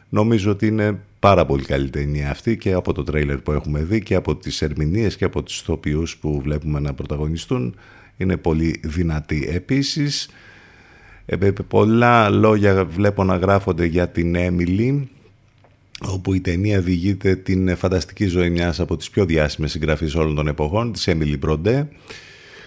Νομίζω 0.10 0.52
ότι 0.52 0.68
είναι 0.68 1.00
πάρα 1.20 1.46
πολύ 1.46 1.64
καλή 1.64 1.90
ταινία 1.90 2.30
αυτή 2.30 2.58
και 2.58 2.74
από 2.74 2.94
το 2.94 3.04
τρέιλερ 3.04 3.38
που 3.38 3.52
έχουμε 3.52 3.84
δει 3.84 4.02
και 4.02 4.16
από 4.16 4.36
τις 4.36 4.62
ερμηνείες 4.62 5.16
και 5.16 5.26
από 5.26 5.44
τις 5.44 5.60
ηθοποιούς 5.60 6.18
που 6.18 6.42
βλέπουμε 6.42 6.80
να 6.80 6.94
πρωταγωνιστούν. 6.94 7.76
Είναι 8.18 8.38
πολύ 8.38 8.80
δυνατή. 8.84 9.50
Επίσης, 9.52 10.30
ε, 11.26 11.52
πολλά 11.68 12.30
λόγια 12.30 12.86
βλέπω 12.86 13.24
να 13.24 13.36
γράφονται 13.36 13.86
για 13.86 14.10
την 14.10 14.36
Έμιλι 14.36 15.10
όπου 16.02 16.34
η 16.34 16.42
ταινία 16.42 16.82
διηγείται 16.82 17.36
την 17.36 17.76
φανταστική 17.76 18.26
ζωή 18.26 18.50
μιας 18.50 18.80
από 18.80 18.98
τις 18.98 19.10
πιο 19.10 19.26
διάσημες 19.26 19.72
συγγραφείς 19.72 20.16
όλων 20.16 20.36
των 20.36 20.48
εποχών, 20.48 20.92
της 20.92 21.08
Έμιλι 21.08 21.38
Μπροντέ, 21.38 21.88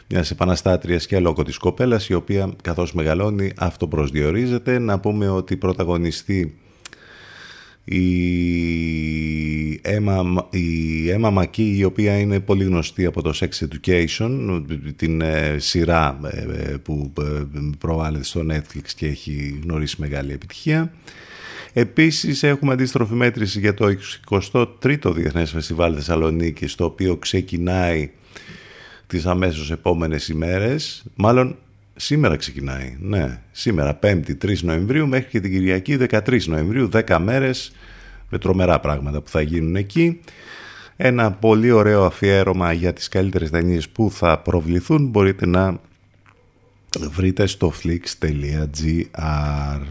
μιας 0.09 0.31
επαναστάτριας 0.31 1.07
και 1.07 1.17
αλόκοτης 1.17 1.57
κοπέλας, 1.57 2.09
η 2.09 2.15
οποία 2.15 2.53
καθώς 2.63 2.93
μεγαλώνει 2.93 3.53
αυτό 3.57 3.87
προσδιορίζεται. 3.87 4.79
Να 4.79 5.01
πούμε 5.01 5.29
ότι 5.29 5.57
πρωταγωνιστεί 5.57 6.59
η 7.85 9.81
Emma, 9.85 10.45
η 10.51 11.07
Emma 11.17 11.31
Μακή, 11.33 11.77
η 11.77 11.85
οποία 11.85 12.19
είναι 12.19 12.41
πολύ 12.41 12.65
γνωστή 12.65 13.07
από 13.07 13.23
το 13.23 13.33
Sex 13.35 13.49
Education, 13.49 14.63
την 14.97 15.21
ε, 15.21 15.57
σειρά 15.59 16.21
ε, 16.25 16.73
ε, 16.73 16.77
που 16.77 17.13
προβάλλεται 17.79 18.25
στο 18.25 18.47
Netflix 18.51 18.89
και 18.97 19.07
έχει 19.07 19.61
γνωρίσει 19.63 19.97
μεγάλη 19.99 20.33
επιτυχία. 20.33 20.93
Επίσης 21.73 22.43
έχουμε 22.43 22.73
αντίστροφη 22.73 23.15
μέτρηση 23.15 23.61
για 23.61 23.75
το 23.75 23.97
23ο 24.31 25.13
Διεθνές 25.15 25.51
Φεστιβάλ 25.51 25.93
Θεσσαλονίκη, 25.95 26.67
το 26.67 26.85
οποίο 26.85 27.17
ξεκινάει 27.17 28.11
τις 29.07 29.27
αμέσως 29.27 29.71
επόμενες 29.71 30.29
ημέρες, 30.29 31.05
μάλλον 31.15 31.57
σήμερα 31.97 32.37
ξεκινάει, 32.37 32.97
ναι, 33.01 33.41
σήμερα 33.51 33.99
5η 34.03 34.37
3 34.39 34.63
Νοεμβρίου 34.63 35.09
μέχρι 35.09 35.29
και 35.29 35.41
την 35.41 35.51
Κυριακή 35.51 35.97
13 35.97 36.47
Νοεμβρίου, 36.47 36.89
10 36.93 37.19
μέρες 37.19 37.73
με 38.31 38.39
τρομερά 38.39 38.81
πράγματα 38.81 39.21
που 39.21 39.29
θα 39.29 39.41
γίνουν 39.41 39.77
εκεί. 39.77 40.21
Ένα 40.97 41.33
πολύ 41.33 41.71
ωραίο 41.71 42.05
αφιέρωμα 42.05 42.73
για 42.73 42.93
τις 42.93 43.09
καλύτερες 43.09 43.51
ταινίες 43.51 43.89
που 43.89 44.11
θα 44.11 44.39
προβληθούν. 44.39 45.07
Μπορείτε 45.07 45.47
να 45.47 45.81
βρείτε 46.99 47.47
στο 47.47 47.73
flix.gr. 47.83 49.07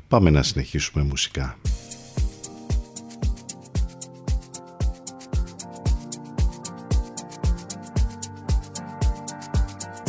Πάμε 0.08 0.30
να 0.30 0.44
συνεχίσουμε 0.44 1.04
μουσικά. 1.04 1.58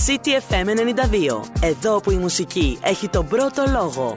CTFM 0.06 0.66
92. 0.66 1.40
Εδώ 1.60 2.00
που 2.00 2.10
η 2.10 2.16
μουσική 2.16 2.78
έχει 2.82 3.08
τον 3.08 3.26
πρώτο 3.28 3.64
λόγο. 3.72 4.16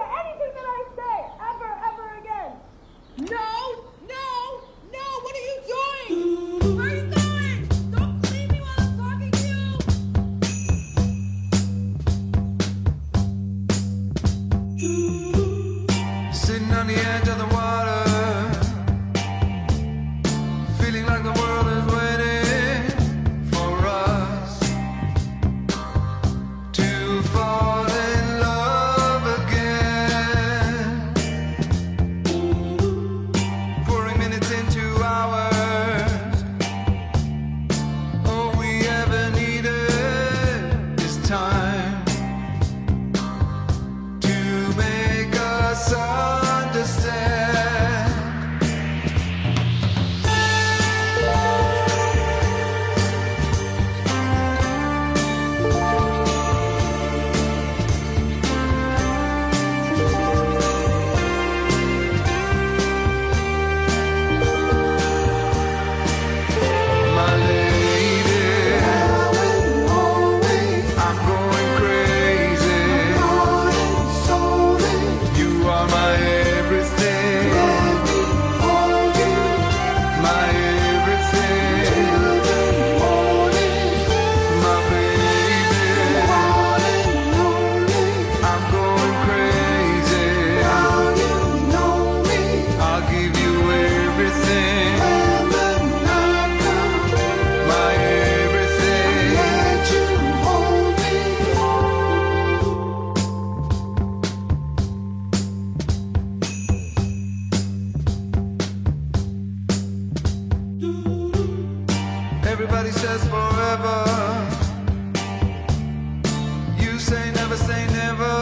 Τι 117.11 117.17
ωραίο 117.17 118.40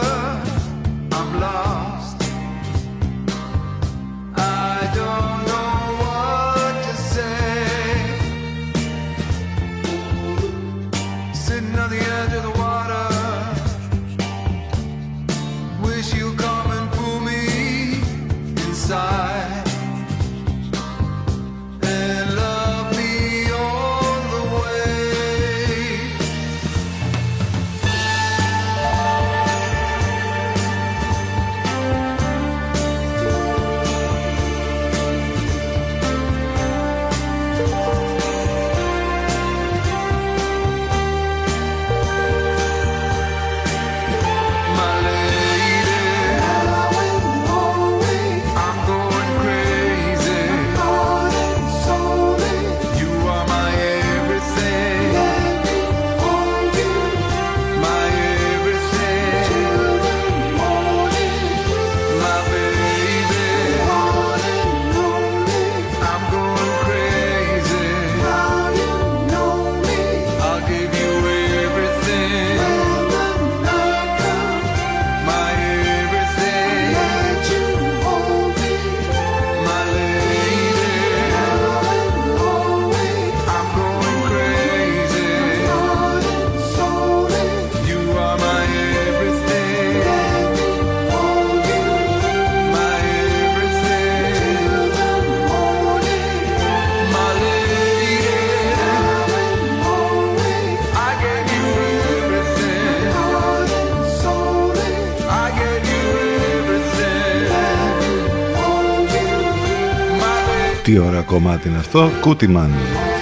κομμάτι 111.42 111.68
είναι 111.68 111.78
αυτό. 111.78 112.10
Κούτιμαν, 112.20 112.70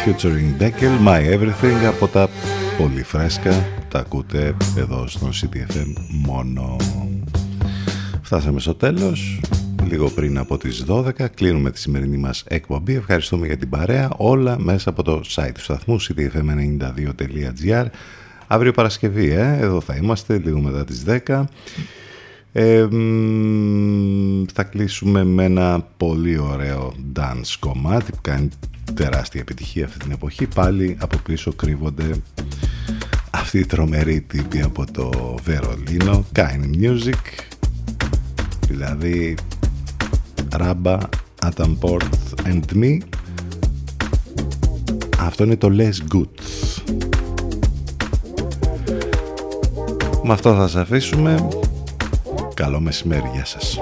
featuring 0.05 0.63
Deckel, 0.63 1.07
My 1.07 1.35
Everything 1.35 1.85
από 1.87 2.07
τα 2.07 2.29
πολύ 2.79 3.03
φρέσκα. 3.03 3.67
Τα 3.89 3.99
ακούτε 3.99 4.57
εδώ 4.77 5.07
στο 5.07 5.29
CTFM 5.29 5.93
μόνο. 6.09 6.77
Φτάσαμε 8.23 8.61
στο 8.61 8.75
τέλος. 8.75 9.41
Λίγο 9.89 10.11
πριν 10.11 10.39
από 10.39 10.59
τις 10.59 10.85
12 10.89 11.29
κλείνουμε 11.35 11.71
τη 11.71 11.79
σημερινή 11.79 12.17
μας 12.17 12.45
εκπομπή. 12.49 12.95
Ευχαριστούμε 12.95 13.47
για 13.47 13.57
την 13.57 13.69
παρέα. 13.69 14.11
Όλα 14.17 14.59
μέσα 14.59 14.91
από 14.91 15.03
το 15.03 15.21
site 15.35 15.51
του 15.55 15.63
σταθμού 15.63 16.01
ctfm92.gr 16.01 17.87
Αύριο 18.47 18.73
Παρασκευή, 18.73 19.31
ε, 19.31 19.57
εδώ 19.61 19.81
θα 19.81 19.97
είμαστε 19.97 20.39
λίγο 20.39 20.61
μετά 20.61 20.85
τις 20.85 21.05
10 21.27 21.45
θα 24.53 24.63
κλείσουμε 24.63 25.25
με 25.25 25.45
ένα 25.45 25.87
πολύ 25.97 26.39
ωραίο 26.39 26.93
dance 27.17 27.55
κομμάτι 27.59 28.13
που 28.13 28.19
κάνει 28.21 28.49
τεράστια 28.95 29.41
επιτυχία 29.41 29.85
αυτή 29.85 29.99
την 29.99 30.11
εποχή. 30.11 30.47
Πάλι 30.47 30.97
από 31.01 31.19
πίσω 31.19 31.53
κρύβονται 31.53 32.11
αυτοί 33.31 33.59
οι 33.59 33.67
τρομεροί 33.67 34.21
τύποι 34.21 34.61
από 34.61 34.85
το 34.93 35.37
Βερολίνο. 35.43 36.25
Kind 36.37 36.83
Music, 36.83 37.13
δηλαδή 38.69 39.37
Rabba, 40.59 40.99
Adam 41.45 41.77
Port 41.81 42.09
and 42.45 42.63
Me. 42.75 42.99
Αυτό 45.19 45.45
είναι 45.45 45.57
το 45.57 45.69
Less 45.73 46.17
Good. 46.17 46.29
Με 50.23 50.33
αυτό 50.33 50.55
θα 50.55 50.69
σας 50.69 50.77
αφήσουμε. 50.77 51.49
Καλό 52.59 52.81
μεσημέρι, 52.81 53.31
γεια 53.33 53.45
σας. 53.45 53.79